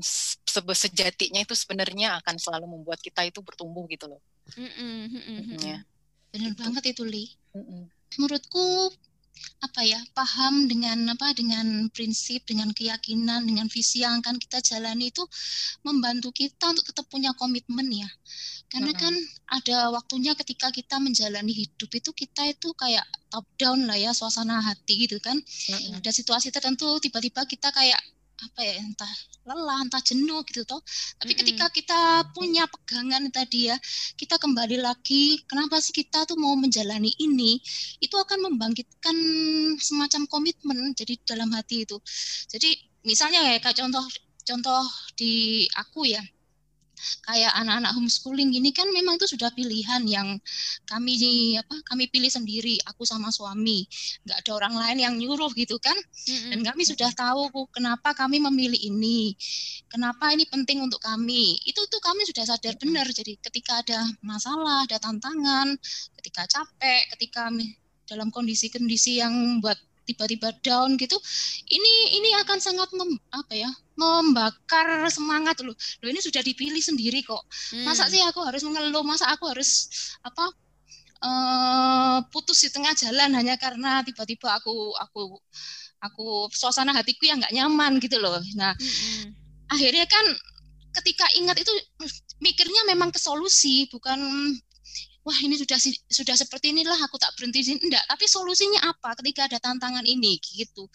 sejatinya 0.71 1.41
itu 1.43 1.51
sebenarnya 1.57 2.21
akan 2.23 2.39
selalu 2.39 2.80
membuat 2.80 3.01
kita 3.01 3.26
itu 3.26 3.41
bertumbuh 3.41 3.84
gitu 3.89 4.07
loh. 4.07 4.21
Mm 4.55 4.69
-mm, 4.69 5.01
mm 5.11 5.21
-mm, 5.26 5.57
ya. 5.59 5.80
Benar 6.32 6.51
gitu. 6.53 6.61
banget 6.61 6.84
itu 6.95 7.03
Li. 7.03 7.26
Mm 7.51 7.63
-mm. 7.65 7.82
Menurutku 8.15 8.93
apa 9.63 9.81
ya 9.83 9.99
paham 10.13 10.69
dengan 10.69 11.11
apa 11.11 11.33
dengan 11.36 11.89
prinsip 11.91 12.45
dengan 12.45 12.71
keyakinan 12.71 13.43
dengan 13.43 13.67
visi 13.67 14.05
yang 14.05 14.21
akan 14.21 14.38
kita 14.39 14.61
jalani 14.61 15.09
itu 15.09 15.23
membantu 15.81 16.31
kita 16.31 16.71
untuk 16.71 16.86
tetap 16.88 17.05
punya 17.09 17.33
komitmen 17.36 17.88
ya. 17.91 18.09
Karena 18.69 18.91
kan 18.97 19.13
ada 19.47 19.93
waktunya 19.93 20.33
ketika 20.36 20.73
kita 20.73 20.97
menjalani 20.99 21.53
hidup 21.53 21.89
itu 21.91 22.11
kita 22.11 22.49
itu 22.49 22.73
kayak 22.75 23.05
top 23.29 23.45
down 23.55 23.88
lah 23.88 23.95
ya 23.95 24.11
suasana 24.11 24.59
hati 24.59 25.07
gitu 25.07 25.21
kan. 25.21 25.38
Ada 26.01 26.11
situasi 26.11 26.49
tertentu 26.51 26.99
tiba-tiba 26.99 27.45
kita 27.45 27.71
kayak 27.71 27.99
apa 28.36 28.59
ya 28.61 28.75
entah 28.83 29.13
lelah 29.47 29.79
entah 29.86 30.01
jenuh 30.03 30.43
gitu 30.49 30.67
toh. 30.67 30.81
Tapi 31.21 31.31
mm 31.31 31.38
-hmm. 31.38 31.39
ketika 31.39 31.65
kita 31.71 31.99
punya 32.36 32.63
pegangan 32.67 33.23
tadi 33.31 33.71
ya 33.71 33.77
kita 34.19 34.36
kembali 34.41 34.81
lagi 34.81 35.39
kenapa 35.47 35.79
sih 35.79 35.95
kita 35.95 36.27
tuh 36.27 36.36
mau 36.36 36.57
menjalani 36.59 37.13
ini? 37.21 37.61
Itu 38.03 38.19
akan 38.19 38.51
membangkitkan 38.51 39.17
semacam 39.79 40.21
komitmen 40.27 40.91
jadi 40.97 41.15
dalam 41.23 41.53
hati 41.55 41.88
itu. 41.88 41.97
Jadi 42.51 42.75
misalnya 43.05 43.61
kayak 43.61 43.77
contoh 43.77 44.05
contoh 44.45 44.83
di 45.17 45.65
aku 45.73 46.05
ya 46.09 46.21
kayak 47.25 47.51
anak-anak 47.57 47.91
homeschooling 47.95 48.51
ini 48.53 48.69
kan 48.71 48.87
memang 48.91 49.19
itu 49.19 49.27
sudah 49.35 49.51
pilihan 49.53 50.03
yang 50.07 50.37
kami 50.87 51.15
apa 51.57 51.75
kami 51.87 52.07
pilih 52.09 52.29
sendiri 52.29 52.79
aku 52.87 53.03
sama 53.07 53.29
suami. 53.31 53.85
Nggak 54.25 54.37
ada 54.45 54.51
orang 54.55 54.75
lain 54.75 54.97
yang 55.01 55.13
nyuruh 55.15 55.51
gitu 55.55 55.77
kan. 55.79 55.95
Dan 56.25 56.61
kami 56.63 56.83
sudah 56.83 57.11
tahu 57.13 57.49
kenapa 57.71 58.13
kami 58.17 58.41
memilih 58.41 58.79
ini. 58.79 59.33
Kenapa 59.89 60.31
ini 60.33 60.45
penting 60.47 60.83
untuk 60.83 60.99
kami. 60.99 61.59
Itu 61.63 61.85
tuh 61.87 62.01
kami 62.03 62.25
sudah 62.27 62.45
sadar 62.47 62.75
benar. 62.77 63.07
Jadi 63.09 63.37
ketika 63.39 63.81
ada 63.81 64.05
masalah 64.25 64.83
ada 64.83 64.97
tantangan 64.99 65.77
ketika 66.21 66.47
capek 66.49 67.01
ketika 67.15 67.49
dalam 68.05 68.29
kondisi-kondisi 68.29 69.21
yang 69.21 69.61
buat 69.61 69.77
tiba-tiba 70.06 70.53
down 70.62 70.95
gitu 70.95 71.18
ini 71.68 72.22
ini 72.22 72.30
akan 72.45 72.58
sangat 72.62 72.89
mem, 72.93 73.18
apa 73.34 73.53
ya 73.53 73.70
membakar 73.97 75.10
semangat 75.10 75.60
loh 75.66 75.74
loh 75.74 76.10
ini 76.10 76.22
sudah 76.22 76.45
dipilih 76.45 76.80
sendiri 76.80 77.26
kok 77.26 77.41
masa 77.84 78.06
hmm. 78.06 78.12
sih 78.14 78.22
aku 78.24 78.39
harus 78.45 78.62
mengeluh 78.62 79.03
masa 79.03 79.28
aku 79.34 79.49
harus 79.49 79.89
apa 80.22 80.45
uh, 81.26 82.18
putus 82.30 82.64
di 82.64 82.70
tengah 82.70 82.93
jalan 82.93 83.34
hanya 83.34 83.58
karena 83.58 84.06
tiba-tiba 84.06 84.53
aku 84.56 84.93
aku 84.99 85.41
aku 86.03 86.26
suasana 86.53 86.93
hatiku 86.93 87.26
yang 87.26 87.41
nggak 87.41 87.56
nyaman 87.56 87.97
gitu 87.97 88.22
loh 88.22 88.38
nah 88.53 88.78
hmm. 88.78 89.34
akhirnya 89.74 90.06
kan 90.06 90.26
ketika 91.01 91.26
ingat 91.36 91.60
itu 91.60 91.74
mikirnya 92.39 92.88
memang 92.88 93.12
ke 93.12 93.20
solusi 93.20 93.88
bukan 93.91 94.20
wah 95.26 95.38
ini 95.41 95.57
sudah 95.57 95.82
sudah 96.05 96.36
seperti 96.38 96.69
inilah 96.69 96.95
aku 97.01 97.17
tak 97.17 97.34
berhenti 97.34 97.65
sini. 97.65 97.82
Enggak 97.82 98.05
tapi 98.05 98.30
solusinya 98.30 98.86
apa 98.86 99.17
ketika 99.19 99.49
ada 99.49 99.57
tantangan 99.57 100.05
ini 100.05 100.38
gitu. 100.39 100.86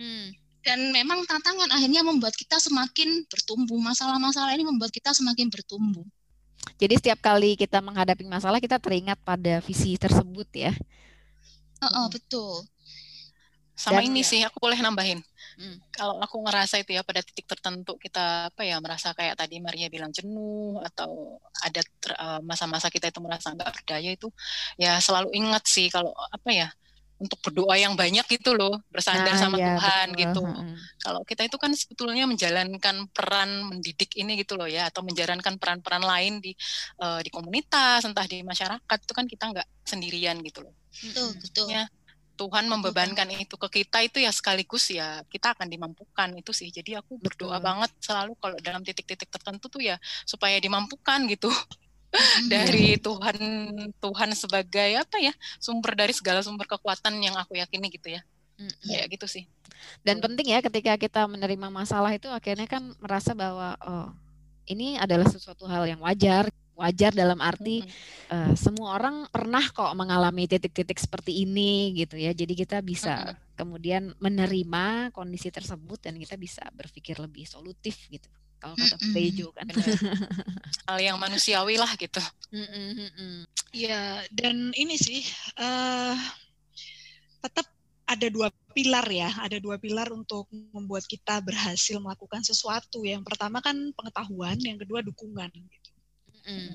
Hmm. 0.00 0.32
dan 0.64 0.80
memang 0.96 1.28
tantangan 1.28 1.68
akhirnya 1.76 2.00
membuat 2.00 2.32
kita 2.32 2.56
semakin 2.56 3.28
bertumbuh. 3.28 3.76
Masalah-masalah 3.76 4.56
ini 4.56 4.64
membuat 4.64 4.88
kita 4.88 5.12
semakin 5.12 5.52
bertumbuh. 5.52 6.08
Jadi 6.80 6.96
setiap 6.96 7.20
kali 7.20 7.52
kita 7.52 7.84
menghadapi 7.84 8.24
masalah 8.24 8.56
kita 8.64 8.80
teringat 8.80 9.20
pada 9.20 9.60
visi 9.60 10.00
tersebut 10.00 10.48
ya. 10.56 10.72
Oh, 11.84 11.92
oh 11.92 12.06
betul. 12.08 12.64
Sama 13.76 14.00
Dan, 14.00 14.08
ini 14.08 14.24
ya. 14.24 14.28
sih 14.32 14.40
aku 14.40 14.56
boleh 14.56 14.80
nambahin 14.80 15.20
Hmm. 15.54 15.78
Kalau 15.94 16.18
aku 16.18 16.42
ngerasa 16.42 16.82
itu 16.82 16.94
ya 16.94 17.02
pada 17.06 17.22
titik 17.22 17.46
tertentu 17.46 17.94
kita 17.96 18.50
apa 18.50 18.62
ya 18.66 18.82
merasa 18.82 19.14
kayak 19.14 19.38
tadi 19.38 19.62
Maria 19.62 19.86
bilang 19.86 20.10
jenuh 20.10 20.82
atau 20.82 21.38
ada 21.62 21.80
eh, 21.84 22.40
masa-masa 22.42 22.90
kita 22.90 23.10
itu 23.10 23.20
merasa 23.22 23.54
nggak 23.54 23.70
berdaya 23.70 24.10
itu 24.14 24.28
ya 24.74 24.98
selalu 24.98 25.30
ingat 25.34 25.64
sih 25.66 25.86
kalau 25.88 26.10
apa 26.30 26.50
ya 26.50 26.68
untuk 27.14 27.38
berdoa 27.40 27.78
yang 27.78 27.94
banyak 27.94 28.26
gitu 28.26 28.58
loh 28.58 28.82
bersandar 28.90 29.32
nah, 29.32 29.40
sama 29.40 29.56
ya, 29.56 29.78
Tuhan 29.78 30.06
betul. 30.12 30.20
gitu. 30.20 30.42
Hmm. 30.42 30.76
Kalau 30.98 31.20
kita 31.22 31.42
itu 31.46 31.56
kan 31.56 31.70
sebetulnya 31.72 32.24
menjalankan 32.26 33.06
peran 33.14 33.50
mendidik 33.70 34.18
ini 34.18 34.34
gitu 34.42 34.58
loh 34.58 34.66
ya 34.66 34.90
atau 34.90 35.06
menjalankan 35.06 35.54
peran-peran 35.56 36.02
lain 36.02 36.42
di 36.42 36.52
uh, 37.00 37.22
di 37.22 37.30
komunitas 37.30 38.02
entah 38.02 38.26
di 38.26 38.42
masyarakat 38.42 38.98
itu 38.98 39.12
kan 39.14 39.26
kita 39.30 39.44
nggak 39.54 39.68
sendirian 39.86 40.42
gitu 40.42 40.66
loh. 40.66 40.74
Betul 40.90 41.28
betul. 41.38 41.66
Ya, 41.70 41.86
Tuhan 42.34 42.66
membebankan 42.66 43.30
itu 43.34 43.54
ke 43.54 43.82
kita 43.82 44.02
itu 44.02 44.18
ya 44.18 44.30
sekaligus 44.34 44.90
ya 44.90 45.22
kita 45.30 45.54
akan 45.54 45.70
dimampukan 45.70 46.28
itu 46.34 46.50
sih. 46.50 46.68
Jadi 46.68 46.98
aku 46.98 47.18
berdoa 47.18 47.58
Betul. 47.58 47.66
banget 47.66 47.90
selalu 48.02 48.32
kalau 48.42 48.56
dalam 48.58 48.82
titik-titik 48.82 49.30
tertentu 49.30 49.70
tuh 49.70 49.82
ya 49.82 49.96
supaya 50.26 50.58
dimampukan 50.58 51.26
gitu. 51.30 51.50
dari 52.52 52.94
Tuhan 52.94 53.38
Tuhan 53.98 54.30
sebagai 54.38 54.90
apa 55.02 55.18
ya 55.18 55.34
sumber 55.58 55.98
dari 55.98 56.14
segala 56.14 56.46
sumber 56.46 56.66
kekuatan 56.70 57.18
yang 57.18 57.34
aku 57.34 57.58
yakini 57.58 57.90
gitu 57.90 58.14
ya 58.14 58.22
mm-hmm. 58.54 58.86
ya 58.86 59.02
gitu 59.10 59.26
sih 59.26 59.50
dan 60.06 60.22
penting 60.22 60.54
ya 60.54 60.62
ketika 60.62 60.94
kita 60.94 61.26
menerima 61.26 61.68
masalah 61.74 62.14
itu 62.14 62.30
akhirnya 62.30 62.70
kan 62.70 62.94
merasa 63.02 63.34
bahwa 63.34 63.74
oh 63.82 64.14
ini 64.70 64.96
adalah 64.96 65.28
sesuatu 65.28 65.66
hal 65.68 65.84
yang 65.84 66.00
wajar 66.00 66.48
wajar 66.74 67.14
dalam 67.14 67.38
arti 67.38 67.82
mm-hmm. 67.82 68.30
uh, 68.34 68.52
semua 68.58 68.98
orang 68.98 69.26
pernah 69.30 69.62
kok 69.62 69.94
mengalami 69.94 70.50
titik-titik 70.50 70.98
seperti 70.98 71.46
ini 71.46 71.94
gitu 71.94 72.18
ya 72.18 72.34
jadi 72.34 72.54
kita 72.54 72.78
bisa 72.82 73.14
mm-hmm. 73.14 73.54
kemudian 73.54 74.02
menerima 74.18 75.14
kondisi 75.14 75.48
tersebut 75.48 76.02
dan 76.02 76.18
kita 76.18 76.34
bisa 76.34 76.62
berpikir 76.74 77.18
lebih 77.22 77.46
solutif 77.46 77.96
gitu 78.10 78.28
kalau 78.58 78.74
kata 78.74 78.96
mm-hmm. 78.96 79.14
Bejo 79.14 79.46
kan 79.54 79.66
hal 80.88 80.98
yang 80.98 81.16
manusiawi 81.20 81.78
lah 81.78 81.90
gitu 81.94 82.22
Iya 83.74 84.22
dan 84.30 84.70
ini 84.78 84.94
sih 84.94 85.26
uh, 85.58 86.14
tetap 87.42 87.66
ada 88.04 88.28
dua 88.28 88.52
pilar 88.76 89.06
ya, 89.08 89.32
ada 89.40 89.56
dua 89.56 89.80
pilar 89.80 90.12
untuk 90.12 90.44
membuat 90.52 91.08
kita 91.08 91.40
berhasil 91.40 91.96
melakukan 91.96 92.44
sesuatu. 92.44 93.00
Yang 93.02 93.24
pertama 93.24 93.64
kan 93.64 93.74
pengetahuan, 93.96 94.60
yang 94.60 94.76
kedua 94.76 95.00
dukungan. 95.00 95.48
Gitu. 95.48 95.83
Mm. 96.44 96.72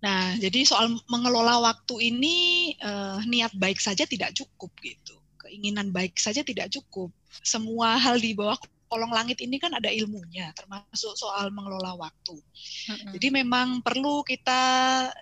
Nah, 0.00 0.32
jadi 0.40 0.64
soal 0.64 0.96
mengelola 1.12 1.60
waktu 1.60 2.12
ini 2.12 2.36
uh, 2.80 3.20
niat 3.28 3.52
baik 3.52 3.76
saja 3.76 4.08
tidak 4.08 4.32
cukup 4.32 4.72
gitu. 4.80 5.16
Keinginan 5.36 5.92
baik 5.92 6.16
saja 6.16 6.40
tidak 6.40 6.72
cukup. 6.72 7.12
Semua 7.44 8.00
hal 8.00 8.16
di 8.16 8.32
bawah 8.32 8.56
kolong 8.90 9.14
langit 9.14 9.38
ini 9.44 9.60
kan 9.60 9.70
ada 9.70 9.86
ilmunya, 9.86 10.50
termasuk 10.56 11.14
soal 11.14 11.52
mengelola 11.54 11.94
waktu. 11.94 12.34
Mm-hmm. 12.34 13.12
Jadi 13.14 13.28
memang 13.30 13.68
perlu 13.86 14.26
kita 14.26 14.60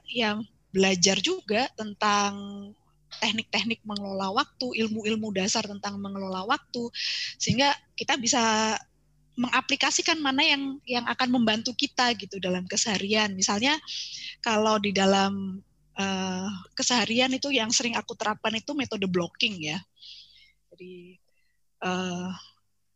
ya 0.08 0.40
belajar 0.72 1.20
juga 1.20 1.68
tentang 1.76 2.32
teknik-teknik 3.20 3.82
mengelola 3.84 4.32
waktu, 4.32 4.78
ilmu-ilmu 4.84 5.32
dasar 5.34 5.64
tentang 5.64 6.00
mengelola 6.00 6.44
waktu, 6.48 6.92
sehingga 7.40 7.72
kita 7.96 8.16
bisa 8.20 8.76
mengaplikasikan 9.38 10.18
mana 10.18 10.42
yang 10.42 10.82
yang 10.82 11.06
akan 11.06 11.30
membantu 11.30 11.70
kita 11.78 12.10
gitu 12.18 12.42
dalam 12.42 12.66
keseharian. 12.66 13.30
Misalnya 13.38 13.78
kalau 14.42 14.82
di 14.82 14.90
dalam 14.90 15.62
uh, 15.94 16.50
keseharian 16.74 17.30
itu 17.30 17.54
yang 17.54 17.70
sering 17.70 17.94
aku 17.94 18.18
terapkan 18.18 18.50
itu 18.58 18.74
metode 18.74 19.06
blocking 19.06 19.62
ya. 19.62 19.78
Jadi 20.74 21.22
uh, 21.86 22.34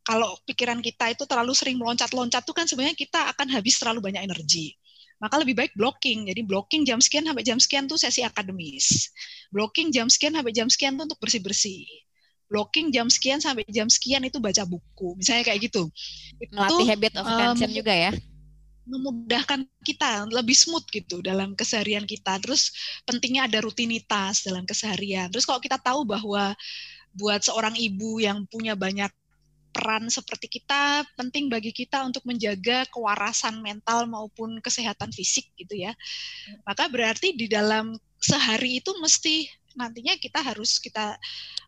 kalau 0.02 0.34
pikiran 0.42 0.82
kita 0.82 1.14
itu 1.14 1.22
terlalu 1.30 1.54
sering 1.54 1.78
meloncat-loncat 1.78 2.42
tuh 2.42 2.58
kan 2.58 2.66
sebenarnya 2.66 2.98
kita 2.98 3.30
akan 3.30 3.46
habis 3.54 3.78
terlalu 3.78 4.10
banyak 4.10 4.26
energi. 4.26 4.74
Maka 5.22 5.38
lebih 5.38 5.54
baik 5.54 5.72
blocking. 5.78 6.26
Jadi 6.26 6.42
blocking 6.42 6.82
jam 6.82 6.98
sekian 6.98 7.22
sampai 7.22 7.46
jam 7.46 7.62
sekian 7.62 7.86
tuh 7.86 7.94
sesi 7.94 8.26
akademis. 8.26 9.14
Blocking 9.54 9.94
jam 9.94 10.10
sekian 10.10 10.34
sampai 10.34 10.50
jam 10.50 10.66
sekian 10.66 10.98
tuh 10.98 11.06
untuk 11.06 11.22
bersih-bersih 11.22 11.86
blocking 12.52 12.92
jam 12.92 13.08
sekian 13.08 13.40
sampai 13.40 13.64
jam 13.72 13.88
sekian 13.88 14.20
itu 14.28 14.36
baca 14.36 14.68
buku. 14.68 15.16
Misalnya 15.16 15.48
kayak 15.48 15.72
gitu. 15.72 15.88
Melatih 16.52 16.86
habit 16.92 17.12
of 17.16 17.24
attention 17.24 17.72
um, 17.72 17.76
juga 17.80 17.94
ya. 17.96 18.12
memudahkan 18.82 19.62
kita 19.86 20.26
lebih 20.34 20.58
smooth 20.58 20.84
gitu 20.92 21.24
dalam 21.24 21.56
keseharian 21.56 22.04
kita. 22.04 22.36
Terus 22.42 22.74
pentingnya 23.08 23.48
ada 23.48 23.64
rutinitas 23.64 24.44
dalam 24.44 24.68
keseharian. 24.68 25.30
Terus 25.32 25.48
kalau 25.48 25.62
kita 25.62 25.80
tahu 25.80 26.04
bahwa 26.04 26.52
buat 27.16 27.40
seorang 27.46 27.78
ibu 27.78 28.20
yang 28.20 28.44
punya 28.50 28.74
banyak 28.74 29.08
peran 29.72 30.12
seperti 30.12 30.60
kita 30.60 31.00
penting 31.16 31.48
bagi 31.48 31.72
kita 31.72 32.04
untuk 32.04 32.20
menjaga 32.28 32.84
kewarasan 32.92 33.64
mental 33.64 34.04
maupun 34.04 34.60
kesehatan 34.60 35.08
fisik 35.14 35.48
gitu 35.56 35.80
ya. 35.80 35.96
Maka 36.68 36.92
berarti 36.92 37.32
di 37.32 37.48
dalam 37.48 37.96
sehari 38.20 38.78
itu 38.84 38.92
mesti 39.00 39.48
nantinya 39.78 40.16
kita 40.20 40.40
harus 40.42 40.78
kita 40.78 41.16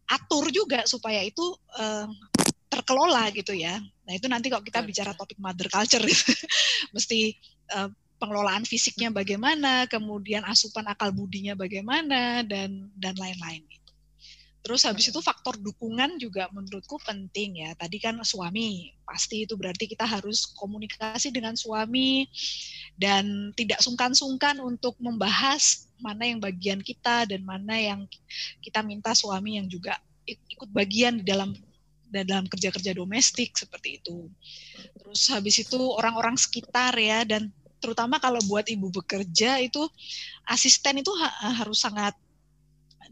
atur 0.09 0.53
juga 0.53 0.85
supaya 0.85 1.25
itu 1.25 1.43
uh, 1.81 2.09
terkelola 2.69 3.31
gitu 3.31 3.55
ya. 3.55 3.79
Nah 3.79 4.13
itu 4.13 4.27
nanti 4.27 4.51
kalau 4.51 4.65
kita 4.67 4.83
bicara 4.83 5.15
topik 5.15 5.39
mother 5.39 5.71
culture, 5.71 6.03
mesti 6.95 7.39
uh, 7.73 7.89
pengelolaan 8.19 8.67
fisiknya 8.67 9.15
bagaimana, 9.15 9.87
kemudian 9.87 10.43
asupan 10.49 10.89
akal 10.91 11.15
budinya 11.15 11.55
bagaimana, 11.55 12.43
dan 12.43 12.91
dan 12.99 13.15
lain-lain. 13.15 13.63
Terus 14.65 14.81
habis 14.89 15.13
itu 15.13 15.21
faktor 15.21 15.61
dukungan 15.61 16.17
juga 16.17 16.49
menurutku 16.49 16.97
penting 17.05 17.61
ya. 17.61 17.77
Tadi 17.77 18.01
kan 18.01 18.17
suami, 18.25 18.97
pasti 19.05 19.45
itu 19.45 19.61
berarti 19.61 19.85
kita 19.85 20.09
harus 20.09 20.49
komunikasi 20.57 21.29
dengan 21.29 21.53
suami 21.53 22.25
dan 22.97 23.53
tidak 23.53 23.85
sungkan-sungkan 23.85 24.65
untuk 24.65 24.97
membahas 24.97 25.85
mana 26.01 26.25
yang 26.25 26.41
bagian 26.41 26.81
kita 26.81 27.29
dan 27.29 27.45
mana 27.45 27.77
yang 27.77 28.09
kita 28.65 28.81
minta 28.81 29.13
suami 29.13 29.61
yang 29.61 29.69
juga 29.69 30.01
ikut 30.25 30.73
bagian 30.73 31.21
di 31.21 31.29
dalam 31.29 31.53
dalam 32.09 32.49
kerja-kerja 32.49 32.97
domestik 32.97 33.53
seperti 33.61 34.01
itu. 34.01 34.33
Terus 34.97 35.29
habis 35.29 35.61
itu 35.61 35.77
orang-orang 35.77 36.41
sekitar 36.41 36.97
ya 36.97 37.21
dan 37.29 37.53
terutama 37.85 38.17
kalau 38.17 38.41
buat 38.49 38.65
ibu 38.65 38.89
bekerja 38.89 39.61
itu 39.61 39.85
asisten 40.49 41.05
itu 41.05 41.13
ha 41.21 41.53
harus 41.61 41.85
sangat 41.85 42.17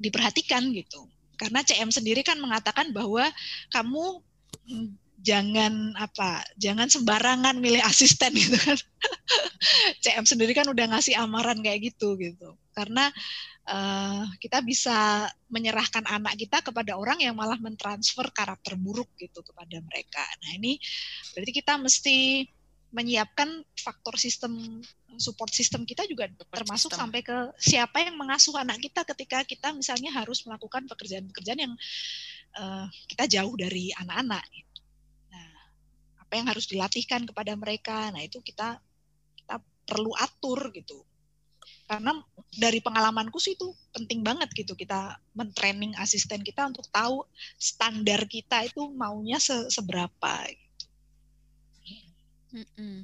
diperhatikan 0.01 0.65
gitu. 0.73 1.12
Karena 1.37 1.61
CM 1.65 1.91
sendiri 1.91 2.23
kan 2.23 2.39
mengatakan 2.39 2.91
bahwa 2.91 3.27
kamu 3.73 4.23
jangan 5.23 5.95
apa 5.95 6.43
jangan 6.59 6.91
sembarangan 6.91 7.55
milih 7.63 7.83
asisten 7.83 8.35
gitu 8.43 8.59
kan. 8.59 8.79
CM 10.03 10.27
sendiri 10.27 10.53
kan 10.53 10.67
udah 10.67 10.97
ngasih 10.97 11.15
amaran 11.19 11.63
kayak 11.63 11.95
gitu 11.95 12.19
gitu. 12.19 12.59
Karena 12.75 13.09
uh, 13.69 14.27
kita 14.43 14.61
bisa 14.65 15.29
menyerahkan 15.47 16.03
anak 16.09 16.35
kita 16.39 16.61
kepada 16.65 16.99
orang 16.99 17.23
yang 17.23 17.39
malah 17.39 17.59
mentransfer 17.59 18.27
karakter 18.35 18.75
buruk 18.75 19.09
gitu 19.19 19.41
kepada 19.47 19.79
mereka. 19.79 20.25
Nah 20.43 20.51
ini 20.59 20.79
berarti 21.35 21.53
kita 21.55 21.79
mesti 21.79 22.47
menyiapkan 22.93 23.65
faktor 23.81 24.21
sistem 24.21 24.85
support 25.19 25.53
sistem 25.53 25.85
kita 25.85 26.05
juga 26.09 26.29
termasuk 26.53 26.93
sampai 26.93 27.21
ke 27.21 27.37
siapa 27.61 28.01
yang 28.05 28.17
mengasuh 28.17 28.57
anak 28.57 28.81
kita 28.81 29.05
ketika 29.15 29.45
kita 29.45 29.69
misalnya 29.73 30.13
harus 30.13 30.45
melakukan 30.49 30.89
pekerjaan-pekerjaan 30.89 31.61
yang 31.61 31.75
uh, 32.57 32.87
kita 33.09 33.29
jauh 33.41 33.55
dari 33.57 33.93
anak-anak 33.97 34.45
apa 36.33 36.41
yang 36.41 36.49
harus 36.49 36.65
dilatihkan 36.65 37.29
kepada 37.29 37.53
mereka. 37.53 38.09
Nah, 38.09 38.25
itu 38.25 38.41
kita 38.41 38.81
kita 39.37 39.61
perlu 39.85 40.17
atur 40.17 40.73
gitu. 40.73 41.05
Karena 41.85 42.17
dari 42.57 42.81
pengalamanku 42.81 43.37
sih 43.37 43.53
itu 43.53 43.69
penting 43.93 44.25
banget 44.25 44.49
gitu 44.57 44.73
kita 44.73 45.21
mentraining 45.37 45.93
asisten 46.01 46.41
kita 46.41 46.65
untuk 46.65 46.89
tahu 46.89 47.29
standar 47.61 48.25
kita 48.25 48.65
itu 48.65 48.81
maunya 48.97 49.37
se 49.37 49.69
seberapa 49.69 50.49
gitu. 50.49 50.85
Mm 52.57 52.67
-mm. 52.81 52.99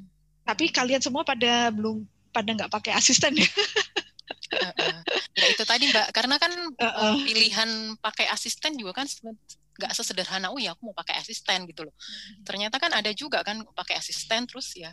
Tapi 0.48 0.72
kalian 0.72 1.04
semua 1.04 1.28
pada 1.28 1.68
belum 1.68 2.08
pada 2.32 2.48
nggak 2.56 2.72
pakai 2.72 2.96
asisten 2.96 3.36
ya? 3.36 3.44
uh, 3.44 4.72
uh. 4.72 5.00
Ya 5.36 5.46
itu 5.52 5.62
tadi 5.68 5.92
mbak, 5.92 6.08
karena 6.16 6.40
kan 6.40 6.52
uh, 6.56 6.88
uh. 6.88 7.14
pilihan 7.20 8.00
pakai 8.00 8.32
asisten 8.32 8.80
juga 8.80 9.04
kan 9.04 9.06
nggak 9.78 9.94
sesederhana 9.94 10.50
oh 10.50 10.58
ya 10.58 10.74
aku 10.74 10.90
mau 10.90 10.96
pakai 10.96 11.22
asisten 11.22 11.62
gitu 11.70 11.86
loh 11.86 11.94
hmm. 11.94 12.42
ternyata 12.42 12.82
kan 12.82 12.90
ada 12.90 13.14
juga 13.14 13.46
kan 13.46 13.62
pakai 13.62 13.94
asisten 13.94 14.42
terus 14.50 14.74
ya 14.74 14.90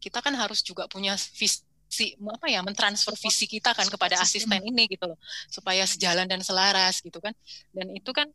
kita 0.00 0.24
kan 0.24 0.32
harus 0.32 0.64
juga 0.64 0.88
punya 0.88 1.12
visi 1.36 2.16
apa 2.24 2.48
ya 2.48 2.64
mentransfer 2.64 3.12
visi 3.20 3.44
kita 3.44 3.76
kan 3.76 3.84
kepada 3.86 4.16
asisten 4.18 4.64
ini 4.64 4.88
gitu 4.88 5.12
loh 5.12 5.20
supaya 5.52 5.84
sejalan 5.84 6.24
dan 6.24 6.40
selaras 6.40 7.04
gitu 7.04 7.20
kan 7.20 7.36
dan 7.76 7.92
itu 7.92 8.10
kan 8.16 8.26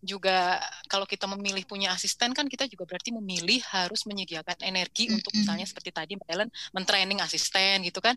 juga 0.00 0.56
kalau 0.88 1.04
kita 1.04 1.28
memilih 1.28 1.68
punya 1.68 1.92
asisten 1.92 2.32
kan 2.32 2.48
kita 2.48 2.64
juga 2.66 2.88
berarti 2.88 3.12
memilih 3.12 3.60
harus 3.68 4.08
menyediakan 4.08 4.56
energi 4.64 5.08
-hmm. 5.08 5.16
untuk 5.20 5.32
misalnya 5.36 5.66
seperti 5.68 5.92
tadi 5.92 6.12
Mbak 6.16 6.28
Ellen 6.32 6.50
mentraining 6.72 7.20
asisten 7.20 7.84
gitu 7.84 8.00
kan 8.00 8.16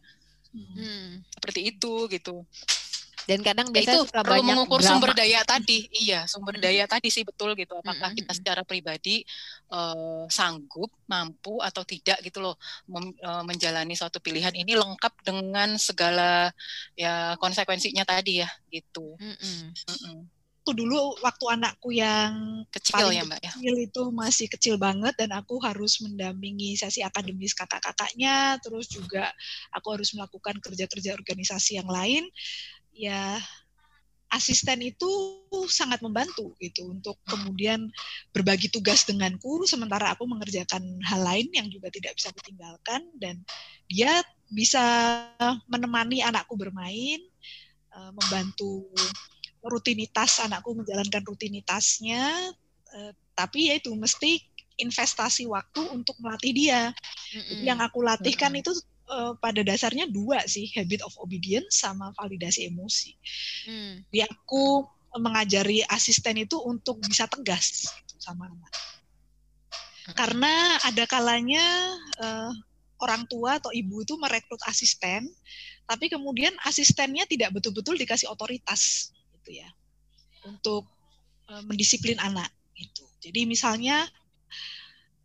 hmm. 0.56 1.28
seperti 1.28 1.76
itu 1.76 2.08
gitu 2.08 2.48
dan 3.24 3.40
kadang 3.40 3.72
ya 3.72 3.74
biasanya 3.80 3.96
itu 4.04 4.08
suka 4.12 4.22
perlu 4.24 4.44
mengukur 4.44 4.80
drama. 4.84 4.90
sumber 5.00 5.12
daya 5.16 5.40
tadi 5.48 5.88
iya 5.96 6.28
sumber 6.28 6.60
daya 6.60 6.84
tadi 6.84 7.08
sih 7.08 7.24
betul 7.24 7.56
gitu 7.56 7.80
apakah 7.80 8.12
mm 8.12 8.20
-hmm. 8.20 8.20
kita 8.20 8.32
secara 8.36 8.62
pribadi 8.68 9.24
uh, 9.72 10.28
sanggup 10.28 10.92
mampu 11.08 11.64
atau 11.64 11.88
tidak 11.88 12.20
gitu 12.20 12.44
loh 12.44 12.60
mem, 12.92 13.16
uh, 13.24 13.44
menjalani 13.48 13.96
suatu 13.96 14.20
pilihan 14.20 14.52
ini 14.52 14.76
lengkap 14.76 15.24
dengan 15.24 15.80
segala 15.80 16.52
ya 17.00 17.40
konsekuensinya 17.40 18.04
tadi 18.04 18.44
ya 18.44 18.50
gitu 18.68 19.16
mm 19.16 19.36
-hmm. 19.40 19.60
Mm 19.72 20.00
-hmm 20.00 20.43
waktu 20.64 20.80
dulu 20.80 21.20
waktu 21.20 21.46
anakku 21.60 21.92
yang 21.92 22.64
kecil 22.72 22.96
paling 22.96 23.20
ya 23.20 23.28
mbak 23.28 23.40
ya? 23.44 23.52
kecil 23.52 23.76
itu 23.84 24.02
masih 24.16 24.48
kecil 24.48 24.76
banget 24.80 25.12
dan 25.20 25.36
aku 25.36 25.60
harus 25.60 26.00
mendampingi 26.00 26.80
sesi 26.80 27.04
akademis 27.04 27.52
kakak-kakaknya 27.52 28.56
terus 28.64 28.88
juga 28.88 29.28
aku 29.76 30.00
harus 30.00 30.16
melakukan 30.16 30.64
kerja-kerja 30.64 31.20
organisasi 31.20 31.84
yang 31.84 31.90
lain. 31.92 32.24
Ya 32.96 33.44
asisten 34.32 34.80
itu 34.88 35.12
sangat 35.68 36.00
membantu 36.00 36.56
gitu 36.64 36.96
untuk 36.96 37.20
kemudian 37.28 37.92
berbagi 38.32 38.72
tugas 38.72 39.04
denganku 39.04 39.68
sementara 39.68 40.16
aku 40.16 40.24
mengerjakan 40.32 40.80
hal 41.04 41.28
lain 41.28 41.52
yang 41.52 41.68
juga 41.68 41.92
tidak 41.92 42.16
bisa 42.16 42.32
ditinggalkan 42.40 43.04
dan 43.20 43.44
dia 43.92 44.24
bisa 44.48 44.80
menemani 45.68 46.24
anakku 46.24 46.56
bermain 46.56 47.20
eh, 47.92 48.12
membantu 48.16 48.88
rutinitas 49.64 50.44
anakku 50.44 50.76
menjalankan 50.76 51.24
rutinitasnya 51.24 52.52
eh, 52.94 53.12
tapi 53.34 53.74
ya 53.74 53.80
itu 53.82 53.96
mesti 53.96 54.40
investasi 54.78 55.46
waktu 55.50 55.82
untuk 55.94 56.18
melatih 56.22 56.54
dia. 56.54 56.82
Jadi 57.30 57.66
yang 57.66 57.82
aku 57.82 58.02
latihkan 58.02 58.54
itu 58.58 58.74
uh, 59.10 59.38
pada 59.38 59.62
dasarnya 59.62 60.10
dua 60.10 60.42
sih 60.50 60.70
habit 60.74 61.06
of 61.06 61.14
obedience 61.22 61.82
sama 61.82 62.14
validasi 62.18 62.70
emosi. 62.70 63.14
Jadi 64.10 64.20
aku 64.26 64.86
mengajari 65.18 65.86
asisten 65.94 66.42
itu 66.42 66.58
untuk 66.58 66.98
bisa 67.06 67.30
tegas 67.30 67.86
sama 68.18 68.50
anak. 68.50 68.74
Karena 70.18 70.82
ada 70.84 71.04
kalanya 71.08 71.64
uh, 72.20 72.52
orang 73.00 73.24
tua 73.30 73.62
atau 73.62 73.72
ibu 73.72 74.04
itu 74.04 74.18
merekrut 74.20 74.60
asisten, 74.68 75.30
tapi 75.88 76.10
kemudian 76.12 76.52
asistennya 76.66 77.24
tidak 77.30 77.56
betul-betul 77.56 77.96
dikasih 77.96 78.28
otoritas 78.32 79.14
gitu 79.44 79.60
ya 79.60 79.68
untuk 80.48 80.88
uh, 81.52 81.64
mendisiplin 81.68 82.16
anak 82.24 82.48
gitu. 82.80 83.04
Jadi 83.20 83.44
misalnya 83.44 84.08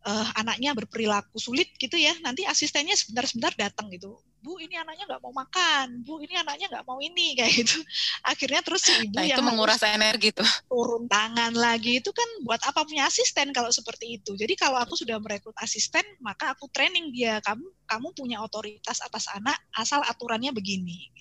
uh, 0.03 0.27
anaknya 0.35 0.75
berperilaku 0.75 1.39
sulit 1.39 1.71
gitu 1.79 1.95
ya, 1.95 2.11
nanti 2.19 2.43
asistennya 2.43 2.95
sebentar-sebentar 2.99 3.55
datang 3.55 3.87
gitu. 3.95 4.19
Bu, 4.39 4.55
ini 4.55 4.79
anaknya 4.79 5.03
nggak 5.03 5.23
mau 5.23 5.35
makan. 5.35 5.99
Bu, 6.07 6.23
ini 6.23 6.31
anaknya 6.39 6.71
nggak 6.71 6.85
mau 6.87 7.03
ini 7.03 7.31
kayak 7.39 7.51
gitu. 7.63 7.79
Akhirnya 8.23 8.63
terus 8.63 8.87
si 8.87 8.91
ibu 8.95 9.19
nah, 9.19 9.27
yang 9.27 9.39
itu 9.39 9.43
menguras 9.43 9.83
energi 9.83 10.31
tuh. 10.31 10.47
Turun 10.71 11.11
tangan 11.11 11.51
lagi 11.51 11.99
itu 11.99 12.11
kan 12.15 12.27
buat 12.47 12.63
apa 12.63 12.87
punya 12.87 13.07
asisten 13.07 13.51
kalau 13.51 13.67
seperti 13.67 14.19
itu. 14.19 14.39
Jadi 14.39 14.55
kalau 14.55 14.79
aku 14.79 14.95
sudah 14.95 15.19
merekrut 15.19 15.55
asisten, 15.59 16.03
maka 16.23 16.55
aku 16.55 16.71
training 16.71 17.11
dia. 17.11 17.43
Kamu 17.43 17.67
kamu 17.83 18.07
punya 18.15 18.39
otoritas 18.39 19.03
atas 19.03 19.27
anak 19.35 19.59
asal 19.75 19.99
aturannya 20.07 20.55
begini. 20.55 21.11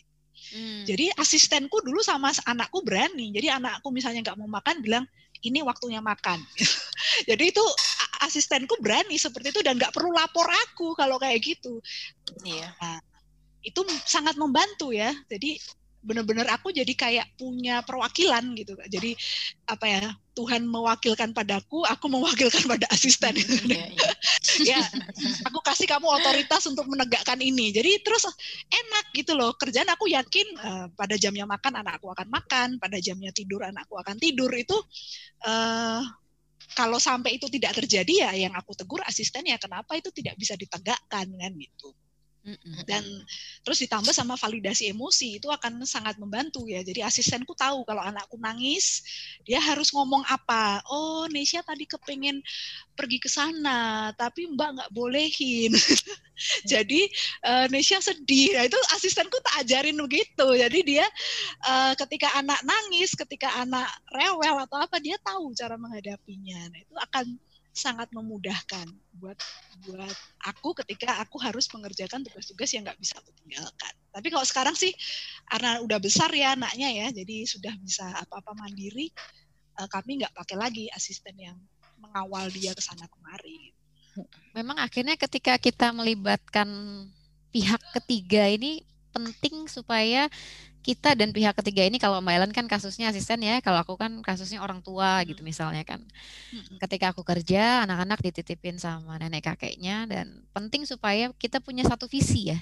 Hmm. 0.55 0.85
Jadi 0.89 1.13
asistenku 1.17 1.81
dulu 1.85 2.01
sama 2.01 2.33
anakku 2.47 2.81
berani. 2.81 3.33
Jadi 3.35 3.53
anakku 3.53 3.89
misalnya 3.93 4.25
nggak 4.25 4.39
mau 4.41 4.49
makan 4.49 4.81
bilang 4.81 5.05
ini 5.45 5.63
waktunya 5.63 6.03
makan. 6.03 6.41
Jadi 7.31 7.45
itu 7.55 7.65
asistenku 8.25 8.81
berani 8.83 9.15
seperti 9.17 9.55
itu 9.55 9.61
dan 9.63 9.79
nggak 9.79 9.95
perlu 9.95 10.11
lapor 10.11 10.49
aku 10.69 10.97
kalau 10.99 11.21
kayak 11.21 11.39
gitu. 11.43 11.79
Iya. 12.43 12.75
Nah, 12.83 12.99
itu 13.63 13.81
sangat 14.07 14.35
membantu 14.35 14.91
ya. 14.91 15.15
Jadi 15.31 15.59
benar-benar 15.99 16.47
aku 16.55 16.71
jadi 16.71 16.93
kayak 16.95 17.27
punya 17.35 17.83
perwakilan 17.83 18.55
gitu 18.55 18.79
jadi 18.87 19.19
apa 19.67 19.87
ya 19.91 20.03
Tuhan 20.39 20.71
mewakilkan 20.71 21.35
padaku 21.35 21.83
aku 21.83 22.07
mewakilkan 22.07 22.63
pada 22.71 22.87
asisten. 22.95 23.35
Ya, 23.67 23.91
ya 24.79 24.83
aku 25.43 25.59
kasih 25.67 25.91
kamu 25.91 26.07
otoritas 26.07 26.63
untuk 26.71 26.87
menegakkan 26.87 27.43
ini. 27.43 27.75
Jadi 27.75 28.07
terus 28.07 28.23
enak 28.71 29.11
gitu 29.19 29.35
loh 29.35 29.59
kerjaan 29.59 29.91
aku 29.91 30.07
yakin 30.07 30.47
uh, 30.63 30.87
pada 30.95 31.19
jamnya 31.19 31.43
makan 31.43 31.83
anakku 31.83 32.07
akan 32.15 32.31
makan 32.31 32.69
pada 32.79 33.03
jamnya 33.03 33.35
tidur 33.35 33.67
anakku 33.67 33.99
akan 33.99 34.15
tidur. 34.23 34.55
Itu 34.55 34.79
uh, 35.43 36.07
kalau 36.79 37.03
sampai 37.03 37.43
itu 37.43 37.51
tidak 37.51 37.75
terjadi 37.83 38.31
ya 38.31 38.31
yang 38.47 38.55
aku 38.55 38.79
tegur 38.79 39.03
asisten 39.03 39.43
ya 39.43 39.59
kenapa 39.59 39.99
itu 39.99 40.15
tidak 40.15 40.39
bisa 40.39 40.55
ditegakkan 40.55 41.27
kan 41.35 41.53
gitu. 41.59 41.91
Dan 42.87 43.05
terus 43.67 43.83
ditambah 43.85 44.15
sama 44.15 44.39
validasi 44.39 44.89
emosi 44.93 45.43
itu 45.43 45.49
akan 45.51 45.85
sangat 45.85 46.17
membantu 46.17 46.65
ya. 46.65 46.81
Jadi 46.81 47.05
asistenku 47.05 47.53
tahu 47.53 47.85
kalau 47.85 48.01
anakku 48.01 48.41
nangis, 48.41 49.05
dia 49.45 49.61
harus 49.61 49.93
ngomong 49.93 50.25
apa. 50.29 50.81
Oh, 50.89 51.29
Nesya 51.29 51.61
tadi 51.67 51.85
kepengen 51.85 52.41
pergi 52.97 53.19
ke 53.21 53.31
sana, 53.31 54.11
tapi 54.17 54.49
Mbak 54.49 54.71
nggak 54.75 54.91
bolehin. 54.95 55.73
Jadi 56.71 57.11
uh, 57.45 57.67
Nesya 57.69 57.99
sedih. 57.99 58.55
Nah, 58.55 58.65
itu 58.71 58.79
asistenku 58.95 59.37
tak 59.43 59.67
ajarin 59.67 59.99
begitu. 59.99 60.47
Jadi 60.55 60.81
dia 60.87 61.07
uh, 61.67 61.93
ketika 61.99 62.31
anak 62.39 62.63
nangis, 62.63 63.15
ketika 63.19 63.51
anak 63.59 63.87
rewel 64.15 64.63
atau 64.63 64.79
apa, 64.79 65.03
dia 65.03 65.19
tahu 65.19 65.51
cara 65.55 65.75
menghadapinya. 65.75 66.71
Nah, 66.71 66.79
itu 66.79 66.95
akan 66.95 67.27
sangat 67.79 68.11
memudahkan 68.11 68.91
buat 69.15 69.39
buat 69.87 70.17
aku 70.43 70.75
ketika 70.83 71.23
aku 71.23 71.39
harus 71.39 71.71
mengerjakan 71.71 72.27
tugas-tugas 72.27 72.75
yang 72.75 72.83
nggak 72.83 72.99
bisa 72.99 73.15
aku 73.23 73.31
tinggalkan. 73.39 73.95
Tapi 74.11 74.27
kalau 74.35 74.43
sekarang 74.43 74.75
sih 74.75 74.91
karena 75.47 75.79
udah 75.87 75.99
besar 76.03 76.35
ya 76.35 76.59
anaknya 76.59 76.91
ya, 76.91 77.07
jadi 77.15 77.47
sudah 77.47 77.75
bisa 77.79 78.05
apa-apa 78.27 78.59
mandiri. 78.59 79.15
Eh, 79.79 79.89
kami 79.95 80.19
nggak 80.19 80.35
pakai 80.35 80.57
lagi 80.59 80.85
asisten 80.91 81.39
yang 81.39 81.55
mengawal 82.03 82.51
dia 82.51 82.75
ke 82.75 82.83
sana 82.83 83.07
kemari. 83.07 83.71
Memang 84.51 84.83
akhirnya 84.83 85.15
ketika 85.15 85.55
kita 85.63 85.95
melibatkan 85.95 86.67
pihak 87.55 87.79
ketiga 87.95 88.51
ini 88.51 88.83
penting 89.15 89.71
supaya 89.71 90.27
kita 90.83 91.13
dan 91.13 91.35
pihak 91.35 91.53
ketiga 91.59 91.85
ini 91.85 92.01
kalau 92.01 92.23
Mbak 92.23 92.35
Ellen 92.35 92.53
kan 92.55 92.67
kasusnya 92.71 93.13
asisten 93.13 93.45
ya, 93.45 93.61
kalau 93.61 93.83
aku 93.83 93.99
kan 93.99 94.23
kasusnya 94.25 94.63
orang 94.65 94.81
tua 94.81 95.21
gitu 95.29 95.45
misalnya 95.45 95.85
kan. 95.85 96.01
Ketika 96.81 97.13
aku 97.13 97.27
kerja, 97.27 97.85
anak-anak 97.85 98.23
dititipin 98.25 98.81
sama 98.81 99.19
nenek 99.21 99.45
kakeknya 99.45 100.09
dan 100.09 100.43
penting 100.57 100.89
supaya 100.89 101.31
kita 101.37 101.61
punya 101.61 101.85
satu 101.85 102.09
visi 102.09 102.55
ya. 102.55 102.59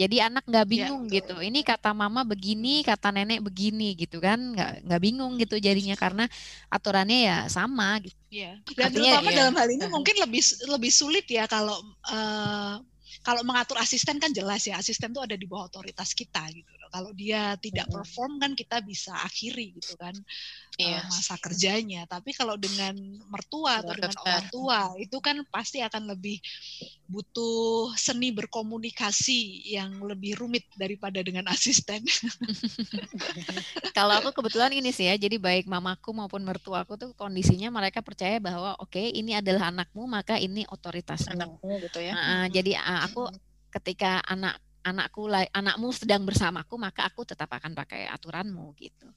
Jadi 0.00 0.16
anak 0.16 0.48
nggak 0.48 0.64
iya, 0.64 0.72
bingung 0.72 1.04
ya, 1.12 1.20
gitu. 1.20 1.36
Ini 1.44 1.60
kata 1.60 1.92
mama 1.92 2.24
begini, 2.24 2.80
kata 2.80 3.12
nenek 3.12 3.44
begini 3.44 3.92
gitu 4.00 4.16
kan, 4.16 4.40
nggak 4.40 4.88
nggak 4.88 5.00
bingung 5.04 5.36
gitu 5.36 5.60
jadinya 5.60 5.92
karena 5.92 6.24
aturannya 6.72 7.18
ya 7.28 7.38
sama 7.52 8.00
gitu. 8.00 8.16
Iya. 8.32 8.64
Dan 8.72 8.88
Artinya, 8.88 9.12
terutama 9.20 9.28
ya. 9.28 9.36
dalam 9.44 9.54
hal 9.60 9.68
ini 9.68 9.84
mungkin 9.92 10.16
lebih 10.24 10.42
lebih 10.72 10.88
sulit 10.88 11.28
ya 11.28 11.44
kalau 11.44 11.76
uh, 12.08 12.80
kalau 13.20 13.44
mengatur 13.44 13.76
asisten 13.76 14.16
kan 14.16 14.32
jelas 14.32 14.64
ya 14.64 14.80
asisten 14.80 15.12
tuh 15.12 15.20
ada 15.20 15.36
di 15.36 15.44
bawah 15.44 15.68
otoritas 15.68 16.16
kita 16.16 16.48
gitu 16.48 16.79
kalau 16.90 17.14
dia 17.14 17.54
tidak 17.62 17.86
perform 17.88 18.42
kan 18.42 18.52
kita 18.58 18.82
bisa 18.82 19.14
akhiri 19.24 19.78
gitu 19.78 19.94
kan 19.96 20.14
yes. 20.80 20.88
Iya. 20.88 20.98
uh, 21.00 21.04
masa 21.12 21.34
kerjanya. 21.36 22.02
Tapi 22.08 22.30
kalau 22.32 22.56
dengan 22.56 22.96
mertua 23.28 23.84
atau 23.84 23.92
dengan 23.92 24.16
orang 24.24 24.46
tua 24.48 24.80
itu 24.96 25.16
kan 25.20 25.44
pasti 25.52 25.84
akan 25.84 26.16
lebih 26.16 26.40
butuh 27.10 27.92
seni 27.98 28.32
berkomunikasi 28.32 29.70
yang 29.76 30.00
lebih 30.00 30.40
rumit 30.40 30.64
daripada 30.78 31.20
dengan 31.20 31.44
asisten. 31.52 32.00
Kalau 33.96 34.14
aku 34.22 34.30
kebetulan 34.32 34.72
ini 34.72 34.94
sih 34.94 35.10
ya 35.10 35.18
jadi 35.18 35.36
baik 35.36 35.68
mamaku 35.68 36.14
maupun 36.14 36.40
mertuaku 36.46 36.96
tuh 36.96 37.10
kondisinya 37.18 37.68
mereka 37.68 38.00
percaya 38.00 38.38
bahwa 38.40 38.78
oke 38.80 38.94
okay, 38.94 39.12
ini 39.12 39.36
adalah 39.36 39.68
anakmu 39.68 40.06
maka 40.06 40.40
ini 40.40 40.64
otoritasmu. 40.70 41.36
Anakmu 41.36 41.70
gitu 41.84 41.98
ya. 42.00 42.14
Uh, 42.14 42.46
jadi 42.48 42.78
uh, 42.80 43.10
aku 43.10 43.28
ketika 43.70 44.22
anak 44.26 44.58
anakku 44.80 45.28
anakmu 45.28 45.92
sedang 45.92 46.24
bersamaku 46.24 46.80
maka 46.80 47.04
aku 47.04 47.24
tetap 47.28 47.52
akan 47.52 47.76
pakai 47.76 48.08
aturanmu 48.08 48.72
gitu. 48.80 49.08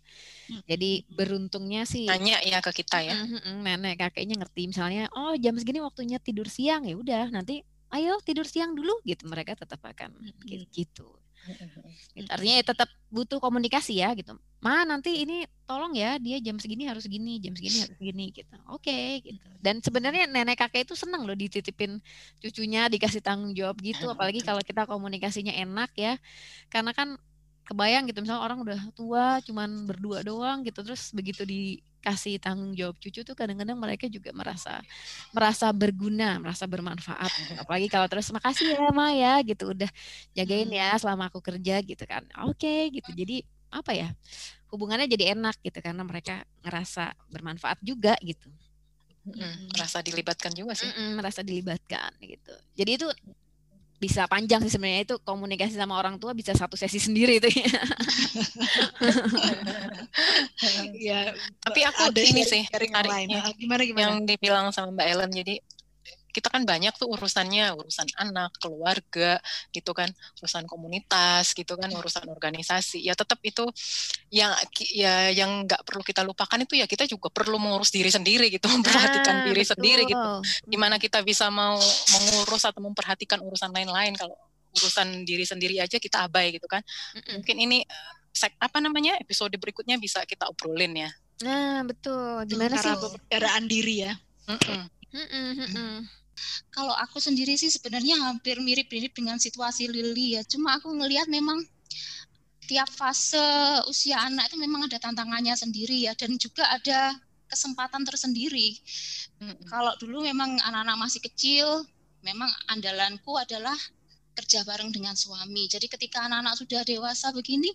Jadi 0.68 1.08
beruntungnya 1.08 1.88
sih 1.88 2.08
tanya 2.08 2.40
ya 2.44 2.60
ke 2.60 2.72
kita 2.76 3.00
ya. 3.00 3.16
nenek 3.64 4.00
kakeknya 4.00 4.44
ngerti 4.44 4.68
misalnya 4.68 5.08
oh 5.16 5.34
jam 5.40 5.56
segini 5.56 5.80
waktunya 5.80 6.20
tidur 6.20 6.52
siang 6.52 6.84
ya 6.84 6.96
udah 7.00 7.32
nanti 7.32 7.64
ayo 7.94 8.20
tidur 8.26 8.44
siang 8.44 8.76
dulu 8.76 9.00
gitu 9.08 9.24
mereka 9.30 9.56
tetap 9.56 9.80
akan 9.80 10.20
gitu. 10.44 10.68
Gitu. 10.72 11.08
Artinya 12.34 12.56
ya 12.62 12.66
tetap 12.66 12.90
butuh 13.12 13.38
komunikasi 13.38 14.00
ya 14.00 14.16
gitu. 14.16 14.36
Ma 14.64 14.88
nanti 14.88 15.28
ini 15.28 15.44
tolong 15.68 15.92
ya 15.94 16.16
dia 16.18 16.40
jam 16.40 16.56
segini 16.58 16.88
harus 16.88 17.04
gini, 17.06 17.38
jam 17.44 17.54
segini 17.54 17.84
harus 17.84 18.00
gini 18.00 18.26
gitu. 18.32 18.56
Oke 18.72 18.90
okay, 18.90 19.08
gitu. 19.22 19.48
Dan 19.60 19.84
sebenarnya 19.84 20.28
nenek 20.30 20.60
kakek 20.60 20.88
itu 20.88 20.96
senang 20.96 21.28
loh 21.28 21.36
dititipin 21.36 22.00
cucunya 22.40 22.88
dikasih 22.88 23.20
tanggung 23.20 23.52
jawab 23.52 23.76
gitu. 23.84 24.08
Apalagi 24.08 24.40
kalau 24.40 24.64
kita 24.64 24.88
komunikasinya 24.88 25.52
enak 25.52 25.92
ya. 26.00 26.16
Karena 26.72 26.96
kan 26.96 27.20
kebayang 27.64 28.04
gitu 28.12 28.20
misalnya 28.24 28.44
orang 28.44 28.60
udah 28.60 28.80
tua 28.92 29.40
cuman 29.40 29.88
berdua 29.88 30.20
doang 30.20 30.68
gitu 30.68 30.84
terus 30.84 31.16
begitu 31.16 31.48
dikasih 32.04 32.36
tanggung 32.36 32.76
jawab 32.76 33.00
cucu 33.00 33.24
tuh 33.24 33.32
kadang-kadang 33.32 33.80
mereka 33.80 34.12
juga 34.12 34.36
merasa 34.36 34.84
merasa 35.32 35.72
berguna 35.72 36.36
merasa 36.36 36.68
bermanfaat 36.68 37.32
apalagi 37.64 37.88
kalau 37.88 38.12
terus 38.12 38.28
makasih 38.36 38.76
ya 38.76 38.92
Ma 38.92 39.16
ya 39.16 39.40
gitu 39.40 39.72
udah 39.72 39.88
jagain 40.36 40.68
ya 40.68 40.92
hmm. 40.92 41.00
selama 41.00 41.32
aku 41.32 41.40
kerja 41.40 41.80
gitu 41.80 42.04
kan 42.04 42.28
oke 42.44 42.60
okay, 42.60 42.92
gitu 42.92 43.08
jadi 43.16 43.48
apa 43.72 43.96
ya 43.96 44.12
hubungannya 44.68 45.08
jadi 45.08 45.32
enak 45.32 45.56
gitu 45.64 45.80
karena 45.80 46.04
mereka 46.04 46.44
ngerasa 46.60 47.16
bermanfaat 47.32 47.80
juga 47.80 48.20
gitu 48.20 48.52
Hmm, 49.24 49.72
merasa 49.72 50.04
dilibatkan 50.04 50.52
juga 50.52 50.76
sih. 50.76 50.84
Mm-mm, 50.84 51.16
merasa 51.16 51.40
dilibatkan 51.40 52.12
gitu. 52.20 52.52
Jadi 52.76 52.92
itu 53.00 53.08
bisa 54.04 54.28
panjang 54.28 54.60
sih 54.68 54.76
sebenarnya. 54.76 55.08
Itu 55.08 55.16
komunikasi 55.24 55.80
sama 55.80 55.96
orang 55.96 56.20
tua 56.20 56.36
bisa 56.36 56.52
satu 56.52 56.76
sesi 56.76 57.00
sendiri 57.00 57.40
itu. 57.40 57.48
Ya 60.94 61.36
tapi 61.60 61.84
aku 61.84 62.00
ada 62.08 62.22
ini 62.24 62.48
sih 62.48 62.64
gimana 63.60 63.84
gimana? 63.84 64.16
Yang 64.16 64.36
dibilang 64.36 64.66
sama 64.72 64.96
Mbak 64.96 65.08
Ellen. 65.12 65.32
Jadi 65.36 65.56
kita 66.34 66.50
kan 66.50 66.66
banyak 66.66 66.92
tuh 66.98 67.08
urusannya 67.14 67.78
urusan 67.78 68.10
anak 68.18 68.58
keluarga 68.58 69.38
gitu 69.70 69.94
kan 69.94 70.10
urusan 70.42 70.66
komunitas 70.66 71.54
gitu 71.54 71.78
kan 71.78 71.94
urusan 71.94 72.26
organisasi. 72.26 73.06
Ya 73.06 73.14
tetap 73.14 73.38
itu 73.46 73.70
yang 74.34 74.52
ya 74.92 75.30
yang 75.30 75.70
nggak 75.70 75.86
perlu 75.86 76.02
kita 76.02 76.26
lupakan 76.26 76.58
itu 76.58 76.82
ya 76.82 76.90
kita 76.90 77.06
juga 77.06 77.30
perlu 77.30 77.62
mengurus 77.62 77.94
diri 77.94 78.10
sendiri 78.10 78.50
gitu 78.50 78.66
memperhatikan 78.76 79.46
ah, 79.46 79.46
diri 79.46 79.62
betul. 79.62 79.72
sendiri 79.78 80.04
gitu 80.10 80.30
gimana 80.66 80.98
kita 80.98 81.22
bisa 81.22 81.54
mau 81.54 81.78
mengurus 82.18 82.66
atau 82.66 82.82
memperhatikan 82.82 83.38
urusan 83.40 83.70
lain-lain. 83.70 84.18
Kalau 84.18 84.34
urusan 84.74 85.22
diri 85.22 85.46
sendiri 85.46 85.78
aja 85.78 86.02
kita 86.02 86.26
abai 86.26 86.58
gitu 86.58 86.66
kan. 86.66 86.82
Mungkin 87.38 87.56
ini 87.62 87.86
sek 88.34 88.58
apa 88.58 88.82
namanya 88.82 89.14
episode 89.22 89.54
berikutnya 89.62 90.02
bisa 90.02 90.26
kita 90.26 90.50
obrolin 90.50 91.06
ya. 91.06 91.10
Nah 91.46 91.86
betul. 91.86 92.42
Gimana 92.50 92.82
Cara 92.82 92.98
sih? 92.98 93.02
pemeliharaan 93.02 93.66
diri 93.70 93.96
ya. 94.10 94.14
Mm 94.50 94.58
-mm. 94.58 94.82
Mm 95.14 95.28
-mm. 95.70 95.98
Kalau 96.74 96.94
aku 96.98 97.22
sendiri 97.22 97.54
sih 97.56 97.70
sebenarnya 97.70 98.18
hampir 98.22 98.58
mirip-mirip 98.60 99.14
dengan 99.14 99.38
situasi 99.38 99.90
Lili 99.90 100.38
ya. 100.38 100.42
Cuma 100.44 100.78
aku 100.78 100.90
ngelihat 100.90 101.30
memang 101.30 101.62
tiap 102.64 102.88
fase 102.90 103.44
usia 103.92 104.18
anak 104.24 104.50
itu 104.50 104.58
memang 104.58 104.88
ada 104.88 104.98
tantangannya 104.98 105.54
sendiri 105.54 106.08
ya 106.08 106.16
dan 106.16 106.40
juga 106.40 106.64
ada 106.72 107.14
kesempatan 107.46 108.02
tersendiri. 108.08 108.80
Hmm. 109.38 109.58
Kalau 109.70 109.94
dulu 110.02 110.26
memang 110.26 110.58
anak-anak 110.58 110.98
masih 110.98 111.22
kecil, 111.22 111.86
memang 112.26 112.50
andalanku 112.72 113.38
adalah 113.38 113.76
kerja 114.34 114.66
bareng 114.66 114.90
dengan 114.90 115.14
suami. 115.14 115.70
Jadi 115.70 115.86
ketika 115.86 116.26
anak-anak 116.26 116.58
sudah 116.58 116.82
dewasa 116.82 117.30
begini, 117.30 117.70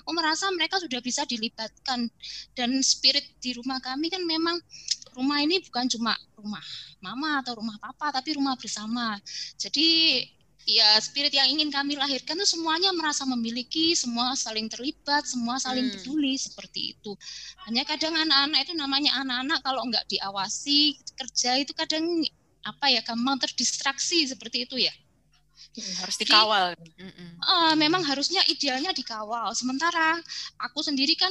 aku 0.00 0.16
merasa 0.16 0.48
mereka 0.48 0.80
sudah 0.80 1.04
bisa 1.04 1.28
dilibatkan 1.28 2.08
dan 2.56 2.70
spirit 2.80 3.36
di 3.44 3.52
rumah 3.52 3.78
kami 3.84 4.08
kan 4.08 4.24
memang 4.24 4.56
rumah 5.20 5.44
ini 5.44 5.60
bukan 5.68 5.84
cuma 5.92 6.16
rumah 6.32 6.64
mama 7.04 7.44
atau 7.44 7.60
rumah 7.60 7.76
papa 7.76 8.08
tapi 8.16 8.40
rumah 8.40 8.56
bersama. 8.56 9.20
Jadi 9.60 10.24
ya 10.64 10.96
spirit 11.00 11.32
yang 11.32 11.48
ingin 11.48 11.68
kami 11.68 11.96
lahirkan 11.96 12.36
itu 12.40 12.56
semuanya 12.56 12.92
merasa 12.96 13.28
memiliki, 13.28 13.92
semua 13.92 14.32
saling 14.36 14.68
terlibat, 14.72 15.28
semua 15.28 15.60
saling 15.60 15.88
hmm. 15.88 15.94
peduli 16.00 16.34
seperti 16.40 16.96
itu. 16.96 17.12
Hanya 17.68 17.84
kadang 17.84 18.16
anak-anak 18.16 18.64
itu 18.64 18.72
namanya 18.76 19.20
anak-anak 19.20 19.58
kalau 19.60 19.82
nggak 19.88 20.04
diawasi 20.08 20.96
kerja 21.16 21.60
itu 21.60 21.72
kadang 21.76 22.04
apa 22.64 22.92
ya 22.92 23.00
gampang 23.04 23.40
terdistraksi 23.40 24.28
seperti 24.28 24.68
itu 24.68 24.76
ya. 24.80 24.92
Harus 26.02 26.16
dikawal. 26.18 26.74
Jadi, 26.74 26.90
uh, 27.46 27.74
memang 27.78 28.02
harusnya 28.02 28.42
idealnya 28.50 28.90
dikawal. 28.90 29.54
Sementara 29.54 30.18
aku 30.58 30.82
sendiri 30.82 31.14
kan 31.14 31.30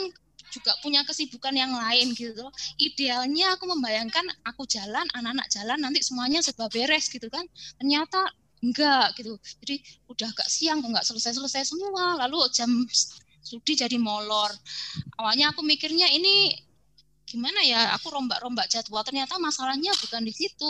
juga 0.49 0.73
punya 0.81 1.05
kesibukan 1.05 1.53
yang 1.53 1.71
lain 1.73 2.13
gitu 2.17 2.45
Idealnya 2.81 3.55
aku 3.55 3.69
membayangkan 3.69 4.25
aku 4.45 4.65
jalan, 4.65 5.05
anak-anak 5.15 5.47
jalan 5.51 5.77
nanti 5.81 6.01
semuanya 6.01 6.39
serba 6.43 6.67
beres 6.71 7.07
gitu 7.09 7.27
kan. 7.29 7.45
Ternyata 7.77 8.29
enggak 8.59 9.15
gitu. 9.19 9.39
Jadi 9.63 9.75
udah 10.11 10.27
agak 10.31 10.47
siang 10.51 10.83
kok 10.83 10.89
enggak 10.91 11.07
selesai-selesai 11.07 11.63
semua. 11.69 12.19
Lalu 12.25 12.43
jam 12.51 12.69
studi 13.43 13.73
jadi 13.79 13.95
molor. 13.97 14.51
Awalnya 15.19 15.55
aku 15.55 15.63
mikirnya 15.63 16.11
ini 16.11 16.53
gimana 17.29 17.61
ya 17.61 17.93
aku 17.93 18.09
rombak-rombak 18.09 18.65
jadwal. 18.67 19.05
Ternyata 19.05 19.37
masalahnya 19.37 19.93
bukan 20.01 20.25
di 20.25 20.33
situ. 20.33 20.69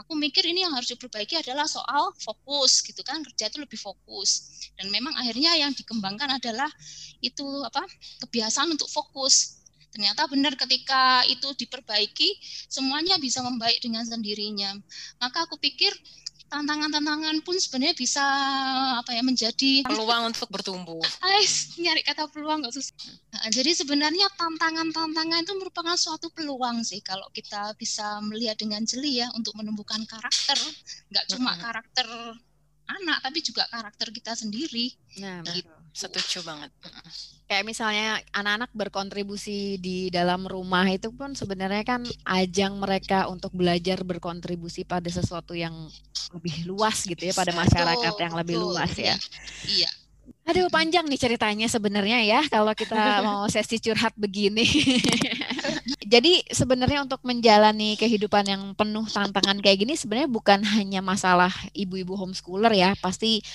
Aku 0.00 0.16
mikir 0.16 0.42
ini 0.48 0.64
yang 0.64 0.72
harus 0.72 0.88
diperbaiki 0.88 1.36
adalah 1.36 1.68
soal 1.68 2.16
fokus 2.16 2.80
gitu 2.80 3.04
kan. 3.04 3.20
Kerja 3.20 3.52
itu 3.52 3.60
lebih 3.60 3.76
fokus. 3.76 4.48
Dan 4.80 4.88
memang 4.88 5.12
akhirnya 5.20 5.52
yang 5.60 5.76
dikembangkan 5.76 6.40
adalah 6.40 6.72
itu 7.20 7.44
apa 7.62 7.84
kebiasaan 8.24 8.72
untuk 8.72 8.88
fokus. 8.88 9.60
Ternyata 9.90 10.30
benar 10.30 10.54
ketika 10.54 11.26
itu 11.26 11.50
diperbaiki 11.58 12.38
semuanya 12.70 13.18
bisa 13.18 13.42
membaik 13.42 13.82
dengan 13.82 14.06
sendirinya. 14.06 14.78
Maka 15.18 15.50
aku 15.50 15.58
pikir 15.58 15.90
tantangan-tantangan 16.50 17.40
pun 17.46 17.56
sebenarnya 17.56 17.94
bisa 17.94 18.24
apa 18.98 19.14
ya 19.14 19.22
menjadi 19.22 19.86
peluang 19.86 20.34
untuk 20.34 20.50
bertumbuh. 20.50 20.98
Ais, 21.22 21.78
nyari 21.78 22.02
kata 22.02 22.26
peluang 22.28 22.66
nggak 22.66 22.74
susah. 22.74 22.92
Nah, 23.32 23.48
jadi 23.54 23.70
sebenarnya 23.72 24.26
tantangan-tantangan 24.34 25.46
itu 25.46 25.54
merupakan 25.56 25.94
suatu 25.94 26.28
peluang 26.34 26.82
sih 26.82 26.98
kalau 27.00 27.30
kita 27.30 27.72
bisa 27.78 28.18
melihat 28.26 28.58
dengan 28.58 28.82
jeli 28.82 29.22
ya 29.22 29.30
untuk 29.38 29.54
menumbuhkan 29.54 30.02
karakter, 30.04 30.58
nggak 31.14 31.24
cuma 31.30 31.54
karakter 31.56 32.06
anak 32.90 33.18
tapi 33.22 33.38
juga 33.40 33.64
karakter 33.70 34.10
kita 34.10 34.34
sendiri. 34.34 34.90
Nah, 35.22 35.46
gitu. 35.46 35.79
Setuju 35.92 36.46
banget. 36.46 36.70
Kayak 37.50 37.64
misalnya 37.66 38.22
anak-anak 38.30 38.70
berkontribusi 38.70 39.76
di 39.82 40.06
dalam 40.08 40.46
rumah 40.46 40.86
itu 40.86 41.10
pun 41.10 41.34
sebenarnya 41.34 41.82
kan 41.82 42.02
ajang 42.26 42.78
mereka 42.78 43.26
untuk 43.26 43.50
belajar 43.50 44.06
berkontribusi 44.06 44.86
pada 44.86 45.10
sesuatu 45.10 45.52
yang 45.58 45.74
lebih 46.30 46.70
luas 46.70 47.02
gitu 47.02 47.18
ya 47.18 47.34
pada 47.34 47.50
masyarakat 47.50 48.14
yang 48.22 48.34
lebih 48.38 48.56
luas 48.58 48.94
ya. 48.94 49.18
Iya. 49.66 49.90
Aduh 50.46 50.66
panjang 50.66 51.06
nih 51.06 51.20
ceritanya 51.20 51.66
sebenarnya 51.70 52.22
ya 52.26 52.40
kalau 52.46 52.74
kita 52.74 52.98
mau 53.26 53.46
sesi 53.50 53.82
curhat 53.82 54.14
begini. 54.14 54.66
Jadi 56.10 56.42
sebenarnya 56.50 57.06
untuk 57.06 57.22
menjalani 57.22 57.94
kehidupan 57.94 58.42
yang 58.46 58.62
penuh 58.74 59.06
tantangan 59.06 59.62
kayak 59.62 59.86
gini 59.86 59.94
sebenarnya 59.94 60.26
bukan 60.26 60.58
hanya 60.66 60.98
masalah 60.98 61.54
ibu-ibu 61.70 62.18
homeschooler 62.18 62.74
ya, 62.74 62.98
pasti 62.98 63.46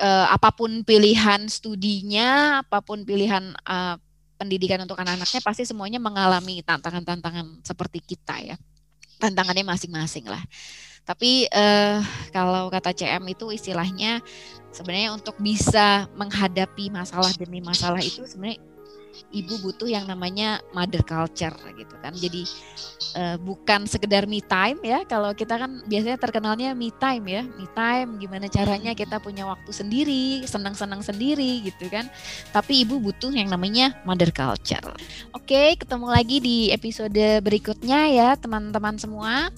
uh, 0.00 0.26
apa 0.32 0.50
pun 0.50 0.82
pilihan 0.82 1.46
studinya, 1.46 2.60
apa 2.64 2.80
pun 2.80 3.04
pilihan 3.04 3.52
uh, 3.68 4.00
pendidikan 4.40 4.80
untuk 4.80 4.96
anak-anaknya 4.96 5.44
pasti 5.44 5.68
semuanya 5.68 6.00
mengalami 6.00 6.64
tantangan-tantangan 6.64 7.60
seperti 7.60 8.00
kita 8.00 8.40
ya. 8.40 8.56
Tantangannya 9.20 9.68
masing-masing 9.68 10.24
lah. 10.24 10.40
Tapi 11.04 11.44
uh, 11.52 12.00
kalau 12.32 12.72
kata 12.72 12.96
CM 12.96 13.24
itu 13.28 13.52
istilahnya 13.52 14.24
sebenarnya 14.72 15.12
untuk 15.12 15.36
bisa 15.36 16.08
menghadapi 16.16 16.88
masalah 16.88 17.32
demi 17.36 17.60
masalah 17.60 18.00
itu 18.00 18.24
sebenarnya 18.24 18.60
ibu 19.30 19.54
butuh 19.62 19.86
yang 19.86 20.06
namanya 20.10 20.58
mother 20.74 21.02
culture 21.06 21.54
gitu 21.78 21.94
kan. 22.02 22.14
Jadi 22.14 22.42
uh, 23.14 23.36
bukan 23.38 23.86
sekedar 23.86 24.26
me 24.26 24.42
time 24.42 24.78
ya. 24.82 25.06
Kalau 25.06 25.30
kita 25.34 25.58
kan 25.58 25.82
biasanya 25.86 26.18
terkenalnya 26.18 26.70
me 26.74 26.90
time 26.94 27.24
ya. 27.26 27.42
Me 27.46 27.66
time 27.72 28.18
gimana 28.18 28.46
caranya 28.50 28.92
kita 28.94 29.22
punya 29.22 29.46
waktu 29.46 29.70
sendiri, 29.70 30.42
senang-senang 30.46 31.02
sendiri 31.02 31.62
gitu 31.66 31.86
kan. 31.90 32.10
Tapi 32.50 32.82
ibu 32.86 32.98
butuh 32.98 33.30
yang 33.30 33.50
namanya 33.50 33.94
mother 34.02 34.34
culture. 34.34 34.94
Oke, 35.34 35.78
ketemu 35.78 36.06
lagi 36.10 36.36
di 36.42 36.58
episode 36.74 37.42
berikutnya 37.42 38.10
ya 38.10 38.28
teman-teman 38.34 38.98
semua. 38.98 39.50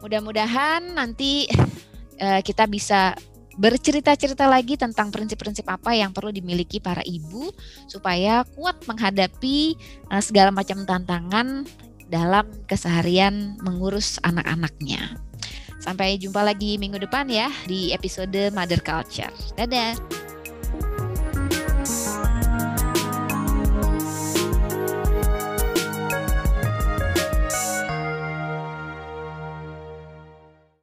Mudah-mudahan 0.00 0.96
nanti 0.96 1.44
uh, 2.20 2.40
kita 2.40 2.64
bisa 2.64 3.16
bercerita-cerita 3.58 4.46
lagi 4.46 4.78
tentang 4.78 5.10
prinsip-prinsip 5.10 5.66
apa 5.66 5.96
yang 5.96 6.14
perlu 6.14 6.30
dimiliki 6.30 6.78
para 6.78 7.02
ibu 7.02 7.50
supaya 7.90 8.46
kuat 8.54 8.82
menghadapi 8.86 9.74
uh, 10.12 10.22
segala 10.22 10.54
macam 10.54 10.86
tantangan 10.86 11.66
dalam 12.10 12.46
keseharian 12.66 13.58
mengurus 13.62 14.18
anak-anaknya. 14.26 15.18
Sampai 15.80 16.20
jumpa 16.20 16.44
lagi 16.44 16.76
minggu 16.76 17.00
depan 17.00 17.24
ya 17.30 17.48
di 17.64 17.96
episode 17.96 18.52
Mother 18.52 18.84
Culture. 18.84 19.32
Dadah. 19.56 19.96